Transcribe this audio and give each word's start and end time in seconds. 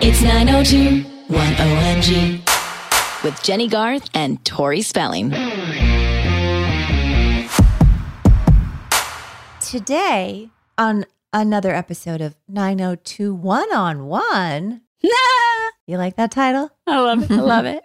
It's 0.00 0.22
902 0.22 1.02
1OMG 1.28 3.24
with 3.24 3.42
Jenny 3.42 3.66
Garth 3.66 4.08
and 4.14 4.42
Tori 4.44 4.80
Spelling. 4.80 5.30
Today, 9.60 10.50
on 10.78 11.04
another 11.32 11.74
episode 11.74 12.20
of 12.20 12.36
902 12.48 13.34
One 13.34 13.72
on 13.74 14.06
One, 14.06 14.82
you 15.00 15.98
like 15.98 16.14
that 16.16 16.30
title? 16.30 16.70
I 16.86 17.00
love 17.00 17.24
it. 17.24 17.30
I 17.32 17.36
love 17.40 17.66
it. 17.66 17.82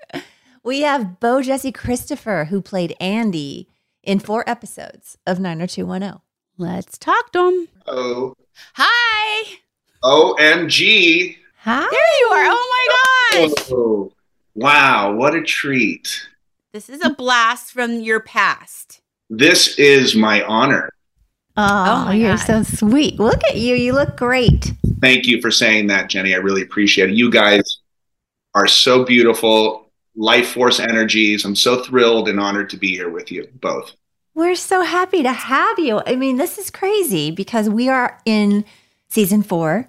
We 0.63 0.81
have 0.81 1.19
Bo 1.19 1.41
Jesse 1.41 1.71
Christopher, 1.71 2.45
who 2.45 2.61
played 2.61 2.95
Andy 2.99 3.67
in 4.03 4.19
four 4.19 4.47
episodes 4.47 5.17
of 5.25 5.39
90210. 5.39 6.21
Let's 6.57 6.97
talk 6.99 7.31
to 7.31 7.47
him. 7.47 7.67
Oh, 7.87 8.35
Hi. 8.75 9.55
OMG. 10.03 11.37
Hi. 11.65 11.79
There 11.79 12.19
you 12.19 12.27
are. 12.33 12.51
Oh 12.51 13.39
my 13.39 13.47
gosh. 13.47 13.71
Oh, 13.71 14.11
wow, 14.53 15.13
what 15.13 15.33
a 15.33 15.41
treat. 15.41 16.27
This 16.73 16.89
is 16.89 17.01
a 17.01 17.11
blast 17.11 17.71
from 17.71 18.01
your 18.01 18.19
past. 18.19 18.99
This 19.29 19.79
is 19.79 20.13
my 20.13 20.43
honor. 20.43 20.89
Oh, 21.55 21.63
oh 21.63 22.05
my 22.07 22.15
you're 22.15 22.35
God. 22.35 22.45
so 22.45 22.63
sweet. 22.63 23.17
Look 23.17 23.41
at 23.45 23.55
you. 23.55 23.75
You 23.75 23.93
look 23.93 24.17
great. 24.17 24.73
Thank 24.99 25.25
you 25.25 25.39
for 25.39 25.51
saying 25.51 25.87
that, 25.87 26.09
Jenny. 26.09 26.33
I 26.33 26.39
really 26.39 26.63
appreciate 26.63 27.11
it. 27.11 27.15
You 27.15 27.31
guys 27.31 27.79
are 28.55 28.67
so 28.67 29.05
beautiful, 29.05 29.89
life 30.17 30.49
force 30.49 30.81
energies. 30.81 31.45
I'm 31.45 31.55
so 31.55 31.81
thrilled 31.81 32.27
and 32.27 32.41
honored 32.41 32.71
to 32.71 32.77
be 32.77 32.89
here 32.89 33.09
with 33.09 33.31
you 33.31 33.47
both. 33.61 33.93
We're 34.35 34.55
so 34.55 34.81
happy 34.81 35.23
to 35.23 35.31
have 35.31 35.79
you. 35.79 36.01
I 36.05 36.17
mean, 36.17 36.35
this 36.35 36.57
is 36.57 36.69
crazy 36.69 37.31
because 37.31 37.69
we 37.69 37.87
are 37.87 38.19
in 38.25 38.65
season 39.07 39.43
four 39.43 39.87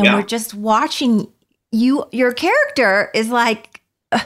and 0.00 0.06
Yeah. 0.06 0.16
we're 0.16 0.22
just 0.26 0.54
watching 0.54 1.28
you. 1.72 2.04
Your 2.12 2.32
character 2.32 3.10
is 3.14 3.28
like 3.28 3.82
a, 4.12 4.22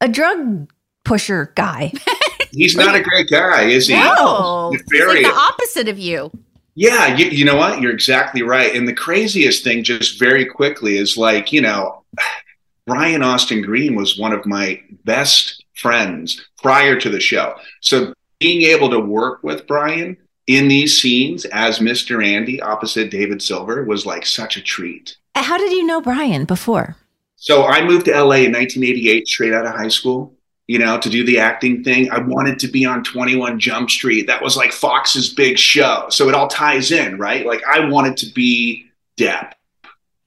a 0.00 0.08
drug 0.08 0.72
pusher 1.04 1.52
guy. 1.56 1.92
He's 2.52 2.76
not 2.76 2.94
a 2.94 3.02
great 3.02 3.28
guy, 3.28 3.64
is 3.64 3.88
he? 3.88 3.94
No. 3.94 4.72
Very 4.90 5.22
like 5.24 5.32
the 5.32 5.38
opposite 5.38 5.88
of 5.88 5.98
you. 5.98 6.30
Yeah, 6.74 7.14
you, 7.16 7.26
you 7.26 7.44
know 7.44 7.56
what? 7.56 7.80
You're 7.80 7.92
exactly 7.92 8.42
right. 8.42 8.74
And 8.74 8.86
the 8.86 8.94
craziest 8.94 9.64
thing, 9.64 9.82
just 9.82 10.18
very 10.18 10.44
quickly, 10.44 10.96
is 10.98 11.16
like, 11.16 11.52
you 11.52 11.60
know, 11.60 12.02
Brian 12.86 13.22
Austin 13.22 13.62
Green 13.62 13.94
was 13.96 14.18
one 14.18 14.32
of 14.32 14.46
my 14.46 14.80
best 15.04 15.64
friends 15.74 16.46
prior 16.62 16.98
to 17.00 17.10
the 17.10 17.20
show. 17.20 17.56
So 17.80 18.14
being 18.38 18.62
able 18.62 18.90
to 18.90 19.00
work 19.00 19.42
with 19.42 19.66
Brian 19.66 20.16
in 20.46 20.68
these 20.68 20.98
scenes 20.98 21.44
as 21.46 21.78
Mr. 21.78 22.24
Andy 22.24 22.60
opposite 22.60 23.10
David 23.10 23.42
Silver 23.42 23.84
was 23.84 24.06
like 24.06 24.24
such 24.24 24.56
a 24.56 24.62
treat. 24.62 25.16
Uh, 25.34 25.42
how 25.42 25.58
did 25.58 25.72
you 25.72 25.84
know 25.84 26.00
Brian 26.00 26.44
before? 26.44 26.96
So 27.36 27.64
I 27.64 27.84
moved 27.84 28.06
to 28.06 28.12
LA 28.12 28.46
in 28.46 28.52
1988, 28.52 29.28
straight 29.28 29.52
out 29.52 29.66
of 29.66 29.72
high 29.72 29.88
school, 29.88 30.34
you 30.66 30.78
know, 30.78 30.98
to 30.98 31.10
do 31.10 31.24
the 31.24 31.38
acting 31.38 31.84
thing. 31.84 32.10
I 32.10 32.18
wanted 32.18 32.58
to 32.60 32.68
be 32.68 32.86
on 32.86 33.04
21 33.04 33.60
Jump 33.60 33.90
Street. 33.90 34.26
That 34.26 34.42
was 34.42 34.56
like 34.56 34.72
Fox's 34.72 35.34
big 35.34 35.58
show. 35.58 36.06
So 36.10 36.28
it 36.28 36.34
all 36.34 36.48
ties 36.48 36.92
in, 36.92 37.18
right? 37.18 37.44
Like 37.44 37.62
I 37.64 37.88
wanted 37.88 38.16
to 38.18 38.32
be 38.32 38.86
Depp. 39.18 39.52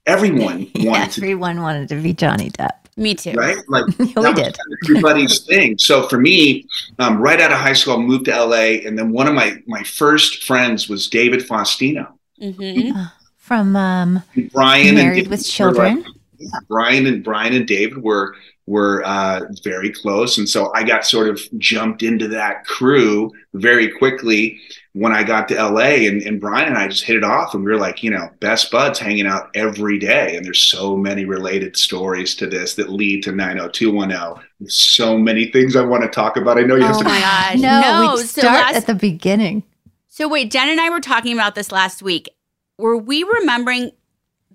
Everyone 0.06 0.70
wanted 0.76 1.12
to 1.12 1.22
Everyone 1.22 1.62
wanted 1.62 1.90
to 1.90 1.96
be 1.96 2.14
Johnny 2.14 2.52
Depp. 2.52 2.79
Me 3.00 3.16
too. 3.16 3.32
right? 3.32 3.58
Like 3.68 3.86
we 3.98 4.06
that 4.14 4.36
did. 4.36 4.58
kind 4.58 4.78
everybody's 4.86 5.40
thing. 5.46 5.78
So 5.78 6.08
for 6.08 6.20
me, 6.20 6.66
um, 7.00 7.18
right 7.20 7.40
out 7.42 7.52
of 7.52 7.58
high 7.58 7.74
school, 7.74 7.96
I 7.96 7.98
moved 7.98 8.26
to 8.26 8.46
LA, 8.46 8.86
and 8.86 8.98
then 8.98 9.12
one 9.12 9.28
of 9.28 9.34
my 9.34 9.58
my 9.68 9.84
first 9.84 10.44
friends 10.44 10.88
was 10.90 11.08
David 11.08 11.42
Faustino. 11.42 12.08
hmm 12.40 12.92
From 13.38 13.76
um, 13.76 14.22
Brian 14.54 14.96
Married 14.96 15.24
and 15.24 15.30
with 15.30 15.44
David 15.46 15.78
were 15.78 15.84
like- 15.84 15.96
Children. 15.96 16.06
yeah, 16.38 16.50
Brian 16.68 17.06
and 17.08 17.24
Brian 17.24 17.54
and 17.54 17.68
David 17.68 18.04
were 18.04 18.36
were 18.68 19.02
uh, 19.04 19.42
very 19.64 19.90
close, 19.92 20.38
and 20.38 20.48
so 20.48 20.72
I 20.76 20.84
got 20.84 21.04
sort 21.04 21.28
of 21.28 21.42
jumped 21.58 22.04
into 22.04 22.28
that 22.28 22.66
crew 22.66 23.32
very 23.56 23.88
quickly 23.90 24.60
when 25.00 25.14
I 25.14 25.24
got 25.24 25.48
to 25.48 25.56
LA. 25.56 26.08
And, 26.08 26.22
and 26.24 26.42
Brian 26.42 26.68
and 26.68 26.78
I 26.78 26.88
just 26.90 27.04
hit 27.04 27.16
it 27.16 27.24
off, 27.24 27.54
and 27.54 27.64
we 27.64 27.72
were 27.72 27.78
like, 27.78 28.04
you 28.04 28.10
know, 28.12 28.30
best 28.42 28.70
buds, 28.70 29.00
hanging 29.00 29.26
out 29.26 29.50
every 29.56 29.98
day. 29.98 30.36
And 30.36 30.46
there's 30.46 30.60
so 30.62 30.98
many 30.98 31.24
related 31.26 31.78
stories 31.78 32.36
to 32.36 32.48
this 32.48 32.76
that 32.76 32.90
lead 32.90 33.24
to 33.24 33.32
90210. 33.32 34.44
There's 34.60 34.78
so 34.78 35.18
many 35.18 35.46
things 35.52 35.76
I 35.76 35.84
want 35.86 36.04
to 36.04 36.10
talk 36.10 36.36
about. 36.38 36.58
I 36.58 36.62
know 36.62 36.76
you 36.76 36.84
have 36.84 36.98
Oh 36.98 37.00
to. 37.00 37.06
my 37.06 37.20
gosh. 37.20 37.60
no, 37.60 38.12
we 38.16 38.18
so 38.22 38.42
start 38.42 38.54
last, 38.62 38.76
at 38.76 38.88
the 38.88 38.96
beginning. 38.96 39.64
So 40.08 40.28
wait, 40.28 40.52
Jen 40.52 40.68
and 40.70 40.82
I 40.82 40.90
were 40.90 41.00
talking 41.00 41.32
about 41.34 41.56
this 41.56 41.72
last 41.72 42.02
week. 42.02 42.30
Were 42.78 42.98
we 42.98 43.24
remembering 43.24 43.92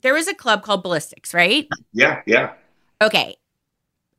there 0.02 0.12
was 0.14 0.28
a 0.28 0.34
club 0.34 0.62
called 0.62 0.82
Ballistics, 0.82 1.32
right? 1.32 1.66
Yeah, 1.94 2.20
yeah, 2.26 2.52
Okay. 3.00 3.36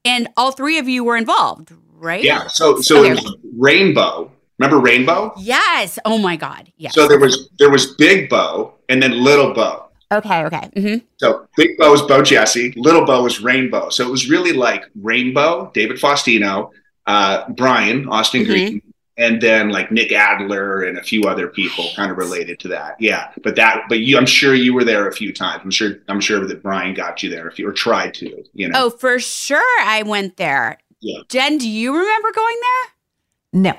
And 0.04 0.28
all 0.38 0.52
three 0.52 0.78
of 0.80 0.88
you 0.90 1.04
were 1.04 1.18
involved, 1.18 1.72
right? 1.98 2.24
yeah. 2.24 2.48
So 2.48 2.82
so 2.82 3.00
Okay. 3.02 3.12
it 3.12 3.24
was 3.24 3.36
Rainbow. 3.58 4.32
Remember 4.58 4.80
Rainbow? 4.80 5.34
Yes. 5.38 6.00
Oh 6.06 6.18
my 6.18 6.36
God. 6.36 6.72
Yes. 6.78 6.94
So 6.94 7.08
there 7.08 7.20
was 7.20 7.50
there 7.60 7.70
was 7.70 7.96
Big 7.96 8.30
Bow 8.30 8.74
and 8.90 9.02
then 9.02 9.24
Little 9.24 9.54
Bow. 9.54 9.90
Okay. 10.12 10.46
Okay. 10.46 10.70
hmm 10.76 10.96
So 11.18 11.48
Big 11.58 11.78
Bow 11.78 11.92
was 11.92 12.02
Bo 12.04 12.22
Jesse, 12.22 12.74
Little 12.78 13.06
Bow 13.06 13.24
was 13.24 13.42
Rainbow. 13.42 13.90
So 13.90 14.06
it 14.08 14.12
was 14.12 14.30
really 14.30 14.54
like 14.54 14.86
Rainbow, 15.02 15.72
David 15.74 15.98
Faustino, 15.98 16.70
uh, 17.06 17.50
Brian 17.50 18.08
Austin 18.08 18.44
Mhm. 18.44 18.46
Green, 18.46 18.82
and 19.18 19.42
then 19.42 19.70
like 19.70 19.92
Nick 19.92 20.12
Adler 20.14 20.84
and 20.84 20.98
a 20.98 21.04
few 21.04 21.24
other 21.24 21.48
people 21.48 21.86
kind 21.96 22.12
of 22.12 22.18
related 22.18 22.60
to 22.62 22.68
that. 22.70 22.96
Yeah, 23.00 23.30
but 23.44 23.56
that, 23.58 23.84
but 23.90 24.00
you, 24.00 24.18
I'm 24.18 24.26
sure 24.26 24.54
you 24.56 24.74
were 24.74 24.84
there 24.84 25.08
a 25.10 25.14
few 25.14 25.34
times. 25.34 25.62
I'm 25.64 25.72
sure, 25.72 25.98
I'm 26.08 26.20
sure 26.22 26.46
that 26.46 26.62
Brian 26.64 26.94
got 26.94 27.24
you 27.24 27.30
there 27.30 27.48
if 27.48 27.58
you 27.60 27.68
or 27.68 27.74
tried 27.74 28.14
to. 28.16 28.44
You 28.54 28.70
know, 28.70 28.86
Oh, 28.86 28.90
for 28.90 29.20
sure. 29.20 29.62
I 29.82 30.04
went 30.04 30.38
there. 30.38 30.78
Yeah. 31.02 31.20
Jen, 31.30 31.58
do 31.58 31.70
you 31.70 31.92
remember 31.98 32.32
going 32.34 32.56
there? 32.62 33.62
No. 33.62 33.74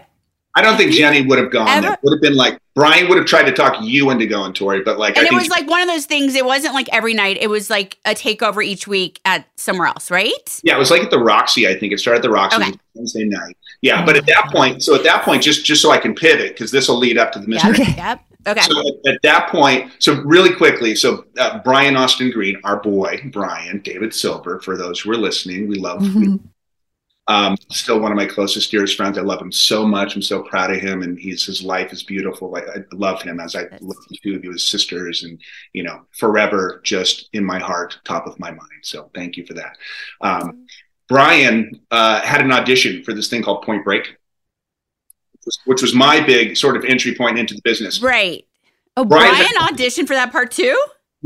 I 0.57 0.63
don't 0.63 0.77
think 0.79 0.93
Jenny 0.93 1.21
would 1.25 1.39
have 1.39 1.51
gone. 1.53 1.69
Ever- 1.69 1.83
There 1.89 1.97
would 2.03 2.15
have 2.17 2.23
been 2.23 2.35
like 2.35 2.59
Brian 2.75 3.09
would 3.09 3.17
have 3.19 3.27
tried 3.27 3.45
to 3.45 3.53
talk 3.53 3.77
you 3.83 4.11
into 4.11 4.27
going, 4.27 4.53
Tori, 4.53 4.83
but 4.83 4.99
like 4.99 5.17
And 5.17 5.27
I 5.27 5.31
it 5.31 5.35
was 5.35 5.49
like 5.49 5.69
one 5.69 5.81
of 5.83 5.89
those 5.89 6.07
things. 6.07 6.35
It 6.35 6.45
wasn't 6.45 6.75
like 6.75 6.89
every 6.93 7.15
night. 7.15 7.37
It 7.41 7.49
was 7.49 7.71
like 7.71 7.99
a 8.05 8.11
takeover 8.11 8.65
each 8.65 8.87
week 8.89 9.21
at 9.25 9.47
somewhere 9.57 9.87
else, 9.87 10.11
right? 10.11 10.61
Yeah, 10.65 10.75
it 10.77 10.79
was 10.79 10.91
like 10.91 11.03
at 11.03 11.11
the 11.11 11.19
Roxy. 11.19 11.69
I 11.69 11.79
think 11.79 11.93
it 11.93 12.01
started 12.01 12.19
at 12.19 12.23
the 12.23 12.31
Roxy 12.31 12.57
Okay. 12.63 12.73
Wednesday 12.95 13.25
night. 13.25 13.57
Yeah, 13.83 14.05
but 14.05 14.17
at 14.17 14.27
that 14.27 14.49
point, 14.51 14.83
so 14.83 14.95
at 14.95 15.05
that 15.05 15.23
point, 15.25 15.43
just 15.43 15.65
just 15.65 15.81
so 15.83 15.91
I 15.91 15.99
can 15.99 16.15
pivot 16.15 16.49
because 16.55 16.71
this 16.71 16.89
will 16.89 16.97
lead 16.99 17.19
up 17.19 17.33
to 17.33 17.39
the 17.39 17.47
mystery. 17.47 17.71
Okay. 17.73 17.95
Yep. 17.97 18.21
Okay. 18.49 18.61
So 18.63 18.79
at, 18.81 19.15
at 19.15 19.21
that 19.25 19.49
point, 19.51 19.91
so 19.99 20.23
really 20.23 20.55
quickly, 20.55 20.95
so 20.95 21.25
uh, 21.39 21.59
Brian 21.65 21.97
Austin 21.97 22.31
Green, 22.31 22.57
our 22.65 22.81
boy 22.81 23.21
Brian 23.33 23.81
David 23.81 24.15
Silver, 24.15 24.61
for 24.61 24.77
those 24.77 25.01
who 25.01 25.11
are 25.13 25.17
listening, 25.17 25.69
we 25.69 25.77
love. 25.77 26.01
we- 26.15 26.39
um, 27.29 27.57
still 27.71 27.99
one 28.01 28.13
of 28.13 28.17
my 28.17 28.27
closest, 28.27 28.71
dearest 28.71 28.97
friends. 28.97 29.19
I 29.19 29.23
love 29.23 29.41
him 29.41 29.51
so 29.51 29.85
much. 29.87 30.15
I'm 30.15 30.23
so 30.23 30.43
proud 30.43 30.71
of 30.71 30.81
him, 30.81 31.03
and 31.03 31.19
he's 31.19 31.45
his 31.45 31.63
life 31.63 31.93
is 31.93 32.03
beautiful. 32.03 32.55
I, 32.55 32.61
I 32.61 32.85
love 32.93 33.21
him 33.23 33.41
as 33.41 33.57
I 33.57 33.63
love 33.81 33.97
the 34.09 34.19
two 34.23 34.37
of 34.37 34.45
you 34.45 34.53
as 34.53 34.63
sisters, 34.63 35.25
and 35.25 35.41
you 35.73 35.83
know, 35.83 36.03
forever 36.13 36.81
just 36.85 37.29
in 37.33 37.45
my 37.45 37.59
heart, 37.59 37.99
top 38.05 38.27
of 38.27 38.39
my 38.39 38.51
mind. 38.51 38.83
So 38.83 39.11
thank 39.15 39.37
you 39.37 39.45
for 39.45 39.55
that. 39.55 39.77
Um, 40.21 40.67
Brian 41.09 41.81
uh, 41.91 42.21
had 42.23 42.41
an 42.41 42.53
audition 42.53 43.03
for 43.03 43.13
this 43.13 43.29
thing 43.29 43.43
called 43.43 43.63
Point 43.63 43.85
Break, 43.85 44.07
which 45.33 45.47
was, 45.47 45.59
which 45.65 45.83
was 45.83 45.95
my 45.95 46.21
big 46.21 46.57
sort 46.57 46.77
of 46.77 46.85
entry 46.85 47.15
point 47.15 47.39
into 47.39 47.55
the 47.55 47.63
business. 47.63 48.01
Right. 48.01 48.47
Oh, 48.97 49.05
Brian- 49.05 49.35
Brian 49.35 49.75
auditioned 49.75 50.07
for 50.07 50.15
that 50.15 50.33
part 50.33 50.51
too? 50.53 50.77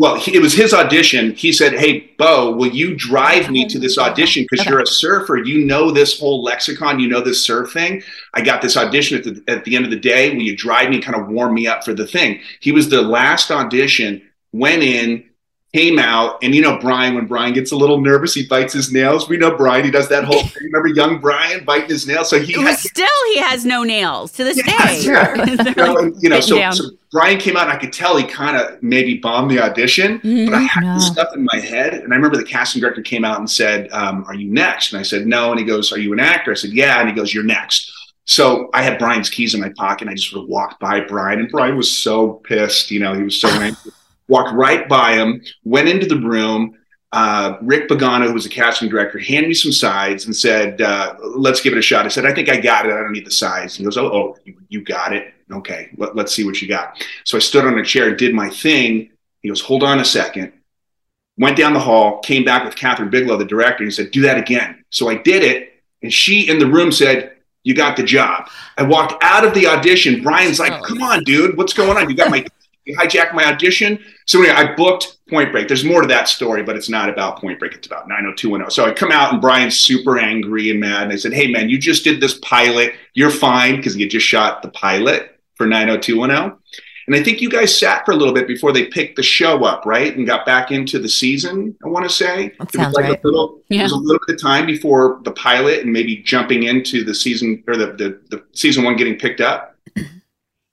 Well, 0.00 0.18
he, 0.18 0.34
it 0.34 0.40
was 0.40 0.54
his 0.54 0.72
audition. 0.72 1.34
He 1.34 1.52
said, 1.52 1.74
"Hey, 1.74 2.12
Bo, 2.16 2.52
will 2.52 2.70
you 2.70 2.96
drive 2.96 3.50
me 3.50 3.68
to 3.68 3.78
this 3.78 3.98
audition 3.98 4.46
because 4.48 4.64
you're 4.64 4.80
a 4.80 4.86
surfer? 4.86 5.36
You 5.36 5.66
know 5.66 5.90
this 5.90 6.18
whole 6.18 6.42
lexicon. 6.42 6.98
You 6.98 7.06
know 7.06 7.20
this 7.20 7.44
surf 7.44 7.74
thing. 7.74 8.02
I 8.32 8.40
got 8.40 8.62
this 8.62 8.78
audition 8.78 9.18
at 9.18 9.24
the 9.24 9.44
at 9.46 9.66
the 9.66 9.76
end 9.76 9.84
of 9.84 9.90
the 9.90 10.00
day. 10.00 10.30
Will 10.30 10.40
you 10.40 10.56
drive 10.56 10.88
me? 10.88 11.02
Kind 11.02 11.20
of 11.20 11.28
warm 11.28 11.52
me 11.52 11.66
up 11.66 11.84
for 11.84 11.92
the 11.92 12.06
thing." 12.06 12.40
He 12.60 12.72
was 12.72 12.88
the 12.88 13.02
last 13.02 13.50
audition. 13.50 14.22
Went 14.54 14.82
in, 14.82 15.29
came 15.72 15.98
out, 15.98 16.38
and 16.42 16.54
you 16.54 16.60
know 16.62 16.78
Brian. 16.78 17.14
When 17.14 17.26
Brian 17.26 17.52
gets 17.54 17.70
a 17.72 17.76
little 17.76 18.00
nervous, 18.00 18.34
he 18.34 18.46
bites 18.46 18.72
his 18.72 18.92
nails. 18.92 19.28
We 19.28 19.36
know 19.36 19.56
Brian. 19.56 19.84
He 19.84 19.90
does 19.90 20.08
that 20.08 20.24
whole 20.24 20.42
thing. 20.42 20.64
Remember 20.64 20.88
young 20.88 21.20
Brian 21.20 21.64
biting 21.64 21.88
his 21.90 22.06
nails? 22.06 22.28
So 22.28 22.40
he 22.40 22.54
It 22.54 22.60
had, 22.60 22.78
still 22.78 23.06
he 23.32 23.38
has 23.38 23.64
no 23.64 23.84
nails 23.84 24.32
to 24.32 24.44
this 24.44 24.56
Yeah, 24.56 24.86
day. 24.88 25.00
sure. 25.00 25.36
you 25.46 25.74
know, 25.76 25.96
and, 25.98 26.22
you 26.22 26.28
know, 26.28 26.40
so, 26.40 26.70
so 26.72 26.84
Brian 27.12 27.38
came 27.38 27.56
out 27.56 27.64
and 27.68 27.72
I 27.72 27.76
could 27.76 27.92
tell 27.92 28.16
he 28.16 28.24
kind 28.24 28.56
of 28.56 28.82
maybe 28.82 29.18
bombed 29.18 29.50
the 29.50 29.60
audition, 29.62 30.18
but 30.46 30.54
I 30.54 30.62
had 30.62 30.96
this 30.96 31.06
stuff 31.06 31.28
in 31.36 31.44
my 31.44 31.58
head. 31.60 31.94
And 31.94 32.12
I 32.12 32.16
remember 32.16 32.36
the 32.36 32.44
casting 32.44 32.80
director 32.80 33.02
came 33.02 33.24
out 33.24 33.38
and 33.38 33.48
said, 33.48 33.88
um, 33.92 34.24
Are 34.26 34.34
you 34.34 34.50
next? 34.50 34.92
And 34.92 34.98
I 34.98 35.04
said, 35.04 35.26
No. 35.26 35.50
And 35.52 35.60
he 35.60 35.64
goes, 35.66 35.92
Are 35.92 35.98
you 35.98 36.12
an 36.12 36.20
actor? 36.20 36.50
I 36.50 36.54
said, 36.54 36.70
Yeah. 36.72 36.98
And 37.00 37.08
he 37.08 37.14
goes, 37.14 37.32
You're 37.32 37.44
next. 37.44 37.92
So 38.24 38.70
I 38.74 38.82
had 38.82 38.98
Brian's 38.98 39.28
keys 39.30 39.54
in 39.54 39.60
my 39.60 39.70
pocket 39.76 40.02
and 40.02 40.10
I 40.10 40.14
just 40.14 40.30
sort 40.30 40.44
of 40.44 40.48
walked 40.48 40.78
by 40.80 41.00
Brian, 41.00 41.40
and 41.40 41.48
Brian 41.50 41.76
was 41.76 41.96
so 41.96 42.34
pissed. 42.44 42.90
You 42.90 43.00
know, 43.00 43.14
he 43.14 43.22
was 43.22 43.40
so 43.40 43.48
angry. 43.60 43.92
Walked 44.30 44.54
right 44.54 44.88
by 44.88 45.14
him, 45.14 45.42
went 45.64 45.88
into 45.88 46.06
the 46.06 46.20
room. 46.20 46.76
Uh, 47.12 47.58
Rick 47.62 47.88
Pagano, 47.88 48.28
who 48.28 48.32
was 48.32 48.44
the 48.44 48.50
casting 48.50 48.88
director, 48.88 49.18
handed 49.18 49.48
me 49.48 49.54
some 49.54 49.72
sides 49.72 50.26
and 50.26 50.36
said, 50.36 50.80
uh, 50.80 51.16
"Let's 51.36 51.60
give 51.60 51.72
it 51.72 51.78
a 51.80 51.82
shot." 51.82 52.06
I 52.06 52.08
said, 52.08 52.24
"I 52.24 52.32
think 52.32 52.48
I 52.48 52.60
got 52.60 52.86
it. 52.86 52.92
I 52.92 53.00
don't 53.00 53.10
need 53.10 53.26
the 53.26 53.32
sides." 53.32 53.74
He 53.74 53.82
goes, 53.82 53.98
"Oh, 53.98 54.06
oh, 54.06 54.36
you, 54.44 54.54
you 54.68 54.82
got 54.82 55.12
it. 55.12 55.34
Okay, 55.50 55.90
let, 55.96 56.14
let's 56.14 56.32
see 56.32 56.44
what 56.44 56.62
you 56.62 56.68
got." 56.68 57.04
So 57.24 57.36
I 57.36 57.40
stood 57.40 57.64
on 57.64 57.76
a 57.76 57.84
chair, 57.84 58.08
and 58.08 58.16
did 58.16 58.32
my 58.32 58.48
thing. 58.48 59.10
He 59.40 59.48
goes, 59.48 59.60
"Hold 59.60 59.82
on 59.82 59.98
a 59.98 60.04
second. 60.04 60.52
Went 61.36 61.56
down 61.56 61.72
the 61.72 61.80
hall, 61.80 62.20
came 62.20 62.44
back 62.44 62.64
with 62.64 62.76
Kathryn 62.76 63.10
Bigelow, 63.10 63.36
the 63.36 63.44
director, 63.44 63.82
and 63.82 63.90
he 63.90 63.96
said, 63.96 64.12
"Do 64.12 64.22
that 64.22 64.38
again." 64.38 64.84
So 64.90 65.10
I 65.10 65.16
did 65.16 65.42
it, 65.42 65.72
and 66.02 66.12
she 66.12 66.48
in 66.48 66.60
the 66.60 66.66
room 66.66 66.92
said, 66.92 67.32
"You 67.64 67.74
got 67.74 67.96
the 67.96 68.04
job." 68.04 68.48
I 68.78 68.84
walked 68.84 69.14
out 69.24 69.44
of 69.44 69.52
the 69.54 69.66
audition. 69.66 70.22
Brian's 70.22 70.60
like, 70.60 70.80
"Come 70.84 71.02
on, 71.02 71.24
dude, 71.24 71.56
what's 71.56 71.72
going 71.72 71.96
on? 71.98 72.08
You 72.08 72.14
got 72.14 72.30
my." 72.30 72.46
You 72.86 72.96
hijacked 72.96 73.34
my 73.34 73.44
audition. 73.44 73.98
So 74.26 74.38
anyway, 74.40 74.54
I 74.56 74.74
booked 74.74 75.18
Point 75.28 75.52
Break. 75.52 75.68
There's 75.68 75.84
more 75.84 76.00
to 76.00 76.08
that 76.08 76.28
story, 76.28 76.62
but 76.62 76.76
it's 76.76 76.88
not 76.88 77.08
about 77.08 77.38
Point 77.38 77.58
Break. 77.58 77.74
It's 77.74 77.86
about 77.86 78.08
90210. 78.08 78.70
So 78.70 78.86
I 78.86 78.92
come 78.92 79.12
out 79.12 79.32
and 79.32 79.40
Brian's 79.40 79.78
super 79.80 80.18
angry 80.18 80.70
and 80.70 80.80
mad. 80.80 81.04
And 81.04 81.12
I 81.12 81.16
said, 81.16 81.32
Hey 81.32 81.50
man, 81.50 81.68
you 81.68 81.78
just 81.78 82.04
did 82.04 82.20
this 82.20 82.38
pilot. 82.42 82.94
You're 83.14 83.30
fine 83.30 83.76
because 83.76 83.96
you 83.96 84.08
just 84.08 84.26
shot 84.26 84.62
the 84.62 84.70
pilot 84.70 85.38
for 85.56 85.66
90210. 85.66 86.56
And 87.06 87.16
I 87.16 87.24
think 87.24 87.40
you 87.40 87.50
guys 87.50 87.76
sat 87.76 88.04
for 88.04 88.12
a 88.12 88.16
little 88.16 88.32
bit 88.34 88.46
before 88.46 88.72
they 88.72 88.86
picked 88.86 89.16
the 89.16 89.22
show 89.22 89.64
up, 89.64 89.84
right? 89.84 90.16
And 90.16 90.26
got 90.26 90.46
back 90.46 90.70
into 90.70 91.00
the 91.00 91.08
season, 91.08 91.74
I 91.84 91.88
want 91.88 92.08
to 92.08 92.14
say. 92.14 92.48
That 92.48 92.52
It 92.52 92.60
was 92.60 92.72
sounds 92.72 92.94
like 92.94 93.04
right. 93.06 93.24
a 93.24 93.26
little 93.26 93.62
Yeah. 93.68 93.80
it 93.80 93.82
was 93.84 93.92
a 93.92 93.96
little 93.96 94.20
bit 94.26 94.36
of 94.36 94.40
time 94.40 94.64
before 94.64 95.20
the 95.24 95.32
pilot 95.32 95.80
and 95.82 95.92
maybe 95.92 96.18
jumping 96.18 96.62
into 96.64 97.02
the 97.02 97.14
season 97.14 97.64
or 97.66 97.76
the, 97.76 97.86
the, 97.86 98.20
the 98.30 98.44
season 98.52 98.84
one 98.84 98.96
getting 98.96 99.16
picked 99.18 99.40
up. 99.40 99.74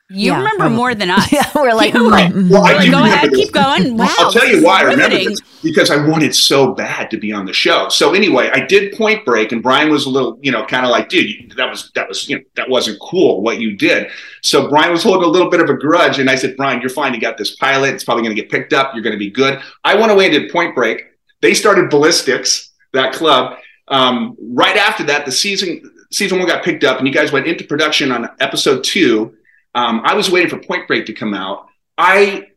You 0.10 0.32
Yeah, 0.32 0.38
remember 0.38 0.58
probably. 0.60 0.78
more 0.78 0.96
than 0.96 1.10
us. 1.10 1.30
Yeah, 1.34 1.44
we're 1.54 1.74
like, 1.74 1.94
You 1.94 2.06
were- 2.06 2.12
mm, 2.12 2.50
Well, 2.50 2.64
I 2.64 2.74
Like, 2.76 2.86
do 2.86 2.92
go 2.92 3.04
ahead, 3.04 3.30
this. 3.30 3.40
keep 3.46 3.52
going. 3.54 3.98
Wow, 3.98 4.08
I'll 4.20 4.32
tell 4.32 4.48
you 4.48 4.58
is 4.60 4.64
why 4.64 4.80
I 4.80 4.84
remember 4.84 5.18
this 5.18 5.42
because 5.62 5.92
I 5.92 5.98
wanted 6.08 6.34
so 6.34 6.74
bad 6.74 7.12
to 7.12 7.18
be 7.18 7.34
on 7.34 7.46
the 7.46 7.52
show. 7.52 7.90
So 7.90 8.14
anyway, 8.14 8.50
I 8.54 8.62
did 8.62 8.94
Point 8.96 9.26
Break, 9.26 9.52
and 9.52 9.62
Brian 9.62 9.90
was 9.90 10.06
a 10.06 10.10
little, 10.10 10.40
you 10.42 10.50
know, 10.52 10.66
kind 10.66 10.86
of 10.86 10.92
like, 10.92 11.10
dude, 11.10 11.30
you- 11.30 11.50
that 11.58 11.70
was 11.70 11.92
that 11.96 12.08
was 12.08 12.30
you 12.30 12.38
know 12.38 12.44
that 12.56 12.70
wasn't 12.70 13.00
cool 13.02 13.42
what 13.42 13.60
you 13.60 13.76
did. 13.76 14.08
So 14.44 14.70
Brian 14.70 14.92
was 14.94 15.04
holding 15.04 15.24
a 15.24 15.28
little 15.28 15.50
bit 15.50 15.60
of 15.60 15.70
a 15.70 15.74
grudge, 15.74 16.20
and 16.20 16.30
I 16.30 16.36
said, 16.36 16.56
Brian, 16.56 16.80
you're 16.80 16.90
fine. 16.90 17.14
You 17.14 17.20
got 17.20 17.38
this 17.38 17.56
pilot. 17.58 17.94
It's 17.94 18.06
probably 18.06 18.24
going 18.24 18.36
to 18.36 18.42
get 18.42 18.50
picked 18.50 18.72
up. 18.72 18.94
You're 18.94 19.04
going 19.04 19.16
to 19.16 19.20
be 19.20 19.30
good. 19.30 19.60
I 19.84 19.96
went 19.96 20.12
away 20.12 20.26
and 20.28 20.34
did 20.34 20.52
Point 20.52 20.74
Break. 20.74 21.04
They 21.42 21.54
started 21.54 21.90
Ballistics, 21.90 22.70
that 22.94 23.12
club. 23.14 23.58
Um, 23.90 24.36
right 24.40 24.78
after 24.78 25.04
that, 25.06 25.26
the 25.26 25.32
season 25.34 25.82
season 26.12 26.38
one 26.40 26.48
got 26.48 26.64
picked 26.64 26.86
up, 26.86 27.00
and 27.00 27.08
you 27.08 27.14
guys 27.14 27.34
went 27.34 27.46
into 27.46 27.66
production 27.66 28.14
on 28.14 28.30
episode 28.40 28.86
two. 28.86 29.34
Um, 29.78 30.02
I 30.04 30.16
was 30.16 30.32
waiting 30.32 30.50
for 30.50 30.58
Point 30.58 30.88
Break 30.88 31.06
to 31.06 31.14
come 31.14 31.36
out. 31.36 31.68
I 32.00 32.48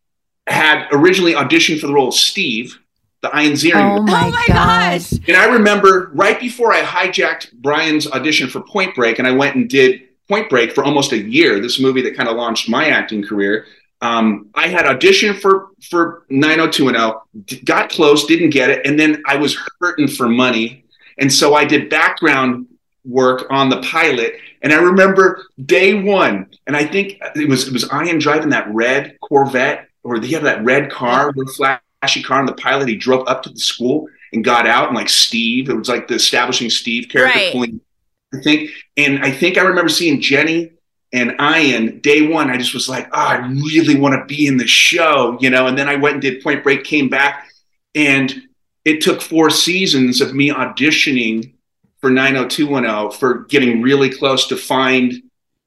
had 0.47 0.89
originally 0.91 1.35
auditioned 1.35 1.79
for 1.79 1.87
the 1.87 1.93
role 1.93 2.09
of 2.09 2.15
Steve, 2.15 2.79
the 3.21 3.29
Ian 3.39 3.53
Ziering. 3.53 3.99
oh 3.99 4.03
my, 4.03 4.29
oh 4.29 4.31
my 4.31 4.45
God. 4.49 5.01
gosh. 5.01 5.13
And 5.29 5.37
I 5.37 5.45
remember 5.45 6.11
right 6.15 6.41
before 6.41 6.73
I 6.73 6.81
hijacked 6.81 7.53
Brian's 7.53 8.11
audition 8.11 8.49
for 8.49 8.63
Point 8.63 8.95
Break, 8.95 9.19
and 9.19 9.29
I 9.29 9.33
went 9.33 9.55
and 9.55 9.69
did 9.69 10.01
Point 10.29 10.49
Break 10.49 10.73
for 10.73 10.83
almost 10.83 11.13
a 11.13 11.19
year. 11.19 11.61
This 11.61 11.79
movie 11.79 12.01
that 12.03 12.17
kind 12.17 12.27
of 12.27 12.37
launched 12.37 12.71
my 12.71 12.89
acting 12.89 13.23
career. 13.23 13.67
Um, 14.01 14.49
I 14.55 14.69
had 14.69 14.87
auditioned 14.87 15.41
for 15.43 15.69
for 15.91 16.25
90210, 16.31 17.45
d- 17.45 17.61
got 17.67 17.91
close, 17.91 18.25
didn't 18.25 18.49
get 18.49 18.71
it, 18.71 18.87
and 18.87 18.99
then 18.99 19.23
I 19.27 19.37
was 19.37 19.59
hurting 19.79 20.09
for 20.09 20.27
money, 20.27 20.85
and 21.19 21.31
so 21.31 21.55
I 21.55 21.67
did 21.67 21.91
background 21.91 22.67
work 23.05 23.47
on 23.51 23.69
the 23.69 23.83
pilot. 23.83 24.37
And 24.62 24.73
I 24.73 24.77
remember 24.77 25.47
day 25.65 25.95
one, 25.95 26.47
and 26.67 26.77
I 26.77 26.85
think 26.85 27.19
it 27.35 27.49
was 27.49 27.67
it 27.67 27.73
was 27.73 27.89
Ian 27.93 28.19
driving 28.19 28.51
that 28.51 28.73
red 28.73 29.17
Corvette, 29.21 29.89
or 30.03 30.21
he 30.21 30.33
had 30.33 30.45
that 30.45 30.65
red 30.65 30.91
car, 30.91 31.33
the 31.35 31.47
flashy 31.57 32.23
car, 32.23 32.41
and 32.41 32.49
the 32.49 32.55
pilot. 32.55 32.89
He 32.89 32.97
drove 32.97 33.27
up 33.27 33.43
to 33.45 33.51
the 33.51 33.59
school 33.59 34.07
and 34.33 34.45
got 34.45 34.67
out, 34.67 34.89
and 34.89 34.97
like 34.97 35.09
Steve, 35.09 35.71
it 35.71 35.75
was 35.75 35.89
like 35.89 36.09
the 36.09 36.15
establishing 36.15 36.71
Steve 36.71 37.09
character 37.09 37.39
Right. 37.39 37.53
pulling. 37.53 37.81
I 38.33 38.41
think, 38.43 38.71
and 38.97 39.25
I 39.25 39.31
think 39.33 39.59
I 39.59 39.62
remember 39.62 39.89
seeing 39.89 40.21
Jenny 40.21 40.71
and 41.12 41.35
Ian 41.41 41.99
day 42.01 42.29
one. 42.29 42.49
I 42.49 42.57
just 42.57 42.75
was 42.75 42.89
like, 42.89 43.09
oh, 43.09 43.19
I 43.19 43.39
really 43.49 43.99
want 43.99 44.15
to 44.15 44.25
be 44.27 44.47
in 44.47 44.57
the 44.57 44.69
show, 44.69 45.37
you 45.41 45.51
know. 45.51 45.67
And 45.67 45.77
then 45.77 45.89
I 45.89 45.97
went 45.97 46.15
and 46.15 46.23
did 46.23 46.43
Point 46.43 46.62
Break, 46.62 46.85
came 46.85 47.09
back, 47.09 47.49
and 47.95 48.33
it 48.85 49.01
took 49.01 49.21
four 49.21 49.51
seasons 49.51 50.21
of 50.21 50.35
me 50.35 50.51
auditioning 50.51 51.55
for 52.00 52.11
90210 52.11 53.19
for 53.19 53.45
getting 53.45 53.83
really 53.83 54.11
close 54.11 54.47
to 54.49 54.57
find 54.57 55.14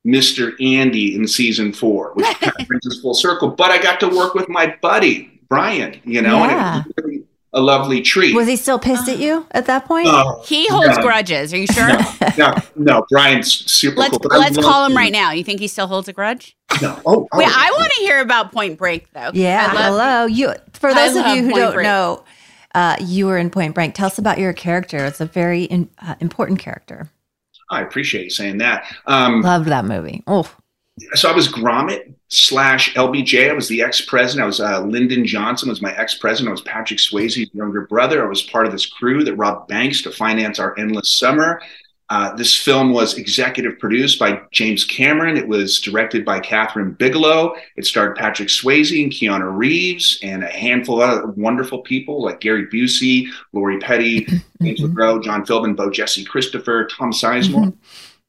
Mr. 0.05 0.53
Andy 0.61 1.15
in 1.15 1.27
season 1.27 1.71
four, 1.71 2.11
which 2.15 2.25
kind 2.39 2.53
of 2.59 2.67
brings 2.67 2.85
us 2.87 2.99
full 3.01 3.13
circle. 3.13 3.49
But 3.49 3.71
I 3.71 3.81
got 3.81 3.99
to 4.01 4.09
work 4.09 4.33
with 4.33 4.49
my 4.49 4.75
buddy 4.81 5.41
Brian, 5.47 5.99
you 6.03 6.21
know, 6.21 6.37
Yeah. 6.43 6.77
and 6.77 6.85
it 6.85 6.87
was 6.97 7.05
really 7.05 7.23
a 7.53 7.61
lovely 7.61 8.01
treat. 8.01 8.35
Was 8.35 8.47
he 8.47 8.55
still 8.55 8.79
pissed 8.79 9.07
at 9.07 9.19
you 9.19 9.45
at 9.51 9.67
that 9.67 9.85
point? 9.85 10.07
Oh, 10.09 10.41
He 10.45 10.67
holds 10.67 10.97
no, 10.97 11.03
grudges. 11.03 11.53
Are 11.53 11.57
you 11.57 11.67
sure? 11.67 11.87
No, 12.37 12.55
no, 12.75 13.05
Brian's 13.11 13.53
super 13.71 13.97
Let's 13.99 14.17
cool. 14.17 14.39
let's 14.39 14.57
call 14.57 14.85
him 14.85 14.93
him. 14.93 14.97
right 14.97 15.11
now. 15.11 15.31
You 15.31 15.43
think 15.43 15.59
he 15.59 15.67
still 15.67 15.85
holds 15.87 16.07
a 16.07 16.13
grudge? 16.13 16.57
No. 16.81 16.99
Oh, 17.05 17.27
oh. 17.31 17.37
Wait, 17.37 17.47
I 17.47 17.69
want 17.77 17.91
to 17.97 18.01
hear 18.01 18.19
about 18.21 18.51
Point 18.51 18.79
Break 18.79 19.11
though. 19.13 19.29
yeah. 19.33 19.67
I 19.69 19.73
love- 19.75 19.85
hello. 19.85 20.25
You 20.25 20.53
for 20.73 20.89
I 20.89 20.93
those 20.95 21.15
of 21.15 21.27
you 21.27 21.43
who 21.43 21.51
Point 21.51 21.61
don't 21.61 21.73
Break. 21.75 21.83
know, 21.85 22.23
uh, 22.73 22.97
you 23.01 23.27
were 23.27 23.37
in 23.37 23.49
Point 23.49 23.75
Break. 23.75 23.93
Tell 23.93 24.07
us 24.07 24.17
about 24.17 24.37
your 24.37 24.53
character. 24.53 25.05
It's 25.05 25.21
a 25.21 25.25
very 25.25 25.63
in, 25.65 25.89
uh, 25.99 26.15
important 26.19 26.59
character. 26.59 27.09
I 27.69 27.81
appreciate 27.81 28.25
you 28.25 28.29
saying 28.29 28.57
that. 28.59 28.85
Um, 29.07 29.41
Loved 29.41 29.67
that 29.67 29.85
movie. 29.85 30.23
Oh, 30.27 30.49
so 31.13 31.29
I 31.29 31.35
was 31.35 31.47
Grommet 31.47 32.13
slash 32.29 32.93
LBJ. 32.93 33.49
I 33.49 33.53
was 33.53 33.67
the 33.67 33.81
ex 33.81 34.01
president. 34.01 34.43
I 34.43 34.45
was 34.45 34.59
uh, 34.59 34.81
Lyndon 34.81 35.25
Johnson 35.25 35.69
was 35.69 35.81
my 35.81 35.95
ex 35.97 36.15
president. 36.15 36.49
I 36.49 36.51
was 36.51 36.61
Patrick 36.61 36.99
Swayze's 36.99 37.53
younger 37.53 37.87
brother. 37.87 38.23
I 38.23 38.27
was 38.27 38.43
part 38.43 38.67
of 38.67 38.71
this 38.71 38.85
crew 38.85 39.23
that 39.23 39.35
robbed 39.35 39.67
banks 39.67 40.01
to 40.03 40.11
finance 40.11 40.59
our 40.59 40.77
endless 40.77 41.11
summer. 41.11 41.61
Uh, 42.13 42.31
this 42.35 42.55
film 42.55 42.93
was 42.93 43.17
executive 43.17 43.79
produced 43.79 44.19
by 44.19 44.39
James 44.51 44.85
Cameron. 44.85 45.35
It 45.35 45.47
was 45.47 45.81
directed 45.81 46.23
by 46.23 46.39
Kathryn 46.39 46.95
Bigelow. 46.95 47.55
It 47.75 47.87
starred 47.87 48.15
Patrick 48.15 48.49
Swayze 48.49 49.01
and 49.01 49.11
Keanu 49.11 49.57
Reeves 49.57 50.19
and 50.21 50.43
a 50.43 50.47
handful 50.47 51.01
of 51.01 51.09
other 51.09 51.25
wonderful 51.25 51.79
people 51.79 52.21
like 52.21 52.39
Gary 52.39 52.67
Busey, 52.67 53.25
Lori 53.51 53.79
Petty, 53.79 54.25
James 54.61 54.81
LeGros, 54.81 55.23
John 55.23 55.43
Philbin, 55.43 55.75
Bo 55.75 55.89
Jesse 55.89 56.23
Christopher, 56.23 56.85
Tom 56.85 57.11
Sizemore 57.11 57.73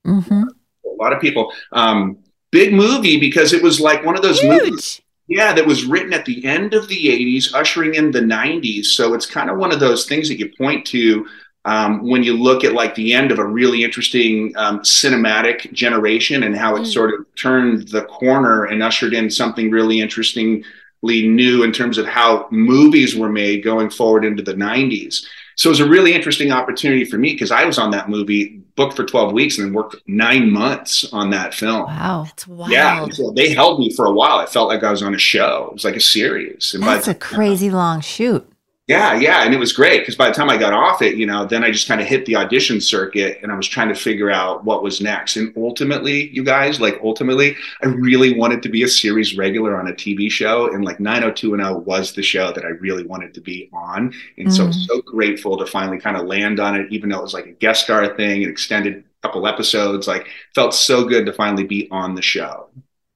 hmm 0.06 0.20
a 0.20 1.02
lot 1.02 1.12
of 1.12 1.20
people. 1.20 1.52
Um, 1.72 2.18
big 2.52 2.72
movie 2.72 3.20
because 3.20 3.52
it 3.52 3.62
was 3.62 3.80
like 3.80 4.02
one 4.02 4.16
of 4.16 4.22
those 4.22 4.42
movies. 4.42 5.02
Yeah, 5.26 5.52
that 5.54 5.66
was 5.66 5.84
written 5.84 6.12
at 6.12 6.24
the 6.24 6.44
end 6.44 6.74
of 6.74 6.88
the 6.88 7.06
80s, 7.06 7.54
ushering 7.54 7.94
in 7.94 8.10
the 8.10 8.20
90s. 8.20 8.86
So 8.86 9.14
it's 9.14 9.26
kind 9.26 9.50
of 9.50 9.56
one 9.58 9.72
of 9.72 9.80
those 9.80 10.06
things 10.06 10.28
that 10.28 10.38
you 10.38 10.52
point 10.56 10.86
to 10.88 11.26
um, 11.66 12.06
when 12.06 12.22
you 12.22 12.36
look 12.36 12.62
at 12.64 12.72
like 12.74 12.94
the 12.94 13.14
end 13.14 13.32
of 13.32 13.38
a 13.38 13.44
really 13.44 13.82
interesting 13.84 14.52
um, 14.56 14.80
cinematic 14.80 15.72
generation 15.72 16.42
and 16.42 16.56
how 16.56 16.76
it 16.76 16.82
Mm. 16.82 16.92
sort 16.92 17.14
of 17.14 17.26
turned 17.36 17.88
the 17.88 18.02
corner 18.02 18.64
and 18.64 18.82
ushered 18.82 19.14
in 19.14 19.30
something 19.30 19.70
really 19.70 20.00
interestingly 20.00 21.28
new 21.28 21.62
in 21.62 21.72
terms 21.72 21.98
of 21.98 22.06
how 22.06 22.46
movies 22.50 23.16
were 23.16 23.28
made 23.30 23.62
going 23.64 23.90
forward 23.90 24.24
into 24.24 24.42
the 24.42 24.54
90s. 24.54 25.24
So 25.56 25.68
it 25.68 25.72
was 25.72 25.80
a 25.80 25.88
really 25.88 26.12
interesting 26.14 26.50
opportunity 26.50 27.04
for 27.04 27.16
me 27.16 27.32
because 27.32 27.50
I 27.52 27.64
was 27.64 27.78
on 27.78 27.90
that 27.92 28.08
movie 28.08 28.60
booked 28.76 28.96
for 28.96 29.04
12 29.04 29.32
weeks 29.32 29.56
and 29.56 29.66
then 29.68 29.72
worked 29.72 29.94
nine 30.08 30.50
months 30.50 31.04
on 31.12 31.30
that 31.30 31.54
film. 31.54 31.84
Wow. 31.84 32.24
That's 32.26 32.46
wild. 32.48 32.72
Yeah, 32.72 33.06
so 33.10 33.30
they 33.30 33.54
held 33.54 33.78
me 33.78 33.92
for 33.94 34.06
a 34.06 34.12
while. 34.12 34.38
I 34.38 34.46
felt 34.46 34.68
like 34.68 34.82
I 34.82 34.90
was 34.90 35.02
on 35.02 35.14
a 35.14 35.18
show. 35.18 35.68
It 35.68 35.74
was 35.74 35.84
like 35.84 35.94
a 35.94 36.00
series. 36.00 36.74
And 36.74 36.82
That's 36.82 37.06
a 37.06 37.14
crazy 37.14 37.70
long 37.70 38.00
shoot. 38.00 38.44
Yeah, 38.86 39.14
yeah, 39.18 39.44
and 39.44 39.54
it 39.54 39.58
was 39.58 39.72
great 39.72 40.00
because 40.00 40.14
by 40.14 40.28
the 40.28 40.34
time 40.34 40.50
I 40.50 40.58
got 40.58 40.74
off 40.74 41.00
it, 41.00 41.16
you 41.16 41.24
know, 41.24 41.46
then 41.46 41.64
I 41.64 41.70
just 41.70 41.88
kind 41.88 42.02
of 42.02 42.06
hit 42.06 42.26
the 42.26 42.36
audition 42.36 42.82
circuit 42.82 43.38
and 43.42 43.50
I 43.50 43.56
was 43.56 43.66
trying 43.66 43.88
to 43.88 43.94
figure 43.94 44.30
out 44.30 44.62
what 44.64 44.82
was 44.82 45.00
next. 45.00 45.36
And 45.36 45.54
ultimately, 45.56 46.28
you 46.30 46.44
guys, 46.44 46.82
like 46.82 47.00
ultimately, 47.02 47.56
I 47.82 47.86
really 47.86 48.38
wanted 48.38 48.62
to 48.62 48.68
be 48.68 48.82
a 48.82 48.88
series 48.88 49.38
regular 49.38 49.78
on 49.80 49.88
a 49.88 49.92
TV 49.94 50.30
show, 50.30 50.70
and 50.72 50.84
like 50.84 51.00
90210 51.00 51.84
was 51.86 52.12
the 52.12 52.22
show 52.22 52.52
that 52.52 52.64
I 52.64 52.68
really 52.68 53.06
wanted 53.06 53.32
to 53.34 53.40
be 53.40 53.70
on. 53.72 54.12
And 54.36 54.52
so, 54.52 54.66
Mhm. 54.68 54.74
so 54.86 55.00
grateful 55.00 55.56
to 55.56 55.66
finally 55.66 55.98
kind 55.98 56.18
of 56.18 56.26
land 56.26 56.60
on 56.60 56.74
it, 56.78 56.86
even 56.90 57.08
though 57.08 57.20
it 57.20 57.22
was 57.22 57.34
like 57.34 57.46
a 57.46 57.52
guest 57.52 57.84
star 57.84 58.14
thing, 58.16 58.44
an 58.44 58.50
extended 58.50 59.04
couple 59.22 59.46
episodes. 59.46 60.06
Like, 60.06 60.28
felt 60.54 60.74
so 60.74 61.04
good 61.04 61.24
to 61.24 61.32
finally 61.32 61.64
be 61.64 61.88
on 61.90 62.14
the 62.14 62.22
show. 62.22 62.68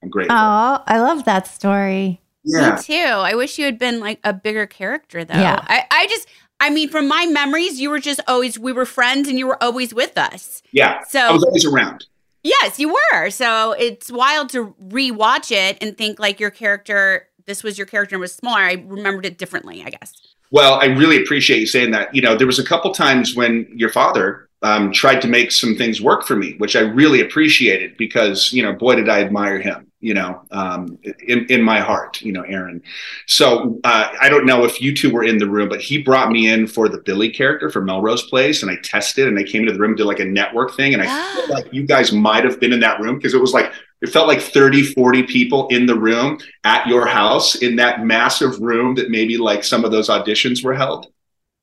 I'm 0.03 0.09
grateful. 0.09 0.37
Oh, 0.39 0.83
I 0.87 0.99
love 1.01 1.25
that 1.25 1.47
story. 1.47 2.23
Yeah. 2.49 2.77
Me 2.77 2.83
too. 2.83 2.95
I 2.95 3.35
wish 3.35 3.59
you 3.59 3.65
had 3.65 3.79
been 3.79 4.01
like 4.01 4.21
a 4.25 4.33
bigger 4.33 4.67
character 4.67 5.25
though. 5.25 5.35
Yeah. 5.35 5.65
I, 5.67 5.85
I 5.91 6.07
just 6.07 6.29
I 6.61 6.71
mean, 6.71 6.89
from 6.89 7.07
my 7.07 7.27
memories, 7.27 7.81
you 7.81 7.91
were 7.91 8.01
just 8.01 8.21
always 8.27 8.59
we 8.59 8.73
were 8.73 8.87
friends 8.87 9.29
and 9.29 9.39
you 9.39 9.47
were 9.47 9.63
always 9.63 9.95
with 9.95 10.19
us. 10.19 10.63
Yeah. 10.73 11.03
So 11.09 11.21
I 11.21 11.33
was 11.33 11.45
always 11.45 11.65
around. 11.65 12.07
Yes, 12.43 12.79
you 12.79 12.95
were. 13.13 13.31
So 13.31 13.73
it's 13.73 14.11
wild 14.11 14.49
to 14.51 14.75
rewatch 14.89 15.51
it 15.51 15.77
and 15.81 15.97
think 15.97 16.19
like 16.19 16.41
your 16.41 16.51
character, 16.51 17.29
this 17.47 17.63
was 17.63 17.77
your 17.77 17.87
character 17.87 18.17
and 18.17 18.21
was 18.21 18.35
smaller. 18.35 18.61
I 18.61 18.85
remembered 18.87 19.27
it 19.27 19.39
differently, 19.39 19.83
I 19.85 19.91
guess. 19.91 20.13
Well, 20.51 20.75
I 20.75 20.87
really 20.87 21.21
appreciate 21.21 21.61
you 21.61 21.67
saying 21.67 21.91
that. 21.91 22.15
You 22.15 22.23
know, 22.23 22.37
there 22.37 22.47
was 22.47 22.59
a 22.59 22.65
couple 22.65 22.93
times 22.93 23.37
when 23.37 23.69
your 23.75 23.91
father 23.91 24.49
um, 24.63 24.93
tried 24.93 25.21
to 25.23 25.29
make 25.29 25.53
some 25.53 25.77
things 25.77 26.01
work 26.01 26.25
for 26.25 26.37
me, 26.37 26.55
which 26.59 26.75
I 26.75 26.81
really 26.81 27.21
appreciated 27.21 27.97
because, 27.97 28.53
you 28.53 28.63
know, 28.63 28.73
boy, 28.73 28.97
did 28.97 29.09
I 29.09 29.21
admire 29.21 29.61
him, 29.61 29.88
you 30.01 30.15
know, 30.15 30.43
um, 30.53 30.99
in, 31.27 31.47
in 31.47 31.63
my 31.63 31.81
heart, 31.81 32.23
you 32.23 32.33
know, 32.33 32.43
Aaron. 32.43 32.81
So 33.27 33.81
uh, 33.83 34.13
I 34.21 34.29
don't 34.29 34.47
know 34.47 34.65
if 34.65 34.81
you 34.81 34.95
two 34.95 35.13
were 35.13 35.25
in 35.25 35.39
the 35.39 35.49
room, 35.49 35.69
but 35.69 35.81
he 35.81 36.03
brought 36.03 36.31
me 36.31 36.49
in 36.49 36.69
for 36.69 36.89
the 36.89 36.99
Billy 36.99 37.31
character 37.31 37.69
for 37.69 37.81
Melrose 37.81 38.23
Place 38.29 38.63
and 38.63 38.71
I 38.71 38.77
tested 38.83 39.27
and 39.27 39.37
I 39.39 39.43
came 39.43 39.63
into 39.63 39.73
the 39.73 39.81
room, 39.81 39.97
did 39.97 40.05
like 40.05 40.21
a 40.21 40.25
network 40.25 40.77
thing. 40.77 40.95
And 40.95 41.03
I 41.03 41.35
feel 41.35 41.49
like 41.49 41.73
you 41.73 41.85
guys 41.85 42.13
might 42.13 42.45
have 42.45 42.61
been 42.61 42.73
in 42.73 42.81
that 42.81 43.01
room 43.01 43.17
because 43.17 43.35
it 43.35 43.41
was 43.41 43.53
like, 43.53 43.73
it 44.01 44.11
felt 44.11 44.29
like 44.29 44.41
30, 44.41 44.85
40 44.85 45.25
people 45.25 45.67
in 45.69 45.87
the 45.87 45.99
room 45.99 46.39
at 46.63 46.87
your 46.87 47.05
house 47.05 47.57
in 47.57 47.75
that 47.77 48.05
massive 48.05 48.61
room 48.61 48.95
that 48.95 49.11
maybe 49.11 49.37
like 49.37 49.65
some 49.65 49.85
of 49.85 49.91
those 49.91 50.09
auditions 50.09 50.63
were 50.63 50.75
held. 50.75 51.09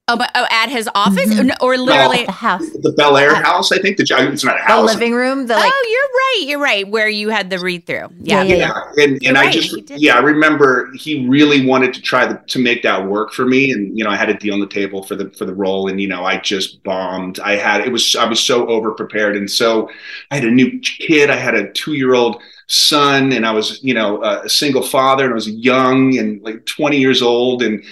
Oh, 0.07 0.15
but 0.15 0.29
oh, 0.35 0.45
at 0.51 0.69
his 0.69 0.87
office 0.93 1.33
Mhm. 1.33 1.49
or, 1.61 1.73
or 1.73 1.77
literally. 1.79 2.25
The 2.25 2.31
house. 2.31 2.69
The 2.83 2.91
Bel 2.91 3.17
Air 3.17 3.33
house, 3.33 3.71
I 3.71 3.79
think. 3.79 3.97
The, 3.97 4.03
it's 4.31 4.43
not 4.43 4.55
a 4.59 4.61
house. 4.61 4.91
The 4.91 4.99
living 4.99 5.15
room. 5.15 5.47
The 5.47 5.55
like. 5.55 5.71
oh, 5.73 5.85
you're 5.89 5.99
right. 6.13 6.47
You're 6.47 6.59
right. 6.59 6.87
Where 6.87 7.09
you 7.09 7.29
had 7.29 7.49
the 7.49 7.57
read 7.57 7.87
through. 7.87 8.09
Yeah, 8.21 8.43
Yeah. 8.43 8.43
yeah, 8.43 8.55
yeah, 8.55 9.03
and 9.03 9.21
You're 9.21 9.29
and 9.29 9.37
I 9.39 9.45
right, 9.45 9.53
just 9.53 9.89
yeah, 9.97 10.15
I 10.15 10.19
remember 10.19 10.91
he 10.93 11.27
really 11.27 11.65
wanted 11.65 11.91
to 11.95 12.01
try 12.03 12.27
the, 12.27 12.35
to 12.49 12.59
make 12.59 12.83
that 12.83 13.07
work 13.07 13.33
for 13.33 13.45
me, 13.47 13.71
and 13.71 13.97
you 13.97 14.03
know 14.03 14.11
I 14.11 14.15
had 14.15 14.29
a 14.29 14.35
deal 14.35 14.53
on 14.53 14.59
the 14.59 14.67
table 14.67 15.01
for 15.01 15.15
the 15.15 15.31
for 15.31 15.45
the 15.45 15.55
role, 15.55 15.87
and 15.89 15.99
you 15.99 16.07
know 16.07 16.23
I 16.23 16.37
just 16.37 16.83
bombed. 16.83 17.39
I 17.39 17.55
had 17.55 17.81
it 17.81 17.91
was 17.91 18.15
I 18.15 18.25
was 18.25 18.39
so 18.39 18.67
over 18.67 18.91
prepared, 18.91 19.35
and 19.35 19.49
so 19.49 19.89
I 20.29 20.35
had 20.35 20.43
a 20.45 20.51
new 20.51 20.79
kid. 20.81 21.31
I 21.31 21.35
had 21.37 21.55
a 21.55 21.71
two 21.71 21.93
year 21.93 22.13
old 22.13 22.43
son, 22.67 23.31
and 23.31 23.43
I 23.43 23.51
was 23.51 23.83
you 23.83 23.95
know 23.95 24.23
a 24.23 24.47
single 24.49 24.83
father, 24.83 25.23
and 25.23 25.31
I 25.33 25.35
was 25.35 25.49
young 25.49 26.15
and 26.19 26.43
like 26.43 26.63
twenty 26.67 26.97
years 26.99 27.23
old, 27.23 27.63
and 27.63 27.83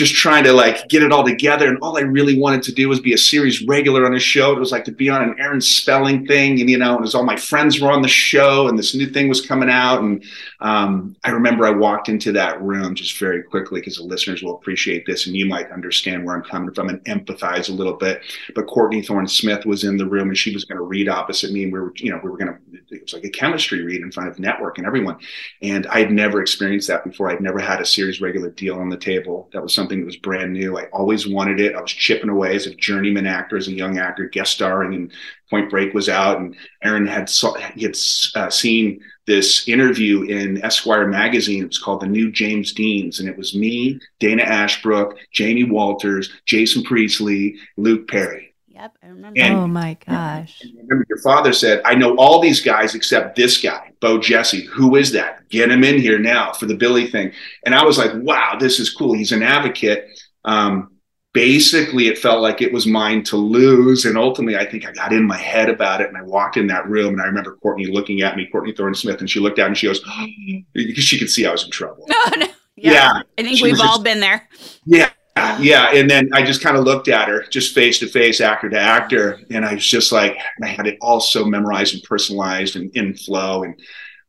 just 0.00 0.14
trying 0.14 0.42
to 0.44 0.52
like 0.52 0.88
get 0.88 1.02
it 1.02 1.12
all 1.12 1.24
together. 1.24 1.68
And 1.68 1.78
all 1.82 1.98
I 1.98 2.00
really 2.00 2.40
wanted 2.40 2.62
to 2.64 2.72
do 2.72 2.88
was 2.88 3.00
be 3.00 3.12
a 3.12 3.18
series 3.18 3.62
regular 3.66 4.06
on 4.06 4.14
a 4.14 4.18
show. 4.18 4.52
It 4.52 4.58
was 4.58 4.72
like 4.72 4.84
to 4.86 4.92
be 4.92 5.10
on 5.10 5.22
an 5.22 5.36
Aaron 5.38 5.60
Spelling 5.60 6.26
thing. 6.26 6.58
And, 6.58 6.70
you 6.70 6.78
know, 6.78 6.94
it 6.94 7.02
was 7.02 7.14
all 7.14 7.22
my 7.22 7.36
friends 7.36 7.80
were 7.80 7.92
on 7.92 8.00
the 8.00 8.08
show 8.08 8.66
and 8.66 8.78
this 8.78 8.94
new 8.94 9.06
thing 9.10 9.28
was 9.28 9.44
coming 9.44 9.68
out. 9.68 10.00
And 10.00 10.24
um, 10.60 11.16
I 11.24 11.30
remember 11.30 11.66
I 11.66 11.70
walked 11.70 12.08
into 12.08 12.32
that 12.32 12.60
room 12.62 12.94
just 12.94 13.18
very 13.18 13.42
quickly 13.42 13.80
because 13.80 13.96
the 13.96 14.02
listeners 14.02 14.42
will 14.42 14.56
appreciate 14.56 15.06
this 15.06 15.26
and 15.26 15.34
you 15.34 15.46
might 15.46 15.70
understand 15.70 16.24
where 16.24 16.34
I'm 16.34 16.42
coming 16.42 16.74
from 16.74 16.88
and 16.88 17.02
empathize 17.04 17.68
a 17.68 17.72
little 17.72 17.94
bit. 17.94 18.22
But 18.54 18.66
Courtney 18.66 19.02
Thorne 19.02 19.26
Smith 19.26 19.64
was 19.64 19.84
in 19.84 19.96
the 19.96 20.06
room 20.06 20.28
and 20.28 20.36
she 20.36 20.52
was 20.52 20.64
going 20.64 20.76
to 20.76 20.84
read 20.84 21.08
opposite 21.08 21.52
me. 21.52 21.64
And 21.64 21.72
we 21.72 21.80
were, 21.80 21.92
you 21.96 22.10
know, 22.10 22.20
we 22.22 22.30
were 22.30 22.36
going 22.36 22.52
to, 22.52 22.94
it 22.94 23.02
was 23.02 23.14
like 23.14 23.24
a 23.24 23.30
chemistry 23.30 23.82
read 23.82 24.02
in 24.02 24.12
front 24.12 24.28
of 24.28 24.38
network 24.38 24.76
and 24.76 24.86
everyone. 24.86 25.16
And 25.62 25.86
I 25.86 26.00
had 26.00 26.10
never 26.10 26.42
experienced 26.42 26.88
that 26.88 27.04
before. 27.04 27.30
I'd 27.30 27.40
never 27.40 27.58
had 27.58 27.80
a 27.80 27.86
series 27.86 28.20
regular 28.20 28.50
deal 28.50 28.78
on 28.78 28.90
the 28.90 28.96
table. 28.98 29.48
That 29.52 29.62
was 29.62 29.74
something 29.74 30.00
that 30.00 30.06
was 30.06 30.16
brand 30.16 30.52
new. 30.52 30.78
I 30.78 30.84
always 30.92 31.26
wanted 31.26 31.60
it. 31.60 31.74
I 31.74 31.80
was 31.80 31.92
chipping 31.92 32.30
away 32.30 32.54
as 32.54 32.66
a 32.66 32.74
journeyman 32.74 33.26
actor, 33.26 33.56
as 33.56 33.68
a 33.68 33.72
young 33.72 33.98
actor, 33.98 34.26
guest 34.26 34.52
starring, 34.52 34.94
and 34.94 35.12
Point 35.50 35.68
Break 35.68 35.92
was 35.92 36.08
out. 36.08 36.38
And 36.38 36.56
Aaron 36.82 37.06
had 37.06 37.28
saw, 37.28 37.54
he 37.74 37.82
had 37.82 37.96
uh, 38.36 38.48
seen 38.48 39.00
this 39.26 39.68
interview 39.68 40.22
in 40.22 40.64
Esquire 40.64 41.06
magazine. 41.06 41.62
It 41.62 41.68
was 41.68 41.78
called 41.78 42.00
The 42.00 42.06
New 42.06 42.32
James 42.32 42.72
Deans, 42.72 43.20
and 43.20 43.28
it 43.28 43.36
was 43.36 43.54
me, 43.54 44.00
Dana 44.18 44.42
Ashbrook, 44.42 45.16
Jamie 45.32 45.64
Walters, 45.64 46.30
Jason 46.46 46.82
Priestley, 46.82 47.56
Luke 47.76 48.08
Perry. 48.08 48.54
Yep, 48.68 48.96
I 49.02 49.06
remember. 49.08 49.40
And- 49.40 49.54
oh 49.56 49.66
my 49.66 49.96
gosh. 50.06 50.60
And 50.62 50.72
remember, 50.78 51.04
your 51.08 51.20
father 51.20 51.52
said, 51.52 51.82
I 51.84 51.94
know 51.94 52.16
all 52.16 52.40
these 52.40 52.62
guys 52.62 52.94
except 52.94 53.36
this 53.36 53.60
guy, 53.60 53.92
Bo 54.00 54.18
Jesse. 54.18 54.64
Who 54.66 54.96
is 54.96 55.12
that? 55.12 55.48
Get 55.50 55.70
him 55.70 55.84
in 55.84 55.98
here 55.98 56.18
now 56.18 56.52
for 56.52 56.66
the 56.66 56.76
Billy 56.76 57.08
thing. 57.08 57.32
And 57.66 57.74
I 57.74 57.84
was 57.84 57.98
like, 57.98 58.12
wow, 58.14 58.56
this 58.58 58.80
is 58.80 58.88
cool. 58.90 59.12
He's 59.12 59.32
an 59.32 59.42
advocate. 59.42 60.06
Um, 60.44 60.92
basically, 61.32 62.08
it 62.08 62.18
felt 62.18 62.40
like 62.42 62.60
it 62.60 62.72
was 62.72 62.86
mine 62.86 63.22
to 63.24 63.36
lose. 63.36 64.04
And 64.04 64.16
ultimately, 64.18 64.58
I 64.58 64.64
think 64.68 64.86
I 64.86 64.92
got 64.92 65.12
in 65.12 65.26
my 65.26 65.36
head 65.36 65.68
about 65.68 66.00
it. 66.00 66.08
And 66.08 66.16
I 66.16 66.22
walked 66.22 66.56
in 66.56 66.66
that 66.68 66.88
room 66.88 67.14
and 67.14 67.22
I 67.22 67.26
remember 67.26 67.56
Courtney 67.56 67.86
looking 67.86 68.22
at 68.22 68.36
me, 68.36 68.46
Courtney 68.50 68.72
Thorne 68.72 68.94
Smith, 68.94 69.20
and 69.20 69.30
she 69.30 69.40
looked 69.40 69.58
at 69.58 69.64
me 69.64 69.68
and 69.68 69.78
she 69.78 69.86
goes, 69.86 70.00
because 70.74 71.04
she 71.04 71.18
could 71.18 71.30
see 71.30 71.46
I 71.46 71.52
was 71.52 71.64
in 71.64 71.70
trouble. 71.70 72.06
No, 72.08 72.16
no. 72.36 72.46
Yeah. 72.76 72.92
Yeah. 72.92 73.22
I 73.38 73.42
think 73.42 73.58
She 73.58 73.64
we've 73.64 73.80
all 73.80 73.96
just- 73.96 74.04
been 74.04 74.20
there. 74.20 74.48
Yeah. 74.86 75.10
Yeah. 75.58 75.90
And 75.94 76.10
then 76.10 76.28
I 76.32 76.42
just 76.42 76.60
kind 76.62 76.76
of 76.76 76.84
looked 76.84 77.08
at 77.08 77.28
her 77.28 77.44
just 77.44 77.74
face 77.74 77.98
to 78.00 78.06
face, 78.08 78.40
actor 78.40 78.68
to 78.68 78.78
actor. 78.78 79.40
And 79.50 79.64
I 79.64 79.74
was 79.74 79.86
just 79.86 80.12
like, 80.12 80.36
I 80.62 80.66
had 80.66 80.86
it 80.86 80.98
all 81.00 81.20
so 81.20 81.44
memorized 81.44 81.94
and 81.94 82.02
personalized 82.02 82.76
and 82.76 82.94
in 82.96 83.14
flow. 83.14 83.62
And, 83.64 83.78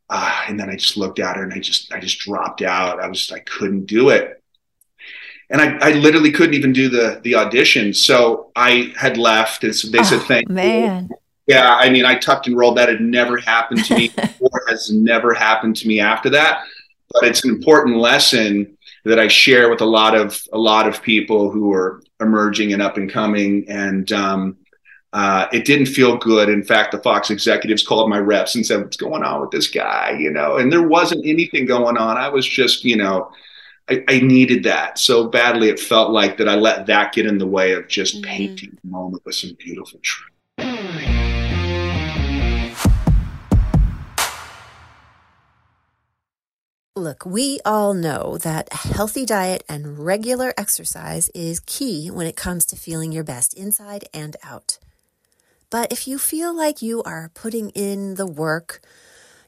uh, 0.10 0.44
and 0.48 0.60
then 0.60 0.70
I 0.70 0.76
just 0.76 0.98
looked 0.98 1.20
at 1.20 1.36
her 1.38 1.44
and 1.44 1.54
I 1.54 1.60
just, 1.60 1.92
I 1.94 2.00
just 2.00 2.20
dropped 2.20 2.62
out. 2.62 3.02
I 3.02 3.08
was, 3.08 3.32
I 3.32 3.40
couldn't 3.40 3.86
do 3.86 4.10
it. 4.10 4.41
And 5.52 5.62
I, 5.62 5.90
I 5.90 5.92
literally 5.92 6.32
couldn't 6.32 6.56
even 6.56 6.72
do 6.72 6.90
the, 6.90 7.20
the 7.24 7.36
audition. 7.36 7.94
So 7.94 8.52
I 8.56 8.94
had 8.98 9.18
left 9.18 9.64
and 9.64 9.76
so 9.76 9.90
they 9.90 10.02
said, 10.04 10.20
Oh, 10.20 10.26
thank 10.26 10.48
you. 10.48 10.56
man. 10.56 11.10
Yeah, 11.48 11.76
I 11.76 11.90
mean, 11.90 12.06
I 12.06 12.16
tucked 12.16 12.48
and 12.48 12.56
rolled. 12.56 12.78
That 12.78 12.88
had 12.88 13.02
never 13.02 13.38
happened 13.38 13.84
to 13.86 13.96
me 13.96 14.08
before. 14.16 14.64
Has 14.70 14.92
never 14.92 15.34
happened 15.34 15.76
to 15.78 15.88
me 15.88 16.00
after 16.00 16.30
that. 16.30 16.64
But 17.14 17.26
it's 17.26 17.44
an 17.44 17.50
important 17.50 17.98
lesson 17.98 18.78
that 19.04 19.20
I 19.20 19.28
share 19.28 19.70
with 19.70 19.82
a 19.82 19.86
lot 19.86 20.16
of 20.16 20.40
a 20.54 20.58
lot 20.58 20.88
of 20.88 21.02
people 21.02 21.52
who 21.52 21.74
are 21.74 22.02
emerging 22.22 22.72
and 22.72 22.82
up 22.82 22.96
and 22.96 23.12
coming. 23.12 23.66
And 23.68 24.10
um, 24.14 24.58
uh, 25.12 25.48
it 25.52 25.66
didn't 25.66 25.88
feel 25.88 26.16
good. 26.16 26.48
In 26.48 26.64
fact, 26.64 26.94
the 26.94 27.00
Fox 27.00 27.30
executives 27.32 27.86
called 27.86 28.10
my 28.10 28.20
reps 28.20 28.56
and 28.56 28.66
said, 28.66 28.82
"What's 28.82 28.98
going 28.98 29.24
on 29.24 29.42
with 29.42 29.52
this 29.52 29.68
guy?" 29.68 30.16
You 30.18 30.32
know, 30.32 30.58
and 30.58 30.72
there 30.72 30.88
wasn't 30.88 31.26
anything 31.26 31.66
going 31.66 31.98
on. 31.98 32.18
I 32.18 32.30
was 32.30 32.48
just, 32.48 32.86
you 32.86 32.96
know. 32.96 33.30
I, 33.92 34.04
I 34.08 34.20
needed 34.22 34.64
that 34.64 34.98
so 34.98 35.28
badly. 35.28 35.68
It 35.68 35.78
felt 35.78 36.12
like 36.12 36.38
that 36.38 36.48
I 36.48 36.56
let 36.56 36.86
that 36.86 37.12
get 37.12 37.26
in 37.26 37.38
the 37.40 37.48
way 37.48 37.74
of 37.74 37.90
just 37.90 38.22
Mhm. 38.22 38.24
painting 38.24 38.78
the 38.82 38.90
moment 38.90 39.24
with 39.26 39.36
some 39.36 39.54
beautiful 39.60 40.00
truth. 40.02 40.30
Look, 46.96 47.26
we 47.26 47.60
all 47.66 47.94
know 47.94 48.38
that 48.38 48.70
a 48.72 48.88
healthy 48.96 49.26
diet 49.26 49.64
and 49.68 50.00
regular 50.00 50.54
exercise 50.58 51.30
is 51.30 51.60
key 51.60 52.10
when 52.10 52.28
it 52.28 52.38
comes 52.38 52.66
to 52.68 52.78
feeling 52.78 53.12
your 53.12 53.24
best 53.26 53.54
inside 53.56 54.06
and 54.14 54.38
out. 54.44 54.78
But 55.70 55.92
if 55.92 56.08
you 56.08 56.18
feel 56.18 56.56
like 56.56 56.82
you 56.82 57.04
are 57.04 57.32
putting 57.34 57.72
in 57.72 58.16
the 58.16 58.28
work, 58.28 58.82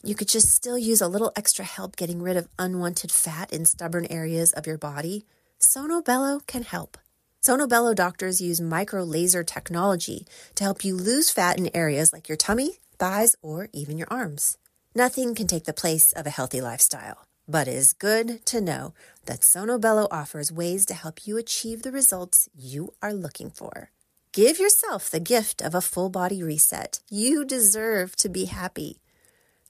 you 0.04 0.16
could 0.16 0.28
just 0.28 0.50
still 0.54 0.78
use 0.78 1.00
a 1.00 1.08
little 1.08 1.32
extra 1.34 1.64
help 1.64 1.96
getting 1.96 2.22
rid 2.22 2.36
of 2.36 2.50
unwanted 2.60 3.10
fat 3.10 3.54
in 3.54 3.64
stubborn 3.64 4.06
areas 4.10 4.52
of 4.52 4.68
your 4.68 4.78
body, 4.78 5.26
Sonobello 5.62 6.46
can 6.46 6.64
help. 6.64 6.98
Sonobello 7.42 7.96
doctors 7.96 8.42
use 8.42 8.60
micro 8.60 9.04
laser 9.04 9.46
technology 9.46 10.28
to 10.56 10.66
help 10.66 10.84
you 10.84 10.96
lose 10.96 11.30
fat 11.30 11.58
in 11.58 11.70
areas 11.74 12.12
like 12.12 12.28
your 12.28 12.36
tummy, 12.36 12.80
thighs, 13.00 13.38
or 13.42 13.70
even 13.72 13.98
your 13.98 14.08
arms. 14.12 14.58
Nothing 14.94 15.36
can 15.36 15.48
take 15.48 15.64
the 15.64 15.74
place 15.74 16.12
of 16.12 16.28
a 16.28 16.32
healthy 16.38 16.60
lifestyle, 16.60 17.26
but 17.48 17.70
it 17.70 17.74
is 17.74 17.94
good 17.94 18.46
to 18.48 18.60
know 18.60 18.94
that 19.26 19.40
Sonobello 19.40 20.08
offers 20.12 20.52
ways 20.52 20.86
to 20.88 20.94
help 20.94 21.26
you 21.26 21.38
achieve 21.38 21.82
the 21.84 21.94
results 21.94 22.50
you 22.54 22.94
are 23.02 23.14
looking 23.14 23.50
for. 23.50 23.92
Give 24.34 24.60
yourself 24.60 25.10
the 25.10 25.20
gift 25.20 25.62
of 25.62 25.74
a 25.74 25.82
full 25.82 26.10
body 26.10 26.44
reset. 26.44 27.00
You 27.10 27.46
deserve 27.46 28.16
to 28.18 28.28
be 28.28 28.46
happy. 28.46 28.98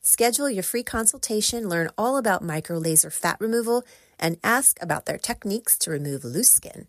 Schedule 0.06 0.50
your 0.50 0.64
free 0.64 0.84
consultation, 0.84 1.70
learn 1.70 1.90
all 1.98 2.18
about 2.18 2.44
micro 2.44 2.78
laser 2.78 3.10
fat 3.10 3.38
removal, 3.40 3.86
and 4.20 4.38
ask 4.44 4.78
about 4.82 5.06
their 5.06 5.18
techniques 5.18 5.78
to 5.78 5.92
remove 5.92 6.26
loose 6.26 6.52
skin. 6.52 6.88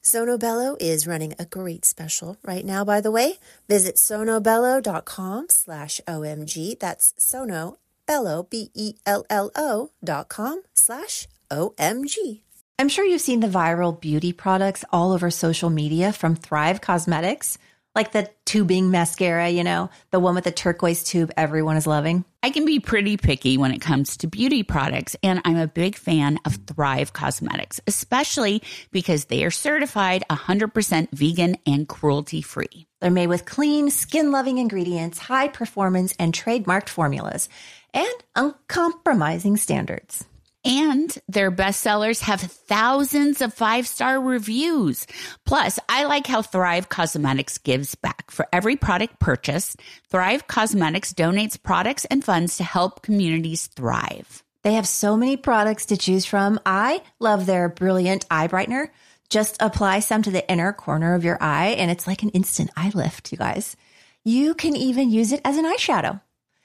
Sonobello 0.00 0.76
is 0.78 1.08
running 1.08 1.34
a 1.40 1.44
great 1.44 1.84
special 1.84 2.36
right 2.44 2.64
now, 2.64 2.84
by 2.84 3.00
the 3.00 3.10
way. 3.10 3.40
Visit 3.68 3.96
sonobello.com 3.96 5.46
slash 5.48 6.00
OMG. 6.06 6.78
That's 6.78 7.12
Sono, 7.18 7.78
Bello, 8.06 8.44
B-E-L-L-O 8.48 9.90
dot 10.04 10.28
com 10.28 10.62
slash 10.72 11.26
OMG. 11.50 12.42
I'm 12.78 12.88
sure 12.88 13.04
you've 13.04 13.20
seen 13.20 13.40
the 13.40 13.48
viral 13.48 14.00
beauty 14.00 14.32
products 14.32 14.84
all 14.92 15.10
over 15.10 15.32
social 15.32 15.70
media 15.70 16.12
from 16.12 16.36
Thrive 16.36 16.80
Causemetics, 16.80 17.58
like 17.96 18.12
the 18.12 18.30
tubing 18.44 18.90
mascara, 18.90 19.48
you 19.48 19.64
know, 19.64 19.88
the 20.10 20.20
one 20.20 20.34
with 20.34 20.44
the 20.44 20.52
turquoise 20.52 21.02
tube 21.02 21.32
everyone 21.36 21.78
is 21.78 21.86
loving. 21.86 22.26
I 22.42 22.50
can 22.50 22.66
be 22.66 22.78
pretty 22.78 23.16
picky 23.16 23.56
when 23.56 23.72
it 23.72 23.80
comes 23.80 24.18
to 24.18 24.28
beauty 24.28 24.62
products, 24.62 25.16
and 25.22 25.40
I'm 25.46 25.56
a 25.56 25.66
big 25.66 25.96
fan 25.96 26.38
of 26.44 26.56
Thrive 26.66 27.14
Causemetics, 27.14 27.80
especially 27.86 28.62
because 28.92 29.24
they 29.24 29.42
are 29.44 29.50
certified 29.50 30.24
100% 30.28 31.10
vegan 31.10 31.56
and 31.66 31.88
cruelty 31.88 32.42
free. 32.42 32.86
They're 33.00 33.10
made 33.10 33.28
with 33.28 33.46
clean, 33.46 33.90
skin 33.90 34.30
loving 34.30 34.58
ingredients, 34.58 35.18
high 35.18 35.48
performance, 35.48 36.14
and 36.18 36.34
trademarked 36.34 36.90
formulas, 36.90 37.48
and 37.94 38.14
uncompromising 38.36 39.56
standards. 39.56 40.26
And 40.66 41.16
their 41.28 41.52
bestsellers 41.52 42.22
have 42.22 42.40
thousands 42.40 43.40
of 43.40 43.54
five 43.54 43.86
star 43.86 44.20
reviews. 44.20 45.06
Plus, 45.44 45.78
I 45.88 46.06
like 46.06 46.26
how 46.26 46.42
Thrive 46.42 46.88
Causemetics 46.88 47.62
gives 47.62 47.94
back. 47.94 48.32
For 48.32 48.48
every 48.52 48.74
product 48.74 49.20
purchased, 49.20 49.80
Thrive 50.10 50.48
Causemetics 50.48 51.14
donates 51.14 51.62
products 51.62 52.04
and 52.06 52.24
funds 52.24 52.56
to 52.56 52.64
help 52.64 53.02
communities 53.02 53.68
thrive. 53.68 54.42
They 54.62 54.72
have 54.72 54.88
so 54.88 55.16
many 55.16 55.36
products 55.36 55.86
to 55.86 55.96
choose 55.96 56.26
from. 56.26 56.58
I 56.66 57.00
love 57.20 57.46
their 57.46 57.68
brilliant 57.68 58.26
eye 58.28 58.48
brightener. 58.48 58.88
Just 59.30 59.56
apply 59.60 60.00
some 60.00 60.22
to 60.22 60.32
the 60.32 60.50
inner 60.50 60.72
corner 60.72 61.14
of 61.14 61.22
your 61.22 61.40
eye, 61.40 61.76
and 61.78 61.92
it's 61.92 62.08
like 62.08 62.24
an 62.24 62.30
instant 62.30 62.70
eye 62.76 62.90
lift, 62.92 63.30
you 63.30 63.38
guys. 63.38 63.76
You 64.24 64.54
can 64.54 64.74
even 64.74 65.12
use 65.12 65.30
it 65.30 65.40
as 65.44 65.58
an 65.58 65.64
eyeshadow. 65.64 66.20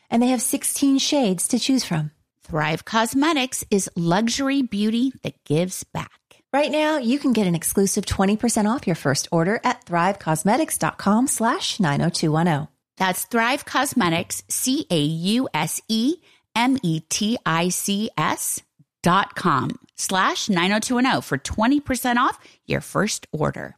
And 0.10 0.24
they 0.24 0.30
have 0.30 0.42
16 0.42 0.98
shades 0.98 1.48
to 1.50 1.60
choose 1.60 1.86
from. 1.86 2.10
Thrive 2.52 2.84
Causemetics 2.84 3.64
is 3.72 3.90
luxury 3.96 4.62
beauty 4.62 5.14
that 5.24 5.42
gives 5.46 5.86
back. 5.86 6.12
Right 6.52 6.70
now, 6.70 6.98
you 6.98 7.18
can 7.18 7.32
get 7.32 7.48
an 7.48 7.56
exclusive 7.56 8.06
20% 8.06 8.70
off 8.70 8.86
your 8.86 8.98
first 8.98 9.30
order 9.32 9.62
at 9.64 9.86
thrivecausemetics.com 9.86 11.28
slash 11.28 11.80
90210. 11.80 12.68
That's 12.98 13.24
Thrive 13.24 13.64
Causemetics, 13.64 14.44
C 14.50 14.86
A 14.92 15.00
U 15.00 15.48
S 15.54 15.80
E 15.88 16.16
M 16.54 16.78
E 16.84 17.00
T 17.10 17.38
I 17.46 17.70
C 17.70 18.10
S 18.18 18.62
dot 19.02 19.34
com 19.36 19.80
slash 19.96 20.50
90210 20.50 21.22
for 21.22 21.38
20% 21.38 22.18
off 22.18 22.38
your 22.66 22.82
first 22.82 23.28
order. 23.32 23.78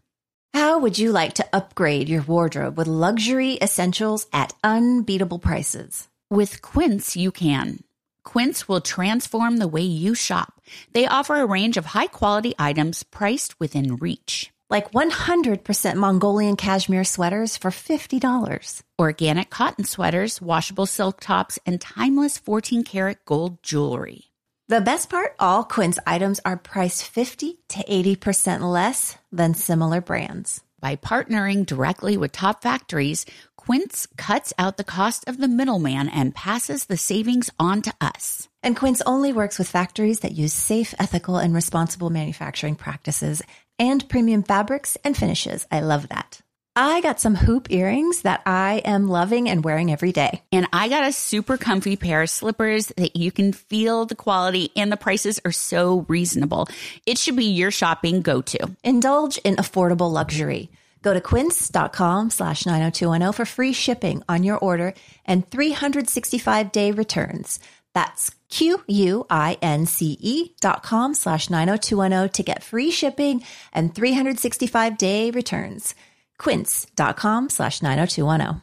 How 0.56 0.80
would 0.80 0.98
you 0.98 1.12
like 1.12 1.36
to 1.36 1.46
upgrade 1.54 2.10
your 2.10 2.24
wardrobe 2.24 2.76
with 2.76 2.88
luxury 2.88 3.60
essentials 3.62 4.26
at 4.34 4.52
unbeatable 4.64 5.38
prices? 5.38 6.10
With 6.32 6.64
Quince, 6.64 7.16
you 7.16 7.32
can. 7.32 7.84
Quince 8.24 8.68
will 8.68 8.82
transform 8.82 9.58
the 9.58 9.68
way 9.68 9.82
you 9.82 10.16
shop. 10.16 10.62
They 10.94 11.08
offer 11.08 11.36
a 11.36 11.46
range 11.46 11.78
of 11.78 11.88
high 11.88 12.08
quality 12.08 12.54
items 12.60 13.04
priced 13.04 13.60
within 13.60 13.96
reach. 13.96 14.52
Like 14.70 14.92
100% 14.92 15.96
Mongolian 15.96 16.56
cashmere 16.56 17.04
sweaters 17.04 17.58
for 17.58 17.70
$50. 17.70 18.84
Organic 18.98 19.50
cotton 19.50 19.86
sweaters, 19.86 20.42
washable 20.42 20.86
silk 20.86 21.20
tops, 21.20 21.60
and 21.66 21.82
timeless 21.82 22.38
14 22.38 22.84
karat 22.84 23.26
gold 23.26 23.62
jewelry. 23.62 24.32
The 24.70 24.80
best 24.80 25.10
part 25.10 25.36
all 25.40 25.66
Quince 25.66 26.00
items 26.08 26.40
are 26.46 26.58
priced 26.58 27.04
50 27.04 27.60
to 27.70 27.84
80% 27.84 28.62
less 28.62 29.18
than 29.32 29.54
similar 29.54 30.00
brands. 30.00 30.62
By 30.80 30.96
partnering 30.96 31.66
directly 31.66 32.18
with 32.18 32.32
top 32.32 32.62
factories, 32.62 33.26
Quince 33.66 34.08
cuts 34.18 34.52
out 34.60 34.76
the 34.76 34.84
cost 34.84 35.26
of 35.30 35.38
the 35.38 35.48
middleman 35.48 36.10
and 36.10 36.36
passes 36.36 36.84
the 36.86 36.98
savings 36.98 37.50
on 37.58 37.82
to 37.82 37.94
us. 38.02 38.50
And 38.62 38.76
Quince 38.76 39.02
only 39.06 39.32
works 39.32 39.58
with 39.58 39.70
factories 39.70 40.20
that 40.20 40.34
use 40.34 40.52
safe, 40.52 40.94
ethical, 41.00 41.38
and 41.38 41.56
responsible 41.56 42.10
manufacturing 42.10 42.76
practices 42.76 43.42
and 43.80 44.08
premium 44.10 44.44
fabrics 44.44 44.98
and 45.06 45.16
finishes. 45.16 45.66
I 45.72 45.80
love 45.80 46.10
that. 46.10 46.42
I 46.76 47.00
got 47.00 47.22
some 47.22 47.36
hoop 47.36 47.72
earrings 47.72 48.24
that 48.24 48.42
I 48.46 48.82
am 48.84 49.08
loving 49.08 49.48
and 49.48 49.64
wearing 49.64 49.94
every 49.94 50.12
day. 50.12 50.42
And 50.52 50.68
I 50.74 50.90
got 50.90 51.08
a 51.08 51.14
super 51.14 51.56
comfy 51.56 51.96
pair 51.96 52.22
of 52.24 52.30
slippers 52.30 52.88
that 52.98 53.16
you 53.16 53.32
can 53.32 53.54
feel 53.54 54.06
the 54.06 54.16
quality 54.16 54.72
and 54.76 54.92
the 54.92 54.98
prices 54.98 55.40
are 55.46 55.54
so 55.54 56.06
reasonable. 56.10 56.68
It 57.06 57.18
should 57.18 57.38
be 57.38 57.46
your 57.46 57.72
shopping 57.72 58.24
go 58.24 58.42
to. 58.42 58.76
Indulge 58.84 59.38
in 59.38 59.56
affordable 59.56 60.12
luxury. 60.12 60.70
Go 61.04 61.14
to 61.14 61.22
quince.com 61.22 62.32
slash 62.32 62.66
90210 62.66 63.34
for 63.34 63.46
free 63.46 63.74
shipping 63.74 64.24
on 64.28 64.42
your 64.44 64.58
order 64.58 64.94
and 65.26 65.48
365 65.52 66.72
day 66.72 66.92
returns. 66.92 67.60
That's 67.94 68.32
Q-U-I-N-C-E 68.50 68.96
dot 70.62 70.82
com 70.82 71.14
slash 71.14 71.50
90210 71.50 72.30
to 72.30 72.44
get 72.44 72.64
free 72.64 72.90
shipping 72.90 73.44
and 73.74 73.94
365 73.94 74.98
day 74.98 75.30
returns. 75.30 75.94
Quince.com 76.40 77.50
slash 77.50 77.82
90210. 77.82 78.62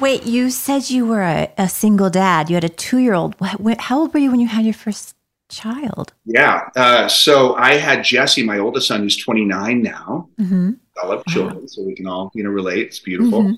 Wait, 0.00 0.24
you 0.24 0.50
said 0.50 0.90
you 0.90 1.06
were 1.06 1.22
a, 1.22 1.52
a 1.56 1.68
single 1.68 2.10
dad. 2.10 2.50
You 2.50 2.56
had 2.56 2.64
a 2.64 2.68
two 2.68 2.98
year 2.98 3.14
old. 3.14 3.36
How 3.78 4.00
old 4.00 4.12
were 4.12 4.18
you 4.20 4.30
when 4.30 4.40
you 4.40 4.48
had 4.48 4.64
your 4.64 4.74
first 4.74 5.14
child? 5.52 6.12
Yeah. 6.24 6.68
Uh, 6.74 7.06
so 7.08 7.54
I 7.54 7.74
had 7.74 8.02
Jesse, 8.04 8.42
my 8.42 8.58
oldest 8.58 8.88
son, 8.88 9.00
who's 9.02 9.16
29 9.16 9.82
now. 9.82 10.28
Mm-hmm. 10.40 10.70
I 11.02 11.06
love 11.06 11.24
children, 11.28 11.68
so 11.68 11.82
we 11.82 11.94
can 11.94 12.06
all, 12.06 12.30
you 12.34 12.42
know, 12.44 12.50
relate. 12.50 12.86
It's 12.88 12.98
beautiful. 12.98 13.42
Mhm. 13.42 13.56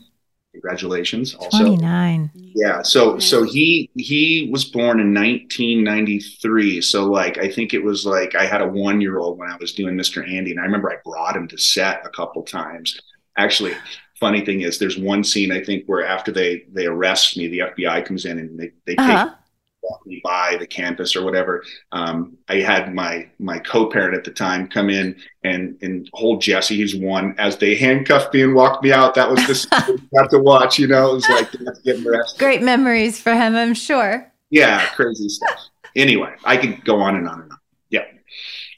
Congratulations. 0.53 1.35
Also, 1.35 1.59
29. 1.65 2.31
yeah. 2.35 2.81
So, 2.83 3.19
so 3.19 3.43
he 3.43 3.91
he 3.97 4.49
was 4.53 4.65
born 4.65 5.01
in 5.01 5.13
1993. 5.13 6.81
So, 6.81 7.05
like, 7.07 7.39
I 7.39 7.49
think 7.51 7.75
it 7.75 7.83
was 7.83 8.07
like 8.07 8.35
I 8.35 8.47
had 8.47 8.61
a 8.63 8.69
one 8.69 9.01
year 9.01 9.19
old 9.19 9.39
when 9.39 9.51
I 9.51 9.57
was 9.57 9.73
doing 9.73 9.95
Mr. 9.97 10.23
Andy, 10.29 10.53
and 10.53 10.61
I 10.61 10.65
remember 10.65 10.91
I 10.93 10.97
brought 11.05 11.37
him 11.37 11.49
to 11.49 11.59
set 11.59 12.07
a 12.07 12.09
couple 12.11 12.43
times. 12.43 13.01
Actually, 13.37 13.75
funny 14.21 14.45
thing 14.45 14.61
is, 14.61 14.79
there's 14.79 14.97
one 14.97 15.25
scene 15.25 15.51
I 15.51 15.63
think 15.63 15.85
where 15.87 16.07
after 16.07 16.31
they 16.31 16.65
they 16.73 16.87
arrest 16.87 17.37
me, 17.37 17.49
the 17.49 17.59
FBI 17.61 18.05
comes 18.07 18.25
in 18.25 18.39
and 18.39 18.59
they 18.59 18.71
they 18.87 18.95
take 18.95 19.01
Uh-huh. 19.01 19.27
walk 19.27 19.39
me 20.07 20.21
by 20.25 20.57
the 20.59 20.67
campus 20.67 21.17
or 21.17 21.25
whatever. 21.25 21.65
Um, 21.93 22.37
I 22.49 22.57
had 22.57 22.95
my 22.95 23.29
my 23.39 23.59
co-parent 23.59 24.15
at 24.15 24.25
the 24.25 24.31
time 24.31 24.69
come 24.69 24.91
in 24.91 25.17
and 25.43 25.77
and 25.83 26.09
hold 26.13 26.43
Jesse, 26.43 26.77
who's 26.77 26.95
one, 26.95 27.35
as 27.39 27.57
they 27.59 27.75
handcuffed 27.75 28.35
me 28.35 28.43
and 28.43 28.55
walked 28.55 28.83
me 28.83 28.93
out. 28.93 29.15
That 29.15 29.31
was 29.31 29.45
just 29.47 29.71
got 29.71 30.31
to 30.31 30.39
watch. 30.39 30.79
You 30.79 30.89
know, 30.89 31.11
it 31.11 31.15
was 31.15 31.29
like 31.29 31.53
getting 31.85 32.07
arrested. 32.07 32.39
Great 32.39 32.63
memories 32.63 33.21
for 33.21 33.35
him, 33.35 33.55
I'm 33.57 33.75
sure. 33.75 34.31
Yeah, 34.51 34.87
crazy 34.95 35.29
stuff. 35.29 35.69
Anyway, 35.97 36.35
I 36.45 36.57
could 36.57 36.85
go 36.85 37.01
on 37.01 37.17
and 37.17 37.29
on 37.29 37.43
and 37.43 37.53
on. 37.53 37.59
Yeah. 37.91 38.05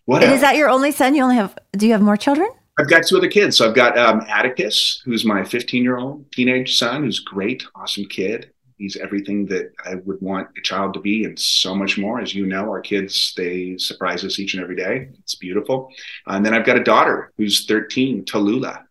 What 0.04 0.22
is 0.22 0.40
that 0.40 0.56
your 0.56 0.68
only 0.68 0.92
son? 0.92 1.14
You 1.14 1.22
only 1.22 1.36
have, 1.36 1.58
do 1.72 1.86
you 1.86 1.92
have 1.92 2.02
more 2.02 2.16
children? 2.16 2.48
I've 2.78 2.90
got 2.90 3.06
two 3.06 3.16
other 3.16 3.28
kids. 3.28 3.56
So 3.56 3.68
I've 3.68 3.74
got 3.74 3.96
um, 3.96 4.20
Atticus, 4.28 5.00
who's 5.04 5.24
my 5.24 5.44
15 5.44 5.82
year 5.82 5.96
old 5.96 6.30
teenage 6.32 6.78
son, 6.78 7.04
who's 7.04 7.20
great, 7.20 7.64
awesome 7.74 8.04
kid. 8.06 8.50
He's 8.78 8.96
everything 8.96 9.46
that 9.46 9.72
I 9.84 9.94
would 9.96 10.20
want 10.20 10.48
a 10.58 10.60
child 10.62 10.94
to 10.94 11.00
be 11.00 11.24
and 11.24 11.38
so 11.38 11.74
much 11.74 11.96
more. 11.98 12.20
As 12.20 12.34
you 12.34 12.46
know, 12.46 12.64
our 12.70 12.80
kids, 12.80 13.32
they 13.36 13.76
surprise 13.78 14.24
us 14.24 14.38
each 14.38 14.54
and 14.54 14.62
every 14.62 14.76
day. 14.76 15.08
It's 15.20 15.34
beautiful. 15.34 15.90
And 16.26 16.44
then 16.44 16.52
I've 16.54 16.66
got 16.66 16.76
a 16.78 16.84
daughter 16.84 17.32
who's 17.38 17.66
13, 17.66 18.24
Tallulah, 18.24 18.84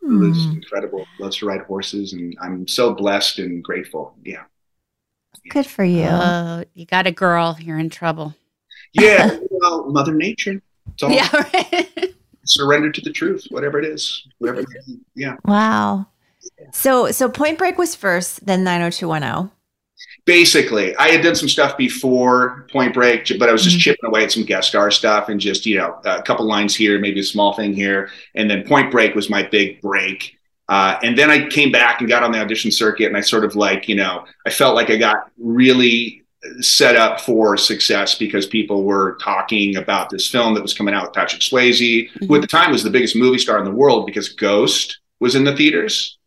who 0.00 0.22
is 0.30 0.48
Mm, 0.48 0.56
incredible, 0.56 1.08
loves 1.18 1.36
to 1.38 1.46
ride 1.46 1.62
horses. 1.62 2.12
And 2.14 2.34
I'm 2.40 2.66
so 2.68 2.94
blessed 2.94 3.38
and 3.40 3.62
grateful. 3.62 4.14
Yeah. 4.24 4.44
good 5.50 5.66
for 5.66 5.84
you. 5.84 6.04
Oh, 6.04 6.64
you 6.74 6.86
got 6.86 7.06
a 7.06 7.12
girl, 7.12 7.56
you're 7.60 7.78
in 7.78 7.90
trouble. 7.90 8.34
Yeah. 8.92 9.38
well, 9.50 9.90
Mother 9.90 10.14
Nature. 10.14 10.62
It's 10.94 11.02
all 11.02 11.10
Yeah, 11.10 11.28
right. 11.32 12.14
surrender 12.44 12.90
to 12.90 13.00
the 13.00 13.12
truth, 13.12 13.46
whatever 13.50 13.78
it 13.78 13.84
is. 13.84 14.26
Whatever. 14.38 14.60
it 14.60 14.68
is. 14.86 14.96
Yeah. 15.14 15.36
wow. 15.44 16.06
So, 16.72 17.10
so 17.10 17.28
Point 17.28 17.58
Break 17.58 17.78
was 17.78 17.94
first, 17.94 18.44
then 18.46 18.64
90210. 18.64 19.50
basically 20.24 20.94
i 20.96 21.08
had 21.08 21.22
done 21.22 21.34
some 21.34 21.48
stuff 21.48 21.76
before 21.76 22.66
point 22.70 22.94
break 22.94 23.26
but 23.38 23.48
i 23.48 23.52
was 23.52 23.64
just 23.64 23.80
chipping 23.80 24.06
away 24.06 24.22
at 24.22 24.30
some 24.30 24.44
guest 24.44 24.68
star 24.68 24.92
stuff 24.92 25.28
and 25.28 25.40
just 25.40 25.66
you 25.66 25.76
know 25.76 25.98
a 26.04 26.22
couple 26.22 26.46
lines 26.46 26.76
here 26.76 27.00
maybe 27.00 27.18
a 27.18 27.24
small 27.24 27.52
thing 27.54 27.72
here 27.74 28.08
and 28.36 28.48
then 28.48 28.62
point 28.64 28.92
break 28.92 29.16
was 29.16 29.28
my 29.28 29.42
big 29.42 29.80
break 29.80 30.36
uh, 30.68 30.98
and 31.02 31.18
then 31.18 31.30
i 31.30 31.48
came 31.48 31.72
back 31.72 32.00
and 32.00 32.08
got 32.08 32.22
on 32.22 32.30
the 32.30 32.38
audition 32.38 32.70
circuit 32.70 33.06
and 33.06 33.16
i 33.16 33.20
sort 33.20 33.44
of 33.44 33.56
like 33.56 33.88
you 33.88 33.96
know 33.96 34.24
i 34.46 34.50
felt 34.50 34.76
like 34.76 34.90
i 34.90 34.96
got 34.96 35.30
really 35.36 36.22
set 36.60 36.96
up 36.96 37.20
for 37.20 37.56
success 37.56 38.14
because 38.14 38.46
people 38.46 38.84
were 38.84 39.16
talking 39.20 39.76
about 39.76 40.10
this 40.10 40.28
film 40.28 40.54
that 40.54 40.62
was 40.62 40.74
coming 40.74 40.94
out 40.94 41.04
with 41.04 41.12
Patrick 41.12 41.42
Swayze, 41.42 41.80
mm-hmm. 41.80 42.26
who 42.26 42.34
at 42.36 42.40
the 42.40 42.46
time 42.46 42.70
was 42.70 42.82
the 42.82 42.90
biggest 42.90 43.16
movie 43.16 43.38
star 43.38 43.58
in 43.58 43.64
the 43.64 43.70
world 43.70 44.06
because 44.06 44.28
Ghost 44.28 45.00
was 45.20 45.34
in 45.34 45.44
the 45.44 45.56
theaters. 45.56 46.17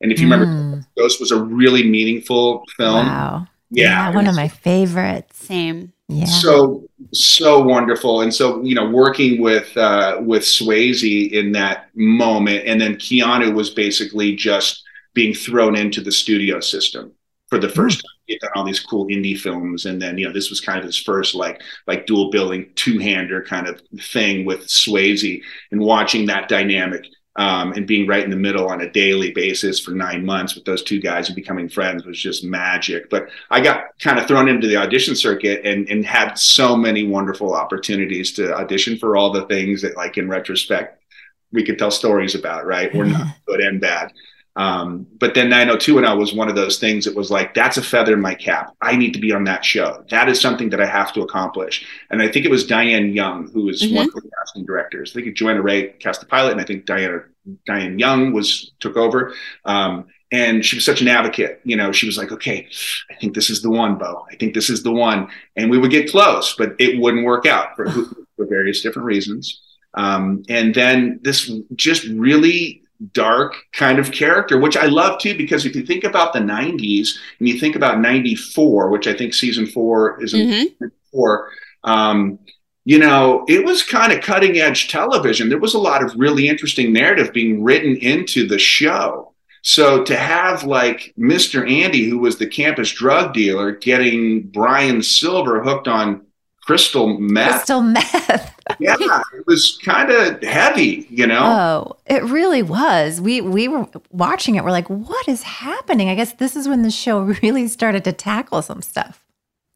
And 0.00 0.12
if 0.12 0.20
you 0.20 0.28
mm. 0.28 0.32
remember, 0.32 0.86
Ghost 0.96 1.20
was 1.20 1.30
a 1.30 1.42
really 1.42 1.88
meaningful 1.88 2.64
film. 2.76 3.06
Wow. 3.06 3.46
Yeah. 3.70 4.08
yeah 4.08 4.14
one 4.14 4.26
of 4.26 4.34
my 4.34 4.48
favorites. 4.48 5.38
Same. 5.38 5.92
Yeah. 6.08 6.24
So 6.24 6.88
so 7.12 7.62
wonderful, 7.62 8.20
and 8.22 8.34
so 8.34 8.60
you 8.62 8.74
know, 8.74 8.88
working 8.88 9.40
with 9.40 9.76
uh, 9.76 10.18
with 10.20 10.42
Swayze 10.42 11.30
in 11.30 11.52
that 11.52 11.88
moment, 11.94 12.66
and 12.66 12.80
then 12.80 12.96
Keanu 12.96 13.54
was 13.54 13.70
basically 13.70 14.34
just 14.34 14.82
being 15.14 15.32
thrown 15.32 15.76
into 15.76 16.00
the 16.00 16.10
studio 16.10 16.58
system 16.58 17.12
for 17.48 17.58
the 17.58 17.68
first 17.68 17.98
mm. 17.98 18.02
time. 18.02 18.10
He 18.26 18.34
had 18.34 18.40
done 18.40 18.50
all 18.56 18.64
these 18.64 18.80
cool 18.80 19.06
indie 19.06 19.38
films, 19.38 19.86
and 19.86 20.02
then 20.02 20.18
you 20.18 20.26
know 20.26 20.32
this 20.32 20.50
was 20.50 20.60
kind 20.60 20.80
of 20.80 20.84
his 20.84 20.98
first 20.98 21.36
like 21.36 21.60
like 21.86 22.06
dual 22.06 22.30
billing 22.30 22.70
two 22.74 22.98
hander 22.98 23.44
kind 23.44 23.68
of 23.68 23.80
thing 24.00 24.44
with 24.44 24.66
Swayze, 24.66 25.40
and 25.70 25.80
watching 25.80 26.26
that 26.26 26.48
dynamic 26.48 27.06
um, 27.40 27.72
and 27.72 27.86
being 27.86 28.06
right 28.06 28.22
in 28.22 28.28
the 28.28 28.36
middle 28.36 28.68
on 28.68 28.82
a 28.82 28.90
daily 28.90 29.30
basis 29.30 29.80
for 29.80 29.92
nine 29.92 30.26
months 30.26 30.54
with 30.54 30.66
those 30.66 30.82
two 30.82 31.00
guys 31.00 31.30
and 31.30 31.34
becoming 31.34 31.70
friends 31.70 32.04
was 32.04 32.20
just 32.20 32.44
magic. 32.44 33.08
But 33.08 33.30
I 33.50 33.62
got 33.62 33.98
kind 33.98 34.18
of 34.18 34.26
thrown 34.26 34.46
into 34.46 34.66
the 34.66 34.76
audition 34.76 35.16
circuit 35.16 35.64
and, 35.64 35.88
and 35.88 36.04
had 36.04 36.34
so 36.34 36.76
many 36.76 37.06
wonderful 37.06 37.54
opportunities 37.54 38.34
to 38.34 38.54
audition 38.54 38.98
for 38.98 39.16
all 39.16 39.32
the 39.32 39.46
things 39.46 39.80
that, 39.80 39.96
like 39.96 40.18
in 40.18 40.28
retrospect, 40.28 41.02
we 41.50 41.64
could 41.64 41.78
tell 41.78 41.90
stories 41.90 42.34
about. 42.34 42.66
Right, 42.66 42.94
we're 42.94 43.06
not 43.06 43.28
good 43.46 43.60
and 43.60 43.80
bad. 43.80 44.12
Um, 44.56 45.06
but 45.18 45.34
then 45.34 45.48
90210 45.48 46.18
was 46.18 46.34
one 46.34 46.48
of 46.48 46.56
those 46.56 46.78
things 46.78 47.04
that 47.04 47.14
was 47.14 47.30
like, 47.30 47.54
that's 47.54 47.76
a 47.76 47.82
feather 47.82 48.14
in 48.14 48.20
my 48.20 48.34
cap. 48.34 48.74
I 48.82 48.96
need 48.96 49.14
to 49.14 49.20
be 49.20 49.32
on 49.32 49.44
that 49.44 49.64
show. 49.64 50.04
That 50.10 50.28
is 50.28 50.40
something 50.40 50.70
that 50.70 50.80
I 50.80 50.86
have 50.86 51.12
to 51.14 51.22
accomplish. 51.22 51.86
And 52.10 52.20
I 52.20 52.28
think 52.28 52.44
it 52.44 52.50
was 52.50 52.66
Diane 52.66 53.14
Young, 53.14 53.50
who 53.52 53.64
was 53.64 53.82
mm-hmm. 53.82 53.94
one 53.94 54.08
of 54.08 54.14
the 54.14 54.30
casting 54.38 54.64
directors. 54.64 55.12
I 55.12 55.22
think 55.22 55.36
Johanna 55.36 55.62
Ray 55.62 55.90
cast 56.00 56.20
the 56.20 56.26
pilot, 56.26 56.52
and 56.52 56.60
I 56.60 56.64
think 56.64 56.84
Diana 56.84 57.22
Diane 57.66 57.98
Young 57.98 58.32
was 58.32 58.72
took 58.80 58.96
over. 58.96 59.34
Um, 59.64 60.06
and 60.32 60.64
she 60.64 60.76
was 60.76 60.84
such 60.84 61.00
an 61.00 61.08
advocate. 61.08 61.60
You 61.64 61.76
know, 61.76 61.90
she 61.90 62.06
was 62.06 62.16
like, 62.16 62.30
okay, 62.30 62.68
I 63.10 63.14
think 63.14 63.34
this 63.34 63.50
is 63.50 63.62
the 63.62 63.70
one, 63.70 63.96
Bo. 63.98 64.26
I 64.30 64.36
think 64.36 64.54
this 64.54 64.70
is 64.70 64.82
the 64.82 64.92
one. 64.92 65.28
And 65.56 65.70
we 65.70 65.78
would 65.78 65.90
get 65.90 66.10
close, 66.10 66.54
but 66.56 66.74
it 66.78 67.00
wouldn't 67.00 67.24
work 67.24 67.46
out 67.46 67.74
for, 67.76 67.90
for 68.36 68.46
various 68.46 68.82
different 68.82 69.06
reasons. 69.06 69.60
Um, 69.94 70.44
and 70.48 70.72
then 70.72 71.18
this 71.22 71.50
just 71.74 72.04
really 72.04 72.84
dark 73.12 73.54
kind 73.72 73.98
of 73.98 74.12
character, 74.12 74.58
which 74.58 74.76
I 74.76 74.86
love 74.86 75.20
too, 75.20 75.36
because 75.36 75.66
if 75.66 75.74
you 75.74 75.84
think 75.84 76.04
about 76.04 76.32
the 76.32 76.40
90s 76.40 77.16
and 77.38 77.48
you 77.48 77.58
think 77.58 77.76
about 77.76 78.00
94, 78.00 78.90
which 78.90 79.06
I 79.06 79.14
think 79.14 79.34
season 79.34 79.66
four 79.66 80.22
is 80.22 80.34
mm-hmm. 80.34 80.86
four, 81.10 81.50
um, 81.84 82.38
you 82.84 82.98
know, 82.98 83.44
it 83.48 83.64
was 83.64 83.82
kind 83.82 84.12
of 84.12 84.22
cutting 84.22 84.58
edge 84.58 84.88
television. 84.88 85.48
There 85.48 85.58
was 85.58 85.74
a 85.74 85.78
lot 85.78 86.02
of 86.02 86.14
really 86.16 86.48
interesting 86.48 86.92
narrative 86.92 87.32
being 87.32 87.62
written 87.62 87.96
into 87.96 88.46
the 88.46 88.58
show. 88.58 89.34
So 89.62 90.02
to 90.04 90.16
have 90.16 90.64
like 90.64 91.12
Mr. 91.18 91.70
Andy, 91.70 92.08
who 92.08 92.18
was 92.18 92.38
the 92.38 92.46
campus 92.46 92.90
drug 92.90 93.34
dealer, 93.34 93.72
getting 93.72 94.42
Brian 94.42 95.02
Silver 95.02 95.62
hooked 95.62 95.88
on 95.88 96.26
crystal 96.70 97.18
meth. 97.18 97.50
Crystal 97.50 97.82
meth. 97.82 98.54
yeah, 98.78 98.94
it 99.34 99.44
was 99.48 99.76
kind 99.84 100.08
of 100.08 100.40
heavy, 100.40 101.04
you 101.10 101.26
know. 101.26 101.42
Oh, 101.42 101.96
it 102.06 102.22
really 102.22 102.62
was. 102.62 103.20
We 103.20 103.40
we 103.40 103.66
were 103.66 103.88
watching 104.10 104.54
it. 104.54 104.62
We're 104.62 104.70
like, 104.70 104.88
what 104.88 105.26
is 105.26 105.42
happening? 105.42 106.08
I 106.08 106.14
guess 106.14 106.34
this 106.34 106.54
is 106.54 106.68
when 106.68 106.82
the 106.82 106.90
show 106.92 107.22
really 107.42 107.66
started 107.66 108.04
to 108.04 108.12
tackle 108.12 108.62
some 108.62 108.82
stuff. 108.82 109.24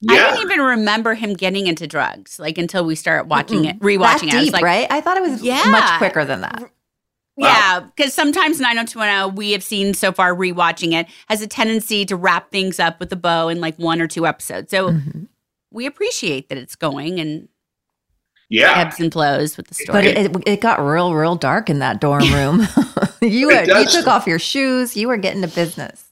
Yeah. 0.02 0.12
I 0.12 0.30
didn't 0.30 0.42
even 0.42 0.60
remember 0.60 1.14
him 1.14 1.34
getting 1.34 1.66
into 1.66 1.88
drugs 1.88 2.38
like 2.38 2.58
until 2.58 2.84
we 2.84 2.94
started 2.94 3.28
watching 3.28 3.64
Mm-mm. 3.64 3.70
it, 3.70 3.80
rewatching 3.80 4.30
that 4.30 4.42
it. 4.42 4.44
Deep, 4.44 4.52
like, 4.52 4.62
right? 4.62 4.86
I 4.88 5.00
thought 5.00 5.16
it 5.16 5.22
was 5.22 5.42
yeah. 5.42 5.64
much 5.66 5.98
quicker 5.98 6.24
than 6.24 6.42
that. 6.42 6.62
Yeah, 7.36 7.80
because 7.80 8.14
sometimes 8.14 8.60
90210 8.60 9.34
we 9.34 9.50
have 9.50 9.64
seen 9.64 9.94
so 9.94 10.12
far 10.12 10.32
rewatching 10.32 10.92
it 10.92 11.08
has 11.28 11.42
a 11.42 11.48
tendency 11.48 12.04
to 12.04 12.14
wrap 12.14 12.52
things 12.52 12.78
up 12.78 13.00
with 13.00 13.12
a 13.12 13.16
bow 13.16 13.48
in 13.48 13.60
like 13.60 13.76
one 13.76 14.00
or 14.00 14.06
two 14.06 14.24
episodes. 14.28 14.70
So 14.70 14.90
mm-hmm 14.90 15.24
we 15.74 15.86
appreciate 15.86 16.48
that 16.48 16.56
it's 16.56 16.76
going 16.76 17.18
and 17.18 17.48
yeah 18.48 18.78
ebbs 18.78 19.00
and 19.00 19.12
flows 19.12 19.56
with 19.56 19.66
the 19.66 19.74
story. 19.74 19.92
But 19.92 20.04
it, 20.04 20.36
it 20.46 20.60
got 20.60 20.80
real, 20.80 21.14
real 21.14 21.34
dark 21.34 21.68
in 21.68 21.80
that 21.80 22.00
dorm 22.00 22.32
room. 22.32 22.66
you 23.20 23.48
were, 23.48 23.64
you 23.64 23.86
took 23.86 24.06
off 24.06 24.26
your 24.26 24.38
shoes. 24.38 24.96
You 24.96 25.08
were 25.08 25.16
getting 25.16 25.42
to 25.42 25.48
business. 25.48 26.06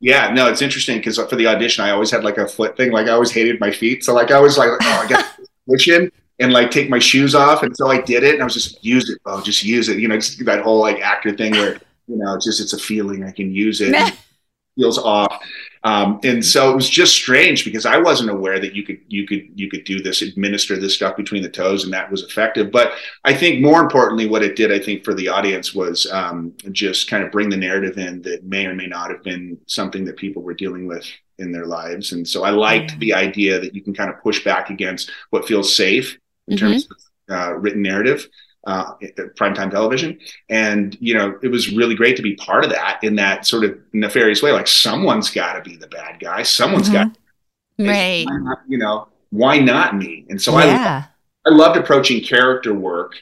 Yeah, 0.00 0.32
no, 0.32 0.48
it's 0.50 0.60
interesting 0.60 0.98
because 0.98 1.16
for 1.16 1.36
the 1.36 1.46
audition, 1.46 1.84
I 1.84 1.90
always 1.90 2.10
had 2.10 2.24
like 2.24 2.36
a 2.36 2.46
foot 2.46 2.76
thing. 2.76 2.90
Like 2.90 3.06
I 3.06 3.12
always 3.12 3.30
hated 3.30 3.60
my 3.60 3.70
feet, 3.70 4.04
so 4.04 4.12
like 4.12 4.30
I 4.30 4.40
was 4.40 4.58
like, 4.58 4.68
oh, 4.68 5.02
I 5.04 5.06
got 5.08 5.24
audition 5.70 6.10
and 6.38 6.52
like 6.52 6.70
take 6.70 6.90
my 6.90 6.98
shoes 6.98 7.34
off, 7.34 7.62
and 7.62 7.74
so 7.76 7.88
I 7.88 8.00
did 8.00 8.22
it, 8.24 8.34
and 8.34 8.42
I 8.42 8.44
was 8.44 8.54
just 8.54 8.84
use 8.84 9.08
it, 9.08 9.18
oh, 9.24 9.40
just 9.40 9.62
use 9.62 9.88
it. 9.88 9.98
You 9.98 10.08
know, 10.08 10.16
just 10.16 10.44
that 10.44 10.62
whole 10.62 10.80
like 10.80 11.00
actor 11.00 11.34
thing 11.34 11.52
where 11.52 11.78
you 12.08 12.16
know, 12.16 12.34
it's 12.34 12.44
just 12.44 12.60
it's 12.60 12.72
a 12.72 12.78
feeling 12.78 13.24
I 13.24 13.30
can 13.30 13.54
use 13.54 13.80
it. 13.80 13.94
feels 14.76 14.98
off. 14.98 15.42
Um, 15.84 16.20
and 16.24 16.44
so 16.44 16.70
it 16.72 16.74
was 16.74 16.88
just 16.88 17.14
strange 17.14 17.64
because 17.64 17.86
I 17.86 17.98
wasn't 17.98 18.30
aware 18.30 18.58
that 18.58 18.74
you 18.74 18.82
could 18.82 19.00
you 19.08 19.26
could 19.26 19.48
you 19.54 19.70
could 19.70 19.84
do 19.84 20.02
this, 20.02 20.22
administer 20.22 20.76
this 20.78 20.94
stuff 20.94 21.16
between 21.16 21.42
the 21.42 21.48
toes, 21.48 21.84
and 21.84 21.92
that 21.92 22.10
was 22.10 22.22
effective. 22.22 22.70
But 22.70 22.92
I 23.24 23.34
think 23.34 23.60
more 23.60 23.80
importantly, 23.80 24.26
what 24.26 24.42
it 24.42 24.56
did, 24.56 24.72
I 24.72 24.78
think, 24.78 25.04
for 25.04 25.14
the 25.14 25.28
audience 25.28 25.74
was 25.74 26.10
um, 26.10 26.54
just 26.72 27.08
kind 27.08 27.24
of 27.24 27.32
bring 27.32 27.48
the 27.48 27.56
narrative 27.56 27.98
in 27.98 28.22
that 28.22 28.44
may 28.44 28.66
or 28.66 28.74
may 28.74 28.86
not 28.86 29.10
have 29.10 29.22
been 29.22 29.58
something 29.66 30.04
that 30.04 30.16
people 30.16 30.42
were 30.42 30.54
dealing 30.54 30.86
with 30.86 31.06
in 31.38 31.52
their 31.52 31.66
lives. 31.66 32.12
And 32.12 32.26
so 32.26 32.44
I 32.44 32.50
liked 32.50 32.98
the 32.98 33.14
idea 33.14 33.60
that 33.60 33.74
you 33.74 33.82
can 33.82 33.94
kind 33.94 34.10
of 34.10 34.20
push 34.22 34.42
back 34.42 34.70
against 34.70 35.10
what 35.30 35.46
feels 35.46 35.74
safe 35.76 36.18
in 36.48 36.56
mm-hmm. 36.56 36.66
terms 36.66 36.88
of 36.90 36.96
uh, 37.28 37.52
written 37.54 37.82
narrative 37.82 38.28
uh, 38.66 38.94
primetime 39.38 39.70
television. 39.70 40.18
And, 40.48 40.96
you 41.00 41.14
know, 41.14 41.38
it 41.42 41.48
was 41.48 41.72
really 41.72 41.94
great 41.94 42.16
to 42.16 42.22
be 42.22 42.34
part 42.36 42.64
of 42.64 42.70
that 42.70 42.98
in 43.02 43.14
that 43.16 43.46
sort 43.46 43.64
of 43.64 43.78
nefarious 43.92 44.42
way. 44.42 44.52
Like 44.52 44.66
someone's 44.66 45.30
got 45.30 45.54
to 45.54 45.62
be 45.62 45.76
the 45.76 45.86
bad 45.86 46.20
guy. 46.20 46.42
Someone's 46.42 46.90
mm-hmm. 46.90 47.08
got, 47.08 47.88
right. 47.88 48.26
you 48.66 48.78
know, 48.78 49.08
why 49.30 49.58
not 49.58 49.96
me? 49.96 50.26
And 50.28 50.40
so 50.40 50.58
yeah. 50.58 51.04
I, 51.46 51.50
I 51.50 51.54
loved 51.54 51.78
approaching 51.78 52.22
character 52.22 52.74
work 52.74 53.14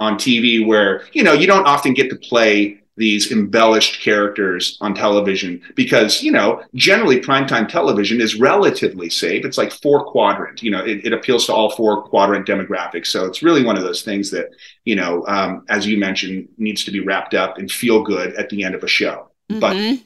on 0.00 0.16
TV 0.16 0.66
where, 0.66 1.04
you 1.12 1.22
know, 1.22 1.32
you 1.32 1.46
don't 1.46 1.66
often 1.66 1.94
get 1.94 2.10
to 2.10 2.16
play 2.16 2.80
these 2.96 3.30
embellished 3.30 4.00
characters 4.00 4.78
on 4.80 4.94
television 4.94 5.60
because 5.74 6.22
you 6.22 6.32
know 6.32 6.62
generally 6.74 7.20
primetime 7.20 7.68
television 7.68 8.20
is 8.20 8.38
relatively 8.40 9.10
safe. 9.10 9.44
It's 9.44 9.58
like 9.58 9.72
four 9.72 10.04
quadrant 10.04 10.62
you 10.62 10.70
know 10.70 10.84
it, 10.84 11.04
it, 11.04 11.12
appeals 11.12 11.46
to 11.46 11.54
all 11.54 11.70
four 11.70 12.02
quadrant 12.02 12.46
demographics. 12.46 13.08
So 13.08 13.26
it's 13.26 13.42
really 13.42 13.64
one 13.64 13.76
of 13.76 13.82
those 13.82 14.02
things 14.02 14.30
that 14.30 14.48
you 14.84 14.96
know 14.96 15.24
um, 15.26 15.64
as 15.68 15.86
you 15.86 15.98
mentioned 15.98 16.48
needs 16.56 16.84
to 16.84 16.90
be 16.90 17.00
wrapped 17.00 17.34
up 17.34 17.58
and 17.58 17.70
feel 17.70 18.02
good 18.02 18.34
at 18.34 18.48
the 18.48 18.64
end 18.64 18.74
of 18.74 18.82
a 18.82 18.88
show. 18.88 19.30
Mm-hmm. 19.50 19.60
but 19.60 20.02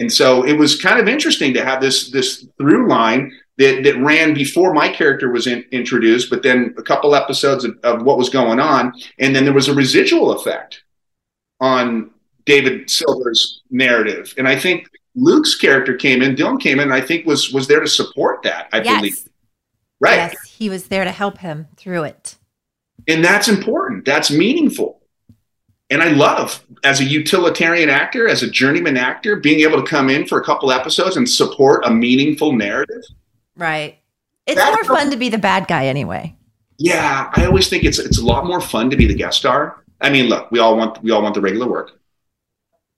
and 0.00 0.10
so 0.10 0.44
it 0.44 0.54
was 0.54 0.80
kind 0.80 0.98
of 0.98 1.06
interesting 1.08 1.52
to 1.54 1.64
have 1.64 1.80
this 1.80 2.10
this 2.10 2.48
through 2.58 2.88
line 2.88 3.32
that, 3.58 3.84
that 3.84 3.98
ran 3.98 4.32
before 4.32 4.72
my 4.72 4.88
character 4.88 5.30
was 5.30 5.46
in, 5.46 5.64
introduced 5.70 6.30
but 6.30 6.42
then 6.42 6.74
a 6.78 6.82
couple 6.82 7.14
episodes 7.14 7.64
of, 7.64 7.78
of 7.82 8.02
what 8.02 8.16
was 8.16 8.30
going 8.30 8.58
on. 8.58 8.94
And 9.18 9.36
then 9.36 9.44
there 9.44 9.52
was 9.52 9.68
a 9.68 9.74
residual 9.74 10.32
effect 10.32 10.82
on 11.60 12.10
David 12.50 12.90
Silver's 12.90 13.62
narrative. 13.70 14.34
And 14.36 14.48
I 14.48 14.58
think 14.58 14.90
Luke's 15.14 15.54
character 15.54 15.94
came 15.94 16.20
in, 16.20 16.34
Dylan 16.34 16.60
came 16.60 16.80
in, 16.80 16.88
and 16.88 16.92
I 16.92 17.00
think 17.00 17.24
was 17.24 17.52
was 17.52 17.68
there 17.68 17.78
to 17.78 17.86
support 17.86 18.42
that, 18.42 18.68
I 18.72 18.80
yes. 18.80 18.96
believe. 18.96 19.18
Right. 20.00 20.16
Yes, 20.16 20.36
he 20.48 20.68
was 20.68 20.88
there 20.88 21.04
to 21.04 21.12
help 21.12 21.38
him 21.38 21.68
through 21.76 22.04
it. 22.04 22.36
And 23.06 23.24
that's 23.24 23.46
important. 23.46 24.04
That's 24.04 24.32
meaningful. 24.32 25.00
And 25.90 26.02
I 26.02 26.08
love 26.08 26.64
as 26.82 27.00
a 27.00 27.04
utilitarian 27.04 27.88
actor, 27.88 28.28
as 28.28 28.42
a 28.42 28.50
journeyman 28.50 28.96
actor, 28.96 29.36
being 29.36 29.60
able 29.60 29.80
to 29.80 29.88
come 29.88 30.10
in 30.10 30.26
for 30.26 30.40
a 30.40 30.44
couple 30.44 30.72
episodes 30.72 31.16
and 31.16 31.28
support 31.28 31.84
a 31.84 31.90
meaningful 31.90 32.52
narrative. 32.52 33.02
Right. 33.56 33.98
It's 34.46 34.56
that's 34.56 34.88
more 34.88 34.96
fun 34.96 35.12
to 35.12 35.16
be 35.16 35.28
the 35.28 35.38
bad 35.38 35.68
guy 35.68 35.86
anyway. 35.86 36.36
Yeah, 36.78 37.30
I 37.32 37.46
always 37.46 37.68
think 37.68 37.84
it's 37.84 38.00
it's 38.00 38.18
a 38.18 38.24
lot 38.24 38.44
more 38.44 38.60
fun 38.60 38.90
to 38.90 38.96
be 38.96 39.06
the 39.06 39.14
guest 39.14 39.38
star. 39.38 39.84
I 40.00 40.10
mean, 40.10 40.26
look, 40.26 40.50
we 40.50 40.58
all 40.58 40.76
want 40.76 41.00
we 41.04 41.12
all 41.12 41.22
want 41.22 41.36
the 41.36 41.40
regular 41.40 41.68
work 41.68 41.99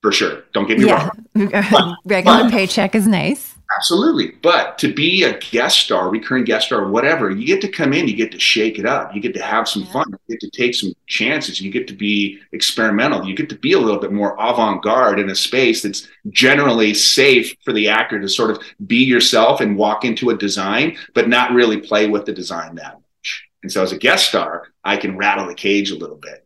for 0.02 0.12
sure. 0.12 0.44
Don't 0.52 0.66
get 0.66 0.78
me 0.78 0.86
yeah. 0.86 1.08
wrong. 1.08 1.26
But, 1.70 1.96
Regular 2.04 2.44
but, 2.44 2.50
paycheck 2.50 2.94
is 2.94 3.06
nice. 3.06 3.54
Absolutely. 3.74 4.32
But 4.42 4.76
to 4.78 4.92
be 4.92 5.22
a 5.22 5.38
guest 5.38 5.78
star, 5.78 6.10
recurring 6.10 6.44
guest 6.44 6.66
star, 6.66 6.88
whatever, 6.88 7.30
you 7.30 7.46
get 7.46 7.62
to 7.62 7.68
come 7.68 7.94
in, 7.94 8.06
you 8.06 8.14
get 8.14 8.32
to 8.32 8.38
shake 8.38 8.78
it 8.78 8.84
up, 8.84 9.14
you 9.14 9.20
get 9.20 9.32
to 9.34 9.42
have 9.42 9.66
some 9.66 9.84
yeah. 9.84 9.92
fun, 9.92 10.04
you 10.10 10.36
get 10.36 10.40
to 10.40 10.50
take 10.50 10.74
some 10.74 10.92
chances, 11.06 11.60
you 11.60 11.70
get 11.70 11.88
to 11.88 11.94
be 11.94 12.38
experimental, 12.52 13.24
you 13.24 13.34
get 13.34 13.48
to 13.48 13.58
be 13.58 13.72
a 13.72 13.78
little 13.78 14.00
bit 14.00 14.12
more 14.12 14.36
avant 14.38 14.82
garde 14.82 15.18
in 15.18 15.30
a 15.30 15.34
space 15.34 15.82
that's 15.82 16.08
generally 16.28 16.92
safe 16.92 17.54
for 17.64 17.72
the 17.72 17.88
actor 17.88 18.20
to 18.20 18.28
sort 18.28 18.50
of 18.50 18.62
be 18.86 19.02
yourself 19.04 19.60
and 19.60 19.76
walk 19.76 20.04
into 20.04 20.30
a 20.30 20.36
design, 20.36 20.96
but 21.14 21.28
not 21.28 21.52
really 21.52 21.78
play 21.78 22.08
with 22.08 22.26
the 22.26 22.32
design 22.32 22.74
that 22.74 22.94
much. 22.94 23.48
And 23.62 23.72
so 23.72 23.82
as 23.82 23.92
a 23.92 23.98
guest 23.98 24.28
star, 24.28 24.68
I 24.84 24.98
can 24.98 25.16
rattle 25.16 25.46
the 25.46 25.54
cage 25.54 25.90
a 25.90 25.96
little 25.96 26.16
bit 26.16 26.41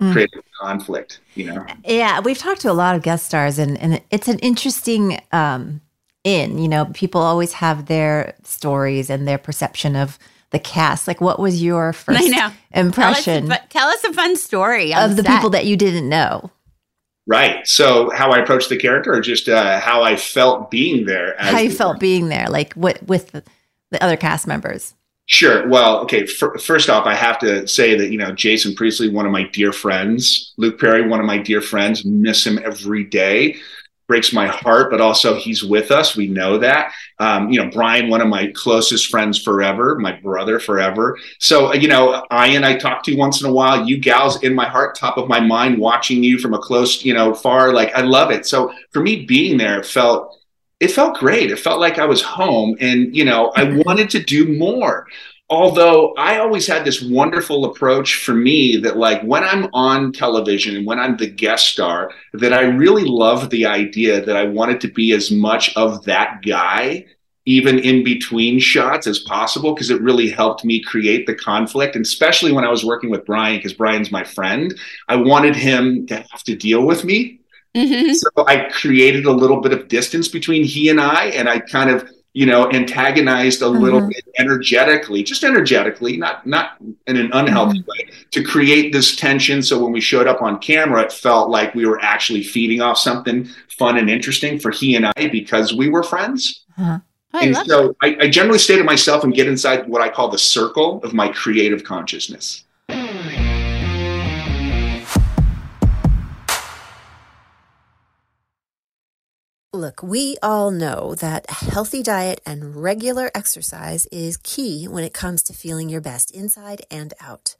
mm. 0.00 0.12
create 0.12 0.30
conflict, 0.60 1.20
you 1.34 1.44
know? 1.44 1.66
Yeah, 1.84 2.20
we've 2.20 2.38
talked 2.38 2.60
to 2.62 2.70
a 2.70 2.74
lot 2.74 2.94
of 2.94 3.02
guest 3.02 3.26
stars, 3.26 3.58
and, 3.58 3.78
and 3.78 4.00
it's 4.10 4.28
an 4.28 4.38
interesting 4.40 5.20
um, 5.32 5.80
in? 6.24 6.58
You 6.58 6.68
know, 6.68 6.86
people 6.86 7.20
always 7.20 7.54
have 7.54 7.86
their 7.86 8.34
stories 8.44 9.10
and 9.10 9.26
their 9.26 9.38
perception 9.38 9.96
of 9.96 10.18
the 10.50 10.58
cast. 10.58 11.08
Like, 11.08 11.20
what 11.20 11.38
was 11.38 11.62
your 11.62 11.92
first 12.04 12.20
I 12.22 12.26
know. 12.28 12.50
impression 12.72 13.46
Tell 13.46 13.52
us, 13.52 13.64
a, 13.64 13.68
tell 13.68 13.88
us 13.88 14.04
a 14.04 14.12
fun 14.12 14.36
story 14.36 14.94
of 14.94 15.16
the 15.16 15.22
set. 15.22 15.34
people 15.36 15.50
that 15.50 15.66
you 15.66 15.76
didn't 15.76 16.08
know? 16.08 16.50
Right. 17.26 17.66
So 17.66 18.10
how 18.10 18.30
I 18.30 18.38
approached 18.38 18.70
the 18.70 18.78
character, 18.78 19.12
or 19.12 19.20
just 19.20 19.48
uh, 19.48 19.80
how 19.80 20.02
I 20.02 20.16
felt 20.16 20.70
being 20.70 21.04
there. 21.04 21.38
as 21.40 21.52
How 21.52 21.58
you 21.58 21.68
the- 21.68 21.76
felt 21.76 22.00
being 22.00 22.28
there, 22.28 22.46
like 22.48 22.72
what 22.74 23.02
with 23.06 23.32
the, 23.32 23.42
the 23.90 24.02
other 24.02 24.16
cast 24.16 24.46
members? 24.46 24.94
Sure. 25.30 25.68
Well, 25.68 26.00
okay. 26.00 26.22
F- 26.24 26.62
first 26.62 26.88
off, 26.88 27.06
I 27.06 27.14
have 27.14 27.38
to 27.40 27.68
say 27.68 27.96
that 27.98 28.10
you 28.10 28.16
know 28.18 28.32
Jason 28.32 28.74
Priestley, 28.74 29.10
one 29.10 29.26
of 29.26 29.32
my 29.32 29.42
dear 29.44 29.72
friends, 29.72 30.54
Luke 30.56 30.80
Perry, 30.80 31.06
one 31.06 31.20
of 31.20 31.26
my 31.26 31.36
dear 31.38 31.60
friends, 31.60 32.04
miss 32.04 32.46
him 32.46 32.58
every 32.64 33.04
day. 33.04 33.56
Breaks 34.06 34.32
my 34.32 34.46
heart, 34.46 34.90
but 34.90 35.02
also 35.02 35.34
he's 35.34 35.62
with 35.62 35.90
us. 35.90 36.16
We 36.16 36.28
know 36.28 36.56
that. 36.56 36.92
Um, 37.18 37.50
you 37.50 37.62
know, 37.62 37.70
Brian, 37.70 38.08
one 38.08 38.22
of 38.22 38.28
my 38.28 38.50
closest 38.54 39.08
friends 39.08 39.42
forever, 39.42 39.98
my 39.98 40.12
brother 40.12 40.58
forever. 40.58 41.18
So, 41.40 41.72
uh, 41.72 41.74
you 41.74 41.88
know, 41.88 42.24
Ian, 42.32 42.64
I 42.64 42.78
talk 42.78 43.02
to 43.02 43.14
once 43.16 43.42
in 43.42 43.50
a 43.50 43.52
while. 43.52 43.86
You 43.86 43.98
gals 43.98 44.42
in 44.42 44.54
my 44.54 44.64
heart, 44.66 44.96
top 44.96 45.18
of 45.18 45.28
my 45.28 45.40
mind, 45.40 45.76
watching 45.78 46.24
you 46.24 46.38
from 46.38 46.54
a 46.54 46.58
close, 46.58 47.04
you 47.04 47.12
know, 47.12 47.34
far. 47.34 47.74
Like 47.74 47.94
I 47.94 48.00
love 48.00 48.30
it. 48.30 48.46
So 48.46 48.72
for 48.92 49.02
me, 49.02 49.26
being 49.26 49.58
there 49.58 49.82
felt 49.82 50.37
it 50.80 50.92
felt 50.92 51.18
great. 51.18 51.50
It 51.50 51.58
felt 51.58 51.80
like 51.80 51.98
I 51.98 52.06
was 52.06 52.22
home 52.22 52.76
and, 52.80 53.14
you 53.14 53.24
know, 53.24 53.52
I 53.56 53.64
wanted 53.86 54.10
to 54.10 54.22
do 54.22 54.56
more. 54.56 55.06
Although 55.50 56.12
I 56.16 56.38
always 56.38 56.66
had 56.66 56.84
this 56.84 57.02
wonderful 57.02 57.64
approach 57.64 58.16
for 58.16 58.34
me 58.34 58.76
that, 58.78 58.98
like, 58.98 59.22
when 59.22 59.42
I'm 59.42 59.70
on 59.72 60.12
television 60.12 60.76
and 60.76 60.86
when 60.86 60.98
I'm 60.98 61.16
the 61.16 61.30
guest 61.30 61.68
star, 61.68 62.10
that 62.34 62.52
I 62.52 62.64
really 62.64 63.04
love 63.04 63.48
the 63.48 63.64
idea 63.64 64.22
that 64.24 64.36
I 64.36 64.44
wanted 64.44 64.78
to 64.82 64.88
be 64.88 65.12
as 65.12 65.30
much 65.30 65.74
of 65.74 66.04
that 66.04 66.42
guy, 66.46 67.06
even 67.46 67.78
in 67.78 68.04
between 68.04 68.60
shots, 68.60 69.06
as 69.06 69.20
possible, 69.20 69.72
because 69.72 69.88
it 69.88 70.02
really 70.02 70.28
helped 70.28 70.66
me 70.66 70.82
create 70.82 71.26
the 71.26 71.34
conflict. 71.34 71.96
And 71.96 72.04
especially 72.04 72.52
when 72.52 72.66
I 72.66 72.70
was 72.70 72.84
working 72.84 73.08
with 73.08 73.24
Brian, 73.24 73.56
because 73.56 73.72
Brian's 73.72 74.12
my 74.12 74.24
friend, 74.24 74.78
I 75.08 75.16
wanted 75.16 75.56
him 75.56 76.06
to 76.08 76.16
have 76.16 76.42
to 76.44 76.56
deal 76.56 76.84
with 76.84 77.04
me 77.04 77.38
Mhm. 77.78 78.14
so 78.14 78.28
I 78.46 78.68
created 78.70 79.26
a 79.26 79.32
little 79.32 79.60
bit 79.60 79.72
of 79.72 79.88
distance 79.88 80.28
between 80.28 80.64
he 80.64 80.88
and 80.88 81.00
I, 81.00 81.26
and 81.26 81.48
I 81.48 81.60
kind 81.60 81.90
of, 81.90 82.08
you 82.34 82.46
know, 82.46 82.70
antagonized 82.72 83.62
a 83.62 83.68
little 83.68 84.06
bit 84.06 84.24
energetically, 84.38 85.22
just 85.22 85.44
energetically, 85.44 86.16
not 86.16 86.46
not 86.46 86.76
in 87.06 87.16
an 87.16 87.30
unhealthy 87.32 87.82
way, 87.86 88.10
to 88.30 88.42
create 88.42 88.92
this 88.92 89.16
tension. 89.16 89.62
So 89.62 89.82
when 89.82 89.92
we 89.92 90.00
showed 90.00 90.26
up 90.26 90.42
on 90.42 90.58
camera, 90.58 91.02
it 91.02 91.12
felt 91.12 91.50
like 91.50 91.74
we 91.74 91.86
were 91.86 92.00
actually 92.02 92.42
feeding 92.42 92.80
off 92.80 92.98
something 92.98 93.48
fun 93.78 93.96
and 93.98 94.10
interesting 94.10 94.58
for 94.58 94.70
he 94.70 94.96
and 94.96 95.06
I 95.16 95.28
because 95.28 95.74
we 95.74 95.88
were 95.88 96.02
friends. 96.02 96.64
Uh-huh. 96.78 96.98
I 97.32 97.44
and 97.44 97.56
so 97.56 97.94
I, 98.02 98.16
I 98.20 98.28
generally 98.28 98.58
stay 98.58 98.76
to 98.76 98.84
myself 98.84 99.24
and 99.24 99.34
get 99.34 99.48
inside 99.48 99.88
what 99.88 100.00
I 100.00 100.08
call 100.08 100.28
the 100.30 100.38
circle 100.38 101.00
of 101.02 101.12
my 101.12 101.28
creative 101.28 101.84
consciousness. 101.84 102.64
Look, 109.78 110.02
we 110.02 110.36
all 110.42 110.72
know 110.72 111.14
that 111.20 111.46
a 111.48 111.54
healthy 111.54 112.02
diet 112.02 112.40
and 112.44 112.74
regular 112.82 113.30
exercise 113.32 114.06
is 114.06 114.36
key 114.38 114.88
when 114.88 115.04
it 115.04 115.14
comes 115.14 115.40
to 115.44 115.52
feeling 115.52 115.88
your 115.88 116.00
best 116.00 116.32
inside 116.32 116.82
and 116.90 117.14
out. 117.20 117.54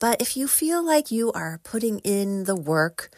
But 0.00 0.20
if 0.20 0.36
you 0.36 0.48
feel 0.48 0.84
like 0.84 1.12
you 1.12 1.30
are 1.30 1.60
putting 1.62 2.00
in 2.00 2.46
the 2.46 2.56
work, 2.56 3.10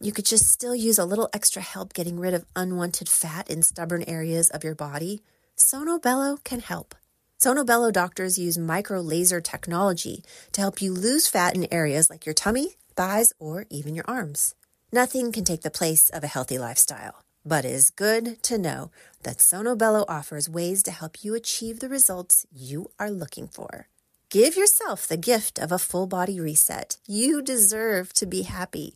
you 0.00 0.12
could 0.12 0.26
just 0.26 0.46
still 0.46 0.76
use 0.76 0.96
a 0.96 1.04
little 1.04 1.28
extra 1.32 1.60
help 1.60 1.92
getting 1.92 2.20
rid 2.20 2.34
of 2.34 2.46
unwanted 2.54 3.08
fat 3.08 3.50
in 3.50 3.64
stubborn 3.64 4.04
areas 4.04 4.48
of 4.50 4.62
your 4.62 4.76
body, 4.76 5.20
Sonobello 5.56 6.38
can 6.44 6.60
help. 6.60 6.94
Sonobello 7.40 7.92
doctors 7.92 8.38
use 8.38 8.58
micro 8.58 9.00
laser 9.00 9.40
technology 9.40 10.22
to 10.52 10.60
help 10.60 10.80
you 10.80 10.94
lose 10.94 11.26
fat 11.26 11.56
in 11.56 11.66
areas 11.72 12.10
like 12.10 12.24
your 12.24 12.32
tummy, 12.32 12.76
thighs, 12.94 13.32
or 13.40 13.66
even 13.70 13.96
your 13.96 14.04
arms. 14.06 14.54
Nothing 14.92 15.32
can 15.32 15.44
take 15.44 15.62
the 15.62 15.70
place 15.70 16.10
of 16.10 16.22
a 16.22 16.28
healthy 16.28 16.58
lifestyle, 16.58 17.24
but 17.44 17.64
it 17.64 17.72
is 17.72 17.90
good 17.90 18.42
to 18.44 18.58
know 18.58 18.90
that 19.22 19.38
Sonobello 19.38 20.04
offers 20.08 20.48
ways 20.48 20.82
to 20.84 20.90
help 20.90 21.24
you 21.24 21.34
achieve 21.34 21.80
the 21.80 21.88
results 21.88 22.46
you 22.52 22.90
are 22.98 23.10
looking 23.10 23.48
for. 23.48 23.88
Give 24.30 24.56
yourself 24.56 25.06
the 25.06 25.16
gift 25.16 25.58
of 25.58 25.72
a 25.72 25.78
full 25.78 26.06
body 26.06 26.38
reset. 26.38 26.98
You 27.06 27.42
deserve 27.42 28.12
to 28.14 28.26
be 28.26 28.42
happy. 28.42 28.94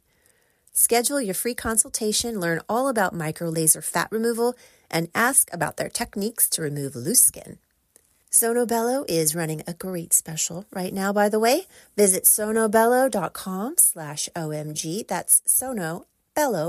Schedule 0.73 1.21
your 1.21 1.35
free 1.35 1.55
consultation, 1.55 2.39
learn 2.39 2.61
all 2.69 2.89
about 2.89 3.15
micro 3.15 3.49
laser 3.49 3.83
fat 3.83 4.09
removal, 4.11 4.55
and 4.91 5.09
ask 5.15 5.53
about 5.53 5.77
their 5.77 5.89
techniques 5.89 6.49
to 6.51 6.63
remove 6.63 6.95
loose 6.95 7.23
skin. 7.23 7.59
Sonobello 8.31 9.05
is 9.09 9.37
running 9.37 9.63
a 9.67 9.75
great 9.75 10.13
special 10.13 10.67
right 10.73 10.93
now, 10.93 11.13
by 11.13 11.29
the 11.29 11.39
way. 11.39 11.67
Visit 11.97 12.25
sonobello.com 12.25 13.75
slash 13.79 14.29
OMG. 14.35 15.07
That's 15.07 15.41
sonobello, 15.47 16.07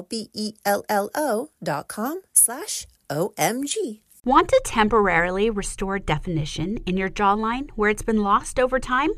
B-E-L-L-O 0.09 1.49
dot 1.63 1.87
com 1.87 2.21
slash 2.33 2.87
OMG. 3.09 4.01
Want 4.23 4.49
to 4.49 4.61
temporarily 4.65 5.51
restore 5.51 5.99
definition 5.99 6.77
in 6.87 6.97
your 6.97 7.09
jawline 7.09 7.69
where 7.75 7.91
it's 7.91 8.01
been 8.01 8.23
lost 8.23 8.59
over 8.59 8.79
time? 8.79 9.11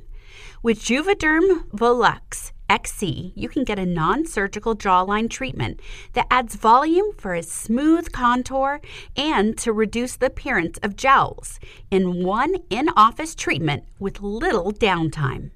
With 0.62 0.80
Juvederm 0.80 1.70
Volux 1.70 2.52
XC, 2.70 3.32
you 3.36 3.48
can 3.48 3.64
get 3.64 3.80
a 3.80 3.86
non 3.86 4.26
surgical 4.26 4.76
jawline 4.76 5.30
treatment 5.30 5.80
that 6.14 6.28
adds 6.30 6.56
volume 6.56 7.14
for 7.18 7.34
a 7.34 7.44
smooth 7.44 8.12
contour 8.12 8.82
and 9.16 9.58
to 9.60 9.72
reduce 9.72 10.18
the 10.18 10.26
appearance 10.26 10.78
of 10.84 10.98
jowls 10.98 11.60
in 11.90 12.24
one 12.24 12.56
in 12.70 12.90
office 12.98 13.36
treatment 13.36 13.86
with 14.00 14.22
little 14.22 14.74
downtime. 14.74 15.52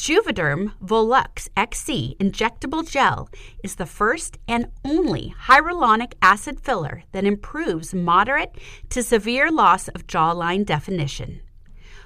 Juvederm 0.00 0.72
Volux 0.82 1.50
XC 1.58 2.16
injectable 2.18 2.88
gel 2.88 3.28
is 3.62 3.74
the 3.74 3.84
first 3.84 4.38
and 4.48 4.68
only 4.82 5.34
hyaluronic 5.46 6.14
acid 6.22 6.58
filler 6.58 7.04
that 7.12 7.26
improves 7.26 7.92
moderate 7.92 8.56
to 8.88 9.02
severe 9.02 9.50
loss 9.50 9.88
of 9.88 10.06
jawline 10.06 10.64
definition. 10.64 11.42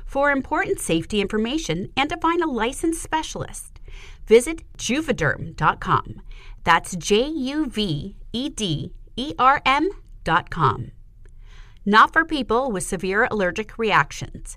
For 0.04 0.32
important 0.32 0.80
safety 0.80 1.20
information 1.20 1.88
and 1.96 2.10
to 2.10 2.16
find 2.16 2.42
a 2.42 2.50
licensed 2.50 3.00
specialist, 3.00 3.78
visit 4.26 4.64
juvederm.com. 4.76 6.20
That's 6.64 6.96
J 6.96 7.28
U 7.28 7.66
V 7.66 8.16
E 8.32 8.48
D 8.48 8.92
E 9.14 9.34
R 9.38 9.62
M.com. 9.64 10.90
Not 11.86 12.12
for 12.12 12.24
people 12.24 12.72
with 12.72 12.82
severe 12.82 13.28
allergic 13.30 13.78
reactions, 13.78 14.56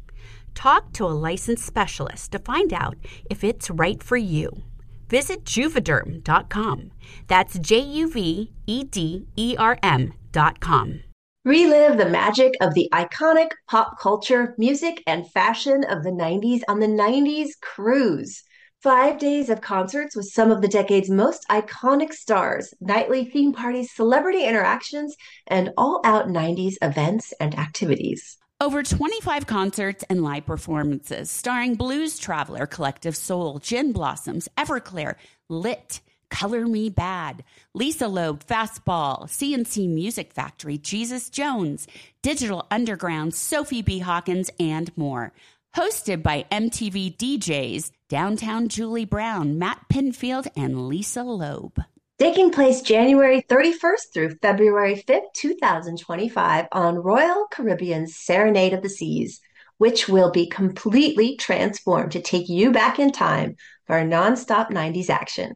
Talk 0.61 0.93
to 0.93 1.05
a 1.05 1.17
licensed 1.27 1.65
specialist 1.65 2.33
to 2.33 2.37
find 2.37 2.71
out 2.71 2.95
if 3.31 3.43
it's 3.43 3.71
right 3.71 4.03
for 4.03 4.15
you. 4.15 4.61
Visit 5.09 5.43
juvederm.com. 5.43 6.91
That's 7.25 7.57
J 7.57 7.79
U 7.79 8.07
V 8.07 8.51
E 8.67 8.83
D 8.83 9.25
E 9.35 9.55
R 9.57 9.79
M.com. 9.81 11.01
Relive 11.45 11.97
the 11.97 12.07
magic 12.07 12.53
of 12.61 12.75
the 12.75 12.87
iconic 12.93 13.49
pop 13.71 13.99
culture, 13.99 14.53
music, 14.59 15.01
and 15.07 15.27
fashion 15.31 15.83
of 15.85 16.03
the 16.03 16.11
90s 16.11 16.61
on 16.67 16.79
the 16.79 16.85
90s 16.85 17.59
Cruise. 17.59 18.43
Five 18.83 19.17
days 19.17 19.49
of 19.49 19.61
concerts 19.61 20.15
with 20.15 20.27
some 20.27 20.51
of 20.51 20.61
the 20.61 20.67
decade's 20.67 21.09
most 21.09 21.43
iconic 21.49 22.13
stars, 22.13 22.71
nightly 22.79 23.25
theme 23.25 23.51
parties, 23.51 23.95
celebrity 23.95 24.45
interactions, 24.45 25.15
and 25.47 25.71
all 25.75 26.01
out 26.03 26.27
90s 26.27 26.75
events 26.83 27.33
and 27.39 27.57
activities. 27.57 28.37
Over 28.61 28.83
25 28.83 29.47
concerts 29.47 30.03
and 30.07 30.21
live 30.21 30.45
performances 30.45 31.31
starring 31.31 31.73
Blues 31.73 32.19
Traveler, 32.19 32.67
Collective 32.67 33.15
Soul, 33.15 33.57
Gin 33.57 33.91
Blossoms, 33.91 34.47
Everclear, 34.55 35.15
Lit, 35.49 35.99
Color 36.29 36.67
Me 36.67 36.91
Badd, 36.91 37.39
Lisa 37.73 38.07
Loeb, 38.07 38.45
Fastball, 38.45 39.27
C+C 39.27 39.87
Music 39.87 40.31
Factory, 40.31 40.77
Jesus 40.77 41.31
Jones, 41.31 41.87
Digital 42.21 42.67
Underground, 42.69 43.33
Sophie 43.33 43.81
B. 43.81 43.97
Hawkins, 43.97 44.51
and 44.59 44.95
more. 44.95 45.33
Hosted 45.75 46.21
by 46.21 46.45
MTV 46.51 47.17
DJs, 47.17 47.89
Downtown 48.09 48.67
Julie 48.67 49.05
Brown, 49.05 49.57
Matt 49.57 49.85
Pinfield, 49.91 50.45
and 50.55 50.87
Lisa 50.87 51.23
Loeb. 51.23 51.83
Taking 52.21 52.51
place 52.51 52.83
January 52.83 53.41
31st 53.49 54.13
through 54.13 54.35
February 54.43 55.03
5th, 55.07 55.33
2025, 55.33 56.67
on 56.71 56.95
Royal 56.99 57.47
Caribbean's 57.51 58.15
Serenade 58.15 58.73
of 58.73 58.83
the 58.83 58.89
Seas, 58.89 59.41
which 59.79 60.07
will 60.07 60.29
be 60.29 60.45
completely 60.45 61.35
transformed 61.35 62.11
to 62.11 62.21
take 62.21 62.47
you 62.47 62.71
back 62.71 62.99
in 62.99 63.11
time 63.11 63.55
for 63.87 63.97
a 63.97 64.03
nonstop 64.03 64.69
90s 64.69 65.09
action. 65.09 65.55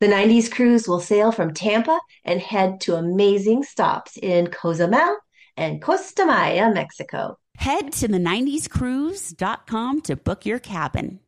The 0.00 0.08
90s 0.08 0.52
cruise 0.52 0.86
will 0.86 1.00
sail 1.00 1.32
from 1.32 1.54
Tampa 1.54 1.98
and 2.26 2.42
head 2.42 2.82
to 2.82 2.96
amazing 2.96 3.62
stops 3.62 4.18
in 4.18 4.48
Cozumel 4.48 5.16
and 5.56 5.80
Costa 5.80 6.26
Maya, 6.26 6.70
Mexico. 6.74 7.38
Head 7.56 7.90
to 7.94 8.08
the 8.08 8.18
90scruise.com 8.18 10.02
to 10.02 10.14
book 10.14 10.44
your 10.44 10.58
cabin. 10.58 11.20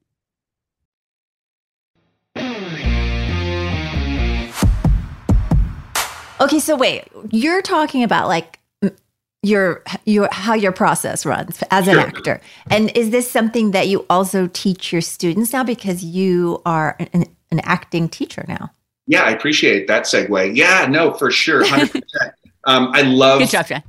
Okay, 6.40 6.58
so 6.60 6.76
wait, 6.76 7.04
you're 7.30 7.62
talking 7.62 8.02
about 8.02 8.28
like 8.28 8.58
your 9.42 9.82
your 10.04 10.28
how 10.32 10.54
your 10.54 10.72
process 10.72 11.24
runs 11.24 11.62
as 11.70 11.86
an 11.88 11.94
Sure. 11.94 12.02
actor, 12.02 12.40
and 12.70 12.90
is 12.96 13.10
this 13.10 13.30
something 13.30 13.70
that 13.72 13.88
you 13.88 14.04
also 14.10 14.48
teach 14.52 14.92
your 14.92 15.00
students 15.02 15.52
now 15.52 15.62
because 15.64 16.04
you 16.04 16.60
are 16.66 16.96
an, 17.12 17.24
an 17.50 17.60
acting 17.60 18.08
teacher 18.08 18.44
now? 18.48 18.70
Yeah, 19.06 19.22
I 19.22 19.30
appreciate 19.30 19.86
that 19.88 20.04
segue. 20.04 20.56
Yeah, 20.56 20.86
no, 20.88 21.12
for 21.14 21.30
sure, 21.30 21.66
hundred 21.66 21.92
percent. 21.92 22.34
Um, 22.64 22.90
I 22.92 23.02
love. 23.02 23.40
Good 23.40 23.50
job, 23.50 23.66
Jen. 23.66 23.82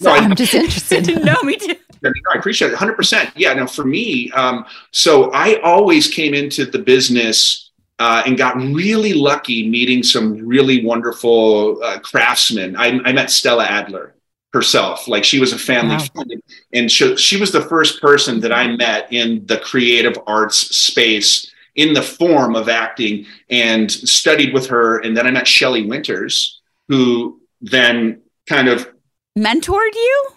No, 0.00 0.12
I- 0.12 0.18
I'm 0.18 0.34
just 0.34 0.54
interested. 0.54 1.06
no, 1.24 1.40
me 1.42 1.56
too. 1.56 1.74
I, 2.04 2.08
mean, 2.08 2.22
I 2.34 2.38
appreciate 2.38 2.70
it. 2.72 2.76
100%. 2.76 3.32
Yeah. 3.34 3.54
No, 3.54 3.66
for 3.66 3.84
me, 3.84 4.30
um, 4.32 4.66
so 4.90 5.30
I 5.32 5.58
always 5.60 6.06
came 6.06 6.34
into 6.34 6.66
the 6.66 6.78
business 6.78 7.63
uh, 7.98 8.22
and 8.26 8.36
got 8.36 8.56
really 8.56 9.12
lucky 9.12 9.68
meeting 9.68 10.02
some 10.02 10.46
really 10.46 10.84
wonderful 10.84 11.82
uh, 11.82 11.98
craftsmen. 12.00 12.76
I, 12.76 12.98
I 13.04 13.12
met 13.12 13.30
Stella 13.30 13.64
Adler 13.64 14.14
herself. 14.52 15.08
Like 15.08 15.24
she 15.24 15.40
was 15.40 15.52
a 15.52 15.58
family 15.58 15.96
Wow. 15.96 16.06
friend. 16.14 16.42
And 16.72 16.90
she, 16.90 17.16
she 17.16 17.36
was 17.38 17.52
the 17.52 17.62
first 17.62 18.00
person 18.00 18.40
that 18.40 18.52
I 18.52 18.68
met 18.76 19.12
in 19.12 19.44
the 19.46 19.58
creative 19.58 20.16
arts 20.26 20.56
space 20.76 21.50
in 21.74 21.92
the 21.92 22.02
form 22.02 22.54
of 22.54 22.68
acting 22.68 23.26
and 23.50 23.90
studied 23.90 24.54
with 24.54 24.68
her. 24.68 24.98
And 24.98 25.16
then 25.16 25.26
I 25.26 25.30
met 25.32 25.48
Shelley 25.48 25.86
Winters, 25.86 26.60
who 26.88 27.40
then 27.60 28.22
kind 28.46 28.68
of 28.68 28.88
Mentored 29.36 29.94
you? 29.94 30.28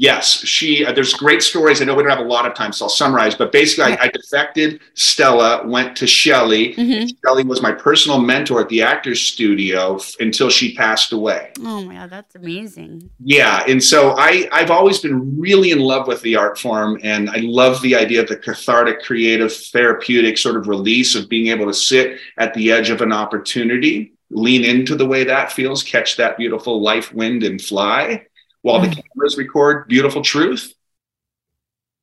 Yes, 0.00 0.44
she. 0.46 0.86
Uh, 0.86 0.92
there's 0.92 1.12
great 1.12 1.42
stories. 1.42 1.82
I 1.82 1.84
know 1.84 1.96
we 1.96 2.04
don't 2.04 2.10
have 2.16 2.20
a 2.24 2.28
lot 2.28 2.46
of 2.46 2.54
time, 2.54 2.72
so 2.72 2.84
I'll 2.84 2.88
summarize. 2.88 3.34
But 3.34 3.50
basically, 3.50 3.94
I, 3.94 4.04
I 4.04 4.08
defected. 4.08 4.78
Stella 4.94 5.66
went 5.66 5.96
to 5.96 6.06
Shelley. 6.06 6.74
Mhm. 6.74 7.10
Shelley 7.24 7.42
was 7.42 7.60
my 7.62 7.72
personal 7.72 8.20
mentor 8.20 8.60
at 8.60 8.68
the 8.68 8.80
Actors 8.80 9.20
Studio 9.20 9.96
f- 9.96 10.14
until 10.20 10.50
she 10.50 10.72
passed 10.76 11.12
away. 11.12 11.50
Oh 11.64 11.82
my 11.82 11.94
god, 11.96 12.10
that's 12.10 12.36
amazing. 12.36 13.10
Yeah, 13.24 13.64
and 13.66 13.82
so 13.82 14.14
I 14.16 14.48
I've 14.52 14.70
always 14.70 15.00
been 15.00 15.36
really 15.36 15.72
in 15.72 15.80
love 15.80 16.06
with 16.06 16.22
the 16.22 16.36
art 16.36 16.58
form, 16.60 17.00
and 17.02 17.28
I 17.28 17.38
love 17.38 17.82
the 17.82 17.96
idea 17.96 18.22
of 18.22 18.28
the 18.28 18.36
cathartic, 18.36 19.02
creative, 19.02 19.52
therapeutic 19.52 20.38
sort 20.38 20.56
of 20.56 20.68
release 20.68 21.16
of 21.16 21.28
being 21.28 21.48
able 21.48 21.66
to 21.66 21.74
sit 21.74 22.20
at 22.36 22.54
the 22.54 22.70
edge 22.70 22.90
of 22.90 23.00
an 23.00 23.12
opportunity, 23.12 24.12
lean 24.30 24.64
into 24.64 24.94
the 24.94 25.06
way 25.06 25.24
that 25.24 25.50
feels, 25.50 25.82
catch 25.82 26.16
that 26.18 26.36
beautiful 26.36 26.80
life 26.80 27.12
wind, 27.12 27.42
and 27.42 27.60
fly 27.60 28.24
while 28.68 28.80
the 28.82 28.88
mm. 28.88 29.02
cameras 29.14 29.38
record 29.38 29.88
beautiful 29.88 30.20
truth. 30.20 30.74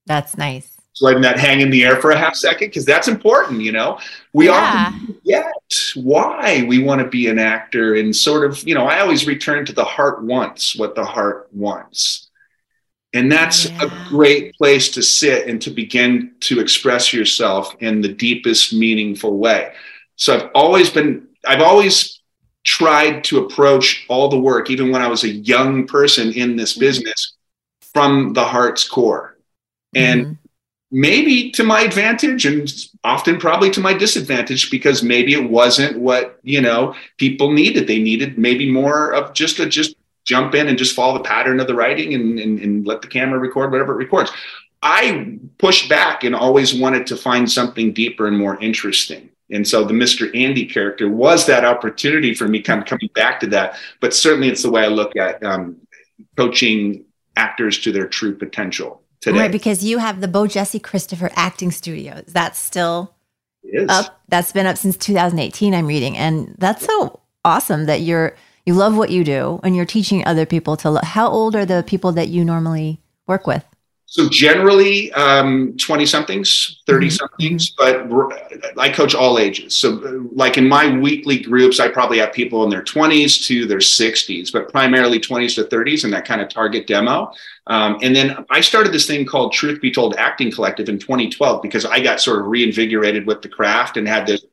That's 0.08 0.36
nice. 0.38 0.72
So 0.94 1.06
letting 1.06 1.22
that 1.22 1.38
hang 1.38 1.62
in 1.62 1.70
the 1.70 1.84
air 1.84 1.98
for 1.98 2.12
a 2.12 2.18
half 2.18 2.36
second 2.36 2.70
because 2.70 2.86
that's 2.86 3.08
important. 3.08 3.62
You 3.62 3.74
know, 3.74 4.00
we 4.34 4.46
Yeah. 4.46 4.54
often 4.54 5.08
forget 5.08 5.54
why 5.96 6.64
we 6.68 6.80
want 6.80 7.02
to 7.02 7.08
be 7.08 7.28
an 7.28 7.38
actor, 7.38 7.96
and 7.96 8.16
sort 8.16 8.50
of, 8.50 8.66
you 8.68 8.74
know, 8.74 8.86
I 8.86 9.02
always 9.02 9.28
return 9.28 9.66
to 9.66 9.74
the 9.74 9.84
heart 9.84 10.24
wants 10.24 10.76
what 10.76 10.96
the 10.96 11.06
heart 11.06 11.50
wants. 11.52 12.30
And 13.14 13.32
that's 13.32 13.66
a 13.66 13.92
great 14.10 14.56
place 14.56 14.90
to 14.90 15.02
sit 15.02 15.48
and 15.48 15.62
to 15.62 15.70
begin 15.70 16.32
to 16.42 16.60
express 16.60 17.14
yourself 17.14 17.74
in 17.80 18.02
the 18.02 18.10
deepest, 18.10 18.74
meaningful 18.74 19.38
way. 19.38 19.74
So 20.18 20.36
I've 20.36 20.50
always 20.54 20.90
been, 20.90 21.28
I've 21.46 21.62
always 21.62 22.20
tried 22.66 23.24
to 23.24 23.46
approach 23.46 24.06
all 24.10 24.28
the 24.28 24.40
work, 24.40 24.70
even 24.70 24.92
when 24.92 25.02
I 25.02 25.08
was 25.08 25.24
a 25.24 25.30
young 25.30 25.88
person 25.88 26.34
in 26.34 26.56
this 26.56 26.78
business, 26.78 27.34
from 27.94 28.34
the 28.34 28.44
heart's 28.44 28.88
core. 28.88 29.38
And 29.96 30.26
Mhm. 30.26 30.38
maybe 30.92 31.52
to 31.52 31.64
my 31.64 31.82
advantage 31.82 32.46
and 32.46 32.72
often 33.04 33.38
probably 33.38 33.70
to 33.72 33.80
my 33.80 33.94
disadvantage 33.94 34.70
because 34.70 35.02
maybe 35.04 35.34
it 35.34 35.50
wasn't 35.50 35.98
what 35.98 36.40
you 36.44 36.62
know 36.62 36.94
people 37.18 37.52
needed 37.52 37.88
they 37.88 38.00
needed 38.00 38.38
maybe 38.38 38.72
more 38.72 39.14
of 39.14 39.34
just 39.34 39.60
a 39.60 39.66
just 39.66 39.96
jump 40.26 40.54
in 40.56 40.68
and 40.68 40.78
just 40.78 40.96
follow 40.96 41.18
the 41.18 41.24
pattern 41.24 41.60
of 41.60 41.68
the 41.68 41.74
writing 41.74 42.14
and, 42.14 42.40
and, 42.40 42.60
and 42.60 42.88
let 42.88 43.02
the 43.02 43.08
camera 43.08 43.40
record 43.40 43.72
whatever 43.72 43.94
it 43.94 43.98
records 43.98 44.32
i 44.86 45.38
pushed 45.58 45.90
back 45.90 46.24
and 46.24 46.36
always 46.36 46.74
wanted 46.74 47.06
to 47.08 47.16
find 47.18 47.52
something 47.52 47.92
deeper 47.94 48.28
and 48.28 48.38
more 48.38 48.56
interesting 48.62 49.30
and 49.52 49.68
so 49.68 49.84
the 49.84 49.94
mr 49.94 50.24
andy 50.36 50.66
character 50.66 51.08
was 51.10 51.46
that 51.46 51.64
opportunity 51.66 52.34
for 52.34 52.48
me 52.48 52.62
kind 52.62 52.80
of 52.82 52.88
coming 52.88 53.10
back 53.16 53.40
to 53.40 53.48
that 53.48 53.76
but 54.00 54.14
certainly 54.14 54.48
it's 54.48 54.64
the 54.64 54.70
way 54.72 54.84
i 54.84 54.88
look 54.88 55.16
at 55.16 55.42
um, 55.44 55.76
coaching 56.38 57.04
actors 57.36 57.80
to 57.80 57.92
their 57.92 58.08
true 58.08 58.36
potential 58.36 59.02
today 59.22 59.40
Right, 59.40 59.52
because 59.52 59.84
you 59.84 59.98
have 59.98 60.22
the 60.22 60.28
Bo 60.28 60.46
Jesse 60.48 60.80
Christopher 60.80 61.30
Acting 61.36 61.72
Studio. 61.72 62.22
That's 62.28 62.60
still 62.60 63.16
up. 63.90 64.22
That's 64.30 64.52
been 64.52 64.68
up 64.68 64.78
since 64.78 64.96
2018. 64.98 65.74
I'm 65.74 65.88
reading, 65.88 66.16
and 66.16 66.56
that's 66.60 66.86
so 66.86 67.20
awesome 67.44 67.86
that 67.88 68.02
you're 68.02 68.36
you 68.66 68.74
love 68.76 68.96
what 68.96 69.10
you 69.10 69.24
do 69.24 69.60
and 69.64 69.76
you're 69.76 69.86
teaching 69.86 70.26
other 70.26 70.46
people 70.46 70.78
to. 70.78 70.92
Lo- 70.92 71.02
How 71.04 71.28
old 71.28 71.56
are 71.56 71.66
the 71.66 71.84
people 71.88 72.12
that 72.14 72.28
you 72.30 72.46
normally 72.46 73.02
work 73.28 73.48
with? 73.48 73.66
So 74.16 74.30
generally, 74.30 75.12
um, 75.12 75.76
20 75.78 76.06
somethings, 76.06 76.82
30 76.88 77.08
Mm-hmm. 77.08 77.16
somethings, 77.16 77.72
but 77.72 78.08
I 78.78 78.88
coach 78.88 79.14
all 79.14 79.38
ages. 79.38 79.78
So, 79.78 79.98
uh, 79.98 80.30
like 80.32 80.58
in 80.58 80.70
my 80.70 80.98
weekly 80.98 81.38
groups, 81.38 81.82
I 81.82 81.90
probably 81.90 82.20
have 82.20 82.32
people 82.32 82.64
in 82.64 82.70
their 82.70 82.82
20s 82.82 83.46
to 83.48 83.66
their 83.66 83.80
60s, 83.80 84.54
but 84.54 84.72
primarily 84.72 85.20
20s 85.20 85.56
to 85.56 85.66
30s 85.66 86.06
in 86.06 86.12
that 86.12 86.24
kind 86.24 86.40
of 86.40 86.48
target 86.48 86.88
demo. 86.88 87.30
Um, 87.68 87.98
and 88.02 88.16
then 88.16 88.46
I 88.50 88.62
started 88.62 88.94
this 88.94 89.06
thing 89.06 89.26
called 89.26 89.52
Truth 89.52 89.82
Be 89.82 89.92
Told 89.92 90.16
Acting 90.16 90.50
Collective 90.50 90.88
in 90.88 90.98
2012 90.98 91.62
because 91.62 91.84
I 91.84 92.00
got 92.00 92.22
sort 92.22 92.40
of 92.40 92.46
reinvigorated 92.46 93.28
with 93.28 93.42
the 93.42 93.50
craft 93.50 93.98
and 93.98 94.08
had 94.08 94.28
this. 94.28 94.46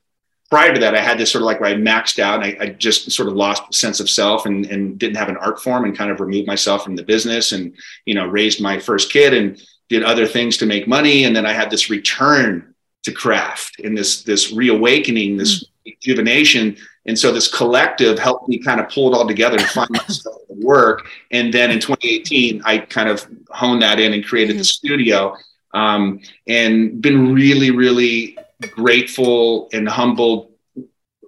Prior 0.52 0.74
to 0.74 0.80
that, 0.80 0.94
I 0.94 1.00
had 1.00 1.16
this 1.16 1.32
sort 1.32 1.40
of 1.40 1.46
like 1.46 1.60
where 1.60 1.70
I 1.70 1.76
maxed 1.76 2.18
out. 2.18 2.44
And 2.44 2.44
I, 2.44 2.62
I 2.62 2.68
just 2.72 3.10
sort 3.10 3.26
of 3.26 3.34
lost 3.34 3.72
sense 3.72 4.00
of 4.00 4.10
self 4.10 4.44
and, 4.44 4.66
and 4.66 4.98
didn't 4.98 5.16
have 5.16 5.30
an 5.30 5.38
art 5.38 5.62
form 5.62 5.86
and 5.86 5.96
kind 5.96 6.10
of 6.10 6.20
removed 6.20 6.46
myself 6.46 6.84
from 6.84 6.94
the 6.94 7.02
business 7.02 7.52
and 7.52 7.74
you 8.04 8.14
know 8.14 8.26
raised 8.26 8.60
my 8.60 8.78
first 8.78 9.10
kid 9.10 9.32
and 9.32 9.64
did 9.88 10.02
other 10.02 10.26
things 10.26 10.58
to 10.58 10.66
make 10.66 10.86
money. 10.86 11.24
And 11.24 11.34
then 11.34 11.46
i 11.46 11.54
had 11.54 11.70
this 11.70 11.88
return 11.88 12.74
to 13.04 13.12
craft 13.12 13.80
and 13.80 13.96
this 13.96 14.24
this 14.24 14.52
reawakening 14.52 15.38
this 15.38 15.64
rejuvenation. 15.86 16.76
And 17.06 17.18
so 17.18 17.32
this 17.32 17.48
collective 17.50 18.18
helped 18.18 18.46
me 18.46 18.58
kind 18.58 18.78
of 18.78 18.90
pull 18.90 19.10
it 19.10 19.16
all 19.16 19.26
together 19.26 19.56
and 19.56 19.66
find 19.68 19.88
myself 20.02 20.36
at 20.50 20.56
work. 20.58 21.06
And 21.30 21.50
then 21.50 21.70
in 21.70 21.80
2018 21.80 22.60
i 22.66 22.76
kind 22.76 23.08
of 23.08 23.26
honed 23.48 23.80
that 23.80 23.98
in 23.98 24.12
and 24.12 24.22
created 24.22 24.58
the 24.58 24.64
studio 24.64 25.34
um, 25.72 26.20
and 26.46 27.00
been 27.00 27.32
really 27.32 27.70
really 27.70 28.36
grateful 28.70 29.68
and 29.72 29.88
humbled 29.88 30.52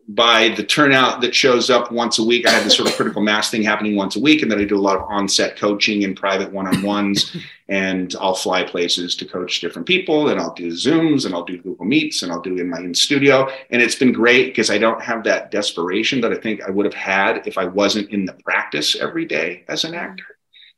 by 0.08 0.50
the 0.50 0.62
turnout 0.62 1.22
that 1.22 1.34
shows 1.34 1.70
up 1.70 1.90
once 1.90 2.18
a 2.18 2.24
week. 2.24 2.46
I 2.46 2.50
had 2.50 2.64
this 2.64 2.76
sort 2.76 2.88
of 2.88 2.94
critical 2.94 3.22
mass 3.22 3.50
thing 3.50 3.62
happening 3.62 3.96
once 3.96 4.16
a 4.16 4.20
week, 4.20 4.42
and 4.42 4.50
then 4.50 4.60
I 4.60 4.64
do 4.64 4.76
a 4.76 4.80
lot 4.80 4.96
of 4.96 5.02
on-set 5.08 5.56
coaching 5.56 6.04
and 6.04 6.16
private 6.16 6.52
one-on-ones, 6.52 7.36
and 7.68 8.14
I'll 8.20 8.34
fly 8.34 8.64
places 8.64 9.16
to 9.16 9.24
coach 9.24 9.60
different 9.60 9.88
people, 9.88 10.28
and 10.28 10.38
I'll 10.38 10.52
do 10.52 10.68
Zooms, 10.68 11.24
and 11.24 11.34
I'll 11.34 11.44
do 11.44 11.56
Google 11.58 11.86
Meets, 11.86 12.22
and 12.22 12.30
I'll 12.30 12.42
do 12.42 12.56
in 12.58 12.68
my 12.68 12.80
in 12.80 12.94
studio, 12.94 13.48
and 13.70 13.80
it's 13.80 13.94
been 13.94 14.12
great 14.12 14.46
because 14.48 14.70
I 14.70 14.76
don't 14.76 15.02
have 15.02 15.24
that 15.24 15.50
desperation 15.50 16.20
that 16.20 16.32
I 16.32 16.36
think 16.36 16.62
I 16.62 16.70
would 16.70 16.84
have 16.84 16.94
had 16.94 17.46
if 17.46 17.56
I 17.56 17.64
wasn't 17.64 18.10
in 18.10 18.26
the 18.26 18.34
practice 18.44 18.96
every 18.96 19.24
day 19.24 19.64
as 19.68 19.84
an 19.84 19.92
mm-hmm. 19.92 20.00
actor. 20.00 20.26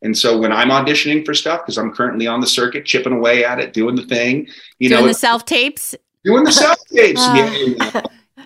And 0.03 0.16
so 0.16 0.38
when 0.38 0.53
I'm 0.53 0.69
auditioning 0.69 1.25
for 1.25 1.35
stuff, 1.35 1.62
because 1.62 1.79
I'm 1.79 1.92
currently 1.92 2.27
on 2.27 2.40
the 2.40 2.47
circuit, 2.47 2.85
chipping 2.85 3.14
away 3.14 3.45
at 3.45 3.59
it, 3.59 3.73
doing 3.73 3.97
the 3.97 4.05
thing, 4.05 4.47
you 4.79 4.90
Doing 4.90 5.01
know, 5.01 5.09
the 5.09 5.14
self 5.14 5.45
tapes. 5.45 5.97
Doing 6.27 6.45
the 6.45 6.53
self 6.65 6.77
tapes. 6.93 7.21
Uh, 7.27 7.35
yeah, 7.37 7.53
you 7.55 7.77
know. 7.77 8.03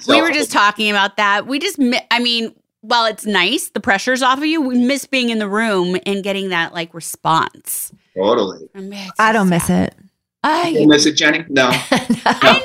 We 0.09 0.23
were 0.23 0.31
just 0.31 0.53
talking 0.53 0.91
about 0.91 1.17
that. 1.17 1.47
We 1.47 1.59
just, 1.59 1.79
I 2.11 2.21
mean, 2.21 2.55
while 2.83 3.05
it's 3.07 3.27
nice, 3.27 3.69
the 3.71 3.81
pressure's 3.81 4.23
off 4.23 4.39
of 4.39 4.47
you. 4.47 4.61
We 4.63 4.79
miss 4.79 5.05
being 5.07 5.31
in 5.31 5.39
the 5.39 5.49
room 5.49 5.99
and 6.07 6.23
getting 6.23 6.51
that 6.51 6.73
like 6.73 6.95
response. 6.95 7.93
totally. 8.17 8.69
I, 8.75 8.81
mean, 8.81 8.93
it's 8.95 9.13
I 9.19 9.29
so 9.31 9.33
don't 9.35 9.49
miss 9.51 9.69
it. 9.69 9.95
I, 10.43 10.69
You 10.69 10.87
miss 10.89 11.05
it, 11.07 11.13
Jenny? 11.15 11.45
No. 11.49 11.71
No. 12.43 12.61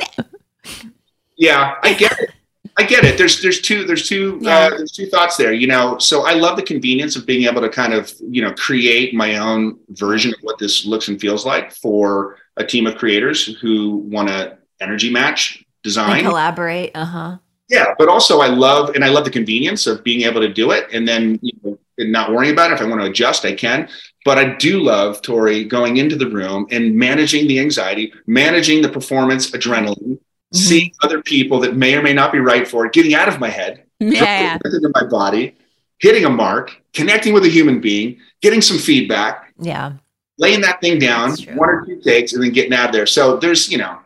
Yeah, 1.38 1.76
I 1.84 1.94
get 1.94 2.18
it. 2.20 2.32
I 2.78 2.84
get 2.84 3.04
it. 3.04 3.18
There's 3.18 3.42
there's 3.42 3.62
two 3.62 3.84
there's 3.86 4.08
two 4.08 4.39
Yeah. 4.42 4.58
uh, 4.58 4.70
there's 4.72 4.92
two 4.92 5.08
thoughts 5.08 5.38
there. 5.38 5.52
You 5.54 5.68
know, 5.68 5.98
so 5.98 6.26
I 6.26 6.34
love 6.34 6.56
the 6.56 6.64
convenience 6.64 7.16
of 7.16 7.26
being 7.26 7.46
able 7.48 7.62
to 7.62 7.70
kind 7.70 7.94
of 7.94 8.14
you 8.22 8.42
know 8.42 8.54
create 8.54 9.14
my 9.14 9.38
own 9.38 9.78
version 9.89 10.32
of 10.34 10.39
what 10.42 10.58
this 10.60 10.86
looks 10.86 11.08
and 11.10 11.20
feels 11.20 11.46
like 11.46 11.74
for 11.74 12.38
a 12.58 12.66
team 12.66 12.88
of 12.88 12.96
creators 12.96 13.46
who 13.60 13.98
want 14.10 14.30
to 14.30 14.58
energy 14.82 15.12
match 15.12 15.58
And 15.58 15.66
design. 15.84 16.24
collaborate. 16.24 16.92
Uh 16.96 17.06
huh. 17.06 17.38
Yeah, 17.70 17.94
but 17.98 18.10
also 18.10 18.42
I 18.42 18.48
love 18.48 18.96
and 18.96 19.04
I 19.04 19.10
love 19.10 19.26
the 19.26 19.32
convenience 19.32 19.88
of 19.88 20.04
being 20.04 20.22
able 20.22 20.42
to 20.42 20.54
do 20.54 20.72
it 20.72 20.88
and 20.94 21.08
then 21.08 21.40
you 21.42 21.54
know, 21.64 21.80
and 21.98 22.12
not 22.12 22.32
worrying 22.32 22.54
about 22.54 22.72
it. 22.72 22.76
If 22.76 22.82
I 22.82 22.86
want 22.86 23.02
to 23.02 23.08
adjust, 23.08 23.46
I 23.46 23.54
can. 23.54 23.90
But 24.24 24.38
I 24.38 24.56
do 24.56 24.82
love 24.82 25.22
Tori 25.22 25.64
going 25.64 25.98
into 25.98 26.16
the 26.16 26.30
room 26.30 26.68
and 26.72 26.96
managing 26.96 27.48
the 27.48 27.60
anxiety, 27.60 28.12
managing 28.28 28.82
the 28.82 28.90
performance 28.90 29.52
adrenaline, 29.52 29.98
mm-hmm. 29.98 30.58
seeing 30.58 30.92
other 31.04 31.22
people 31.22 31.60
that 31.62 31.76
may 31.76 31.96
or 31.96 32.02
may 32.02 32.14
not 32.14 32.32
be 32.32 32.40
right 32.40 32.68
for 32.68 32.86
it, 32.86 32.94
getting 32.94 33.14
out 33.14 33.28
of 33.28 33.40
my 33.40 33.50
head, 33.50 33.84
yeah, 34.00 34.58
into 34.66 34.92
my 34.96 35.06
body, 35.06 35.56
hitting 36.00 36.26
a 36.26 36.30
mark, 36.30 36.76
connecting 36.94 37.34
with 37.34 37.46
a 37.46 37.50
human 37.50 37.80
being, 37.80 38.18
getting 38.42 38.62
some 38.62 38.78
feedback. 38.78 39.54
Yeah. 39.60 39.94
Laying 40.38 40.62
that 40.62 40.82
thing 40.82 41.00
down, 41.00 41.32
one 41.54 41.70
or 41.70 41.86
two 41.86 42.02
takes, 42.02 42.34
and 42.34 42.44
then 42.44 42.52
getting 42.52 42.74
out 42.74 42.88
of 42.88 42.92
there. 42.94 43.06
So 43.06 43.38
there's, 43.38 43.72
you 43.72 43.78
know, 43.78 44.00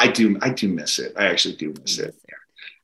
I 0.00 0.08
do, 0.08 0.38
I 0.40 0.50
do 0.50 0.68
miss 0.68 0.98
it. 0.98 1.12
I 1.16 1.26
actually 1.26 1.56
do 1.56 1.74
miss 1.80 1.98
it. 1.98 2.14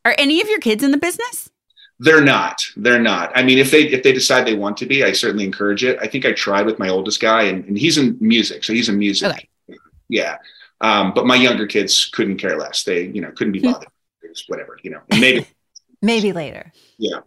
Are 0.05 0.15
any 0.19 0.41
of 0.41 0.49
your 0.49 0.61
kids 0.61 0.85
in 0.85 0.91
the 0.91 0.99
business? 0.99 1.51
They're 1.99 2.21
not. 2.21 2.63
They're 2.77 3.01
not. 3.01 3.33
I 3.35 3.43
mean, 3.43 3.59
if 3.59 3.71
they 3.71 3.89
if 3.89 4.03
they 4.03 4.13
decide 4.13 4.47
they 4.47 4.55
want 4.55 4.77
to 4.79 4.87
be, 4.87 5.03
I 5.03 5.13
certainly 5.13 5.45
encourage 5.45 5.83
it. 5.83 5.99
I 6.01 6.07
think 6.07 6.27
I 6.27 6.33
tried 6.33 6.67
with 6.67 6.79
my 6.79 6.91
oldest 6.91 7.21
guy, 7.21 7.45
and, 7.45 7.65
and 7.65 7.79
he's 7.79 7.97
in 7.97 8.19
music, 8.21 8.65
so 8.65 8.75
he's 8.75 8.91
in 8.91 8.99
music. 8.99 9.31
Okay. 9.31 9.79
Yeah, 10.09 10.37
um, 10.81 11.13
but 11.15 11.27
my 11.27 11.37
younger 11.37 11.67
kids 11.67 12.07
couldn't 12.13 12.37
care 12.37 12.59
less. 12.59 12.85
They, 12.85 13.07
you 13.07 13.21
know, 13.21 13.31
couldn't 13.33 13.53
be 13.53 13.61
hmm. 13.61 13.73
bothered. 13.73 13.89
whatever, 14.49 14.79
you 14.83 14.91
know. 14.91 15.01
Maybe. 15.11 15.47
maybe 16.03 16.33
later. 16.33 16.73
Yeah. 16.99 17.21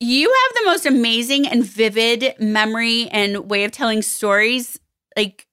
You 0.00 0.28
have 0.28 0.54
the 0.54 0.70
most 0.70 0.86
amazing 0.86 1.46
and 1.46 1.64
vivid 1.64 2.34
memory 2.38 3.08
and 3.08 3.50
way 3.50 3.64
of 3.64 3.72
telling 3.72 4.02
stories. 4.02 4.78
Like 5.16 5.46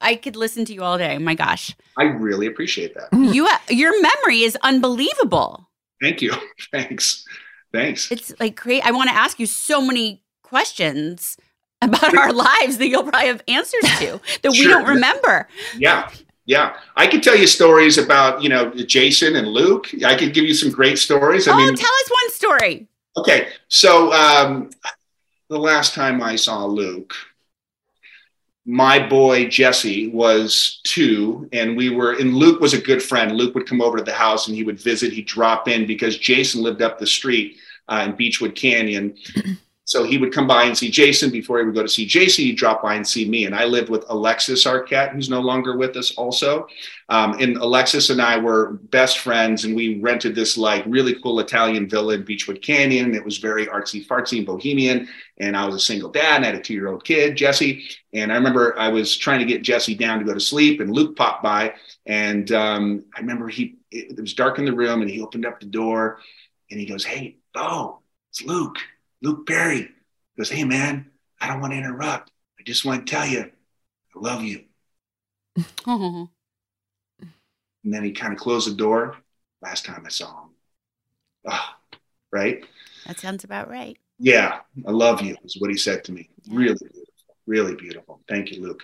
I 0.00 0.16
could 0.16 0.36
listen 0.36 0.64
to 0.66 0.74
you 0.74 0.82
all 0.82 0.98
day. 0.98 1.18
My 1.18 1.34
gosh. 1.34 1.76
I 1.96 2.04
really 2.04 2.46
appreciate 2.46 2.94
that. 2.94 3.08
You 3.12 3.48
your 3.68 4.00
memory 4.00 4.42
is 4.42 4.56
unbelievable. 4.62 5.68
Thank 6.00 6.22
you. 6.22 6.32
Thanks. 6.72 7.24
Thanks. 7.72 8.10
It's 8.10 8.32
like 8.40 8.56
great. 8.56 8.84
I 8.84 8.90
want 8.90 9.10
to 9.10 9.16
ask 9.16 9.38
you 9.38 9.46
so 9.46 9.80
many 9.80 10.22
questions 10.42 11.36
about 11.82 12.16
our 12.16 12.32
lives 12.60 12.78
that 12.78 12.88
you'll 12.88 13.04
probably 13.04 13.28
have 13.28 13.42
answers 13.46 13.82
to 13.98 14.20
that 14.42 14.54
sure. 14.54 14.66
we 14.66 14.66
don't 14.66 14.88
remember. 14.88 15.48
Yeah. 15.76 16.10
Yeah. 16.46 16.76
I 16.96 17.06
could 17.06 17.22
tell 17.22 17.36
you 17.36 17.46
stories 17.46 17.96
about, 17.98 18.42
you 18.42 18.48
know, 18.48 18.70
Jason 18.70 19.36
and 19.36 19.48
Luke. 19.48 19.90
I 20.04 20.16
could 20.16 20.34
give 20.34 20.44
you 20.44 20.54
some 20.54 20.70
great 20.70 20.98
stories. 20.98 21.46
I 21.46 21.52
oh, 21.52 21.56
mean, 21.56 21.76
tell 21.76 21.90
us 22.04 22.10
one 22.10 22.30
story. 22.30 22.88
Okay. 23.16 23.48
So 23.68 24.12
um, 24.12 24.70
the 25.48 25.58
last 25.58 25.94
time 25.94 26.22
I 26.22 26.36
saw 26.36 26.64
Luke, 26.64 27.14
my 28.66 29.04
boy 29.06 29.48
Jesse 29.48 30.08
was 30.08 30.80
two, 30.84 31.48
and 31.52 31.76
we 31.76 31.90
were, 31.90 32.12
and 32.12 32.34
Luke 32.34 32.60
was 32.60 32.74
a 32.74 32.80
good 32.80 33.02
friend. 33.02 33.36
Luke 33.36 33.54
would 33.54 33.66
come 33.66 33.80
over 33.80 33.98
to 33.98 34.04
the 34.04 34.12
house 34.12 34.48
and 34.48 34.56
he 34.56 34.64
would 34.64 34.80
visit, 34.80 35.12
he'd 35.12 35.26
drop 35.26 35.66
in 35.68 35.86
because 35.86 36.18
Jason 36.18 36.62
lived 36.62 36.82
up 36.82 36.98
the 36.98 37.06
street 37.06 37.56
uh, 37.88 38.06
in 38.06 38.16
Beachwood 38.16 38.54
Canyon. 38.54 39.16
So 39.90 40.04
he 40.04 40.18
would 40.18 40.32
come 40.32 40.46
by 40.46 40.62
and 40.62 40.78
see 40.78 40.88
Jason 40.88 41.30
before 41.30 41.58
he 41.58 41.64
would 41.64 41.74
go 41.74 41.82
to 41.82 41.88
see 41.88 42.06
Jason. 42.06 42.44
He'd 42.44 42.56
drop 42.56 42.80
by 42.80 42.94
and 42.94 43.04
see 43.04 43.28
me. 43.28 43.46
And 43.46 43.56
I 43.56 43.64
lived 43.64 43.88
with 43.88 44.04
Alexis 44.08 44.64
Arquette, 44.64 45.10
who's 45.10 45.28
no 45.28 45.40
longer 45.40 45.76
with 45.76 45.96
us, 45.96 46.12
also. 46.12 46.68
Um, 47.08 47.32
and 47.40 47.56
Alexis 47.56 48.08
and 48.08 48.22
I 48.22 48.38
were 48.38 48.74
best 48.90 49.18
friends, 49.18 49.64
and 49.64 49.74
we 49.74 49.98
rented 49.98 50.36
this 50.36 50.56
like 50.56 50.84
really 50.86 51.20
cool 51.20 51.40
Italian 51.40 51.88
villa 51.88 52.14
in 52.14 52.24
Beachwood 52.24 52.62
Canyon. 52.62 53.16
It 53.16 53.24
was 53.24 53.38
very 53.38 53.66
artsy 53.66 54.06
fartsy 54.06 54.36
and 54.36 54.46
bohemian. 54.46 55.08
And 55.38 55.56
I 55.56 55.66
was 55.66 55.74
a 55.74 55.80
single 55.80 56.08
dad 56.08 56.36
and 56.36 56.44
I 56.44 56.50
had 56.50 56.54
a 56.54 56.62
two 56.62 56.74
year 56.74 56.86
old 56.86 57.04
kid, 57.04 57.36
Jesse. 57.36 57.84
And 58.14 58.30
I 58.30 58.36
remember 58.36 58.78
I 58.78 58.90
was 58.90 59.16
trying 59.16 59.40
to 59.40 59.44
get 59.44 59.62
Jesse 59.62 59.96
down 59.96 60.20
to 60.20 60.24
go 60.24 60.34
to 60.34 60.38
sleep, 60.38 60.78
and 60.78 60.92
Luke 60.92 61.16
popped 61.16 61.42
by. 61.42 61.74
And 62.06 62.52
um, 62.52 63.06
I 63.16 63.22
remember 63.22 63.48
he, 63.48 63.78
it, 63.90 64.12
it 64.16 64.20
was 64.20 64.34
dark 64.34 64.60
in 64.60 64.66
the 64.66 64.72
room, 64.72 65.00
and 65.00 65.10
he 65.10 65.20
opened 65.20 65.46
up 65.46 65.58
the 65.58 65.66
door 65.66 66.20
and 66.70 66.78
he 66.78 66.86
goes, 66.86 67.04
Hey, 67.04 67.38
oh, 67.56 67.98
it's 68.30 68.44
Luke. 68.44 68.78
Luke 69.22 69.46
Perry 69.46 69.88
goes, 70.36 70.50
Hey, 70.50 70.64
man, 70.64 71.10
I 71.40 71.48
don't 71.48 71.60
want 71.60 71.72
to 71.72 71.78
interrupt. 71.78 72.30
I 72.58 72.62
just 72.64 72.84
want 72.84 73.06
to 73.06 73.10
tell 73.10 73.26
you, 73.26 73.40
I 73.40 74.18
love 74.18 74.42
you. 74.42 74.64
and 75.86 76.28
then 77.84 78.04
he 78.04 78.12
kind 78.12 78.32
of 78.32 78.38
closed 78.38 78.68
the 78.68 78.74
door. 78.74 79.16
Last 79.62 79.84
time 79.84 80.04
I 80.06 80.08
saw 80.08 80.44
him. 80.44 80.50
Oh, 81.50 81.68
right? 82.32 82.64
That 83.06 83.18
sounds 83.18 83.44
about 83.44 83.68
right. 83.68 83.96
Yeah, 84.18 84.60
I 84.86 84.90
love 84.90 85.22
you, 85.22 85.36
is 85.44 85.56
what 85.58 85.70
he 85.70 85.76
said 85.76 86.04
to 86.04 86.12
me. 86.12 86.28
Yeah. 86.44 86.58
Really 86.58 86.74
beautiful. 86.74 87.04
Really 87.46 87.74
beautiful. 87.74 88.20
Thank 88.28 88.50
you, 88.52 88.62
Luke. 88.62 88.82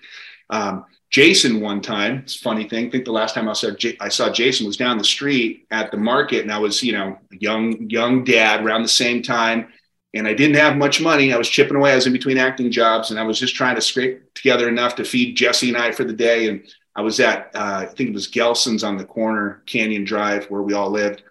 Um, 0.51 0.87
Jason, 1.11 1.61
one 1.61 1.80
time, 1.80 2.18
it's 2.18 2.37
a 2.37 2.41
funny 2.41 2.68
thing. 2.68 2.87
I 2.87 2.91
think 2.91 3.05
the 3.05 3.12
last 3.12 3.34
time 3.34 3.49
I 3.49 3.53
saw 3.53 3.70
J- 3.70 3.97
I 4.01 4.09
saw 4.09 4.30
Jason 4.30 4.66
was 4.66 4.76
down 4.76 4.99
the 4.99 5.05
street 5.05 5.66
at 5.70 5.91
the 5.91 5.97
market, 5.99 6.43
and 6.43 6.53
I 6.53 6.59
was, 6.59 6.82
you 6.82 6.93
know, 6.93 7.18
a 7.32 7.37
young 7.37 7.89
young 7.89 8.24
dad 8.24 8.64
around 8.64 8.82
the 8.82 8.89
same 8.89 9.22
time 9.22 9.68
and 10.16 10.26
I 10.26 10.34
didn't 10.34 10.56
have 10.56 10.76
much 10.76 11.00
money. 11.00 11.32
I 11.32 11.38
was 11.38 11.48
chipping 11.48 11.76
away. 11.76 11.92
I 11.92 11.96
was 11.96 12.06
in 12.06 12.12
between 12.12 12.38
acting 12.38 12.70
jobs, 12.70 13.10
and 13.10 13.20
I 13.20 13.22
was 13.22 13.38
just 13.38 13.54
trying 13.54 13.74
to 13.76 13.80
scrape 13.80 14.34
together 14.34 14.68
enough 14.68 14.96
to 14.96 15.04
feed 15.04 15.36
Jesse 15.36 15.68
and 15.68 15.76
I 15.76 15.92
for 15.92 16.04
the 16.04 16.12
day. 16.12 16.48
And 16.48 16.62
I 16.94 17.02
was 17.02 17.20
at, 17.20 17.50
uh, 17.54 17.80
I 17.82 17.86
think 17.86 18.10
it 18.10 18.14
was 18.14 18.28
Gelson's 18.28 18.84
on 18.84 18.96
the 18.96 19.04
corner, 19.04 19.62
Canyon 19.66 20.04
Drive, 20.04 20.46
where 20.46 20.62
we 20.62 20.74
all 20.74 20.90
lived. 20.90 21.22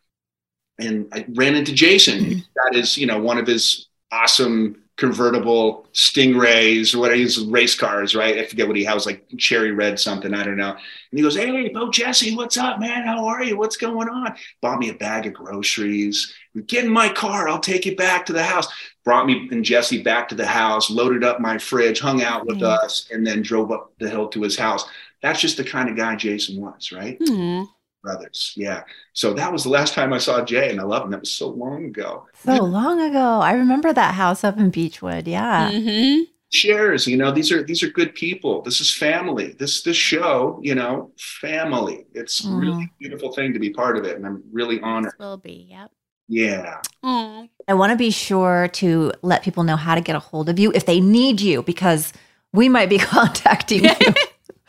And 0.80 1.08
I 1.14 1.26
ran 1.30 1.56
into 1.56 1.74
Jason. 1.74 2.20
Mm-hmm. 2.20 2.40
That 2.56 2.80
is, 2.80 2.98
you 2.98 3.08
know, 3.08 3.20
one 3.20 3.38
of 3.38 3.48
his 3.48 3.88
awesome 4.12 4.84
convertible 4.98 5.88
Stingrays 5.94 6.96
or 6.96 7.00
what 7.00 7.18
his 7.18 7.44
race 7.46 7.76
cars, 7.76 8.16
right? 8.16 8.38
I 8.38 8.46
forget 8.46 8.68
what 8.68 8.78
he 8.78 8.86
has, 8.86 9.06
like 9.06 9.26
cherry 9.38 9.72
red 9.72 10.00
something, 10.00 10.34
I 10.34 10.44
don't 10.44 10.56
know. 10.56 10.72
And 10.72 10.80
he 11.12 11.22
goes, 11.22 11.36
Hey, 11.36 11.70
Bo 11.70 11.92
Jesse, 11.92 12.36
what's 12.36 12.58
up, 12.58 12.80
man? 12.80 13.06
How 13.06 13.26
are 13.26 13.44
you? 13.44 13.58
What's 13.58 13.78
going 13.78 14.08
on? 14.08 14.36
Bought 14.62 14.80
me 14.80 14.90
a 14.90 14.94
bag 14.94 15.26
of 15.28 15.34
groceries. 15.34 16.34
Get 16.68 16.86
in 16.86 16.92
my 16.92 17.10
car, 17.10 17.50
I'll 17.50 17.60
take 17.60 17.86
you 17.86 17.96
back 17.96 18.26
to 18.28 18.34
the 18.34 18.44
house. 18.44 18.68
Brought 19.04 19.28
me 19.28 19.50
and 19.52 19.66
Jesse 19.66 20.02
back 20.02 20.30
to 20.30 20.36
the 20.36 20.46
house, 20.46 20.90
loaded 20.90 21.24
up 21.24 21.42
my 21.42 21.58
fridge, 21.58 22.00
hung 22.00 22.24
out 22.24 22.46
with 22.46 22.58
mm-hmm. 22.58 22.86
us, 22.86 23.10
and 23.12 23.28
then 23.28 23.42
drove 23.42 23.72
up 23.72 23.92
the 24.00 24.10
hill 24.10 24.30
to 24.30 24.42
his 24.42 24.58
house. 24.58 24.86
That's 25.22 25.42
just 25.42 25.58
the 25.58 25.64
kind 25.64 25.90
of 25.90 25.98
guy 25.98 26.16
Jason 26.16 26.62
was, 26.62 26.92
right? 26.92 27.20
Mm-hmm 27.20 27.66
brothers. 28.06 28.54
Yeah. 28.56 28.84
So 29.14 29.34
that 29.34 29.52
was 29.52 29.64
the 29.64 29.70
last 29.70 29.94
time 29.94 30.14
I 30.14 30.20
saw 30.20 30.46
Jay, 30.46 30.70
and 30.70 30.80
I 30.80 30.84
love 30.84 31.04
him. 31.04 31.12
That 31.12 31.22
was 31.22 31.32
so 31.32 31.50
long 31.50 31.86
ago. 31.86 32.28
So 32.46 32.64
long 32.64 33.02
ago. 33.02 33.40
I 33.42 33.54
remember 33.54 33.92
that 33.92 34.14
house 34.14 34.44
up 34.44 34.58
in 34.58 34.72
Beachwood. 34.72 35.28
Yeah. 35.28 35.72
Mm-hmm. 35.72 36.24
Shares, 36.54 37.08
you 37.08 37.18
know, 37.18 37.32
these 37.32 37.52
are 37.52 37.64
these 37.64 37.84
are 37.84 37.90
good 37.90 38.14
people. 38.14 38.62
This 38.62 38.80
is 38.80 38.92
family. 38.96 39.56
This 39.60 39.82
this 39.82 39.98
show, 39.98 40.60
you 40.62 40.76
know, 40.76 41.12
family. 41.18 42.06
It's 42.14 42.44
mm. 42.44 42.62
really 42.62 42.90
beautiful 43.00 43.34
thing 43.34 43.52
to 43.54 43.60
be 43.60 43.72
part 43.72 43.98
of 43.98 44.06
it, 44.06 44.16
and 44.16 44.26
I'm 44.26 44.44
really 44.54 44.80
honored. 44.80 45.14
This 45.14 45.20
will 45.20 45.38
be. 45.38 45.68
Yep. 45.72 45.92
Yeah. 46.28 46.82
Aww. 47.04 47.50
I 47.68 47.74
want 47.74 47.92
to 47.92 47.98
be 47.98 48.12
sure 48.12 48.70
to 48.74 49.12
let 49.22 49.44
people 49.44 49.64
know 49.64 49.76
how 49.76 49.96
to 49.96 50.02
get 50.02 50.16
a 50.16 50.20
hold 50.20 50.48
of 50.48 50.60
you 50.60 50.72
if 50.74 50.86
they 50.86 51.02
need 51.02 51.42
you, 51.42 51.64
because 51.64 52.14
we 52.54 52.70
might 52.70 52.90
be 52.90 53.00
contacting 53.16 53.84
you. 53.86 53.92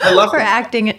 I 0.00 0.12
love 0.12 0.30
for 0.30 0.38
that. 0.38 0.64
acting 0.64 0.98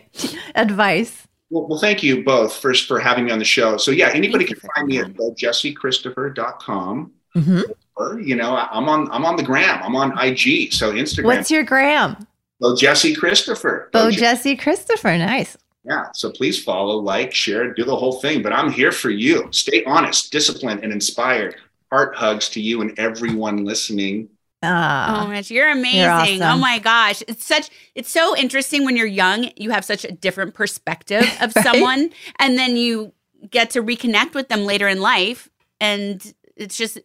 advice. 0.55 1.26
Well, 1.49 1.67
well, 1.67 1.79
thank 1.79 2.03
you 2.03 2.23
both 2.23 2.55
first 2.57 2.87
for 2.87 2.99
having 2.99 3.25
me 3.25 3.31
on 3.31 3.39
the 3.39 3.45
show. 3.45 3.77
So 3.77 3.91
yeah, 3.91 4.09
anybody 4.13 4.45
can 4.45 4.59
find 4.75 4.87
me 4.87 4.99
at 4.99 5.13
jessechristopher.com. 5.13 7.11
Mm-hmm. 7.35 7.61
Or, 7.95 8.19
you 8.19 8.35
know, 8.35 8.55
I'm 8.55 8.89
on 8.89 9.09
I'm 9.11 9.25
on 9.25 9.37
the 9.37 9.43
gram. 9.43 9.81
I'm 9.81 9.95
on 9.95 10.11
IG. 10.19 10.73
So 10.73 10.93
Instagram. 10.93 11.25
What's 11.25 11.49
your 11.49 11.63
gram? 11.63 12.27
Bo 12.59 12.75
Jesse 12.75 13.15
Christopher. 13.15 13.89
Bo, 13.93 14.05
Bo 14.05 14.11
Jesse 14.11 14.55
Christopher. 14.55 15.17
Nice. 15.17 15.57
Yeah. 15.83 16.07
So 16.13 16.31
please 16.31 16.61
follow, 16.63 16.97
like, 16.97 17.33
share, 17.33 17.73
do 17.73 17.85
the 17.85 17.95
whole 17.95 18.19
thing. 18.19 18.43
But 18.43 18.51
I'm 18.53 18.71
here 18.71 18.91
for 18.91 19.09
you. 19.09 19.47
Stay 19.51 19.83
honest, 19.85 20.31
disciplined, 20.31 20.83
and 20.83 20.91
inspired. 20.91 21.55
Heart 21.91 22.15
hugs 22.15 22.49
to 22.49 22.61
you 22.61 22.81
and 22.81 22.97
everyone 22.99 23.63
listening. 23.63 24.29
Ah, 24.63 25.25
oh, 25.27 25.31
gosh, 25.31 25.51
you're 25.51 25.69
amazing. 25.69 25.99
You're 25.99 26.11
oh 26.11 26.13
awesome. 26.13 26.41
Oh 26.41 26.57
my 26.57 26.79
gosh. 26.79 27.21
It's 27.27 27.45
such 27.45 27.69
it's 27.95 28.09
so 28.09 28.35
interesting 28.35 28.85
when 28.85 28.97
you're 28.97 29.05
young, 29.05 29.51
you 29.55 29.69
have 29.69 29.85
such 29.85 30.03
a 30.03 30.11
different 30.11 30.55
perspective 30.55 31.23
of 31.41 31.55
right? 31.55 31.63
someone 31.63 32.09
and 32.39 32.57
then 32.57 32.75
you 32.75 33.13
get 33.49 33.69
to 33.71 33.83
reconnect 33.83 34.33
with 34.33 34.49
them 34.49 34.65
later 34.65 34.87
in 34.87 34.99
life 34.99 35.49
and 35.79 36.33
it's 36.55 36.75
just 36.75 36.99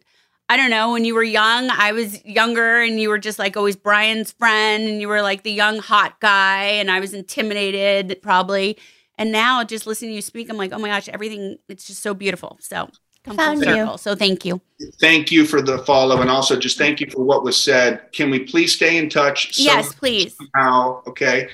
I 0.49 0.57
don't 0.57 0.69
know, 0.69 0.91
when 0.91 1.05
you 1.05 1.15
were 1.15 1.23
young, 1.23 1.69
I 1.69 1.93
was 1.93 2.23
younger 2.25 2.81
and 2.81 2.99
you 2.99 3.09
were 3.09 3.17
just 3.17 3.39
like 3.39 3.55
always 3.55 3.75
Brian's 3.75 4.31
friend 4.31 4.83
and 4.83 4.99
you 4.99 5.07
were 5.07 5.21
like 5.21 5.43
the 5.43 5.51
young 5.51 5.79
hot 5.79 6.19
guy 6.19 6.63
and 6.65 6.91
I 6.91 6.99
was 6.99 7.13
intimidated 7.13 8.19
probably. 8.21 8.77
And 9.17 9.31
now 9.31 9.63
just 9.63 9.87
listening 9.87 10.11
to 10.11 10.15
you 10.15 10.21
speak, 10.21 10.49
I'm 10.49 10.57
like, 10.57 10.73
oh 10.73 10.79
my 10.79 10.89
gosh, 10.89 11.07
everything 11.07 11.57
it's 11.69 11.85
just 11.85 12.01
so 12.01 12.13
beautiful. 12.13 12.57
So 12.61 12.89
come 13.23 13.37
Found 13.37 13.63
full 13.63 13.73
circle. 13.73 13.91
You. 13.93 13.97
So 13.97 14.15
thank 14.15 14.45
you. 14.45 14.61
Thank 14.99 15.31
you 15.31 15.45
for 15.45 15.61
the 15.61 15.79
follow, 15.79 16.21
and 16.21 16.29
also 16.29 16.57
just 16.57 16.77
thank 16.77 16.99
you 16.99 17.09
for 17.09 17.23
what 17.23 17.43
was 17.43 17.57
said. 17.57 18.11
Can 18.11 18.29
we 18.29 18.39
please 18.39 18.73
stay 18.73 18.97
in 18.97 19.09
touch? 19.09 19.57
Yes, 19.57 19.93
please. 19.93 20.35
Somehow, 20.35 21.01
okay. 21.07 21.47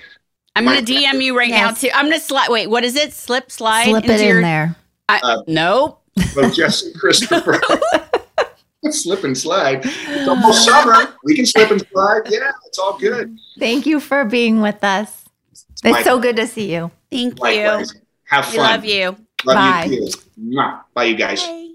I'm 0.56 0.66
gonna 0.66 0.82
DM 0.82 1.24
you 1.24 1.38
right 1.38 1.50
yes. 1.50 1.60
now 1.60 1.72
too. 1.72 1.94
I'm 1.96 2.06
gonna 2.06 2.20
slide. 2.20 2.50
Wait, 2.50 2.68
what 2.68 2.84
is 2.84 2.96
it? 2.96 3.14
Slip, 3.14 3.52
slide. 3.52 3.86
Slip 3.86 4.06
it 4.06 4.22
your, 4.22 4.38
in 4.38 4.44
there. 4.44 4.76
I, 5.08 5.20
uh, 5.24 5.44
nope. 5.48 6.02
Well, 6.36 6.52
Jesse 6.52 6.92
Christopher. 7.00 7.62
slip 8.92 9.24
and 9.24 9.38
slide. 9.38 9.82
It's 9.84 10.28
almost 10.28 10.66
summer. 10.66 11.14
We 11.24 11.36
can 11.36 11.46
slip 11.46 11.72
and 11.72 11.86
slide. 11.92 12.22
Yeah, 12.30 12.52
it's 12.66 12.80
all 12.80 12.98
good. 12.98 13.38
Thank 13.60 13.86
you 13.86 14.00
for 14.00 14.26
being 14.26 14.62
with 14.62 14.84
us. 14.84 15.26
It's, 15.52 15.66
it's 15.84 16.04
so 16.04 16.20
good 16.20 16.36
to 16.38 16.48
see 16.48 16.74
you. 16.74 16.92
Thank 17.12 17.40
Likewise. 17.40 17.94
you. 17.94 18.02
Have 18.26 18.46
fun. 18.46 18.54
We 18.54 18.60
love 18.60 18.86
you. 18.86 19.26
Love 19.46 19.56
Bye. 19.56 19.86
you 19.86 20.10
too. 20.10 20.82
Bye, 20.94 21.04
you 21.06 21.16
guys. 21.16 21.42
Bye. 21.42 21.66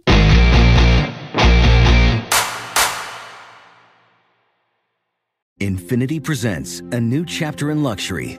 Infiniti 5.61 6.23
presents 6.23 6.81
a 6.93 7.01
new 7.01 7.25
chapter 7.25 7.71
in 7.71 7.83
luxury 7.83 8.39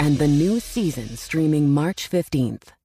And 0.00 0.18
the 0.18 0.28
new 0.28 0.60
season 0.60 1.16
streaming 1.16 1.70
March 1.70 2.08
15th. 2.10 2.77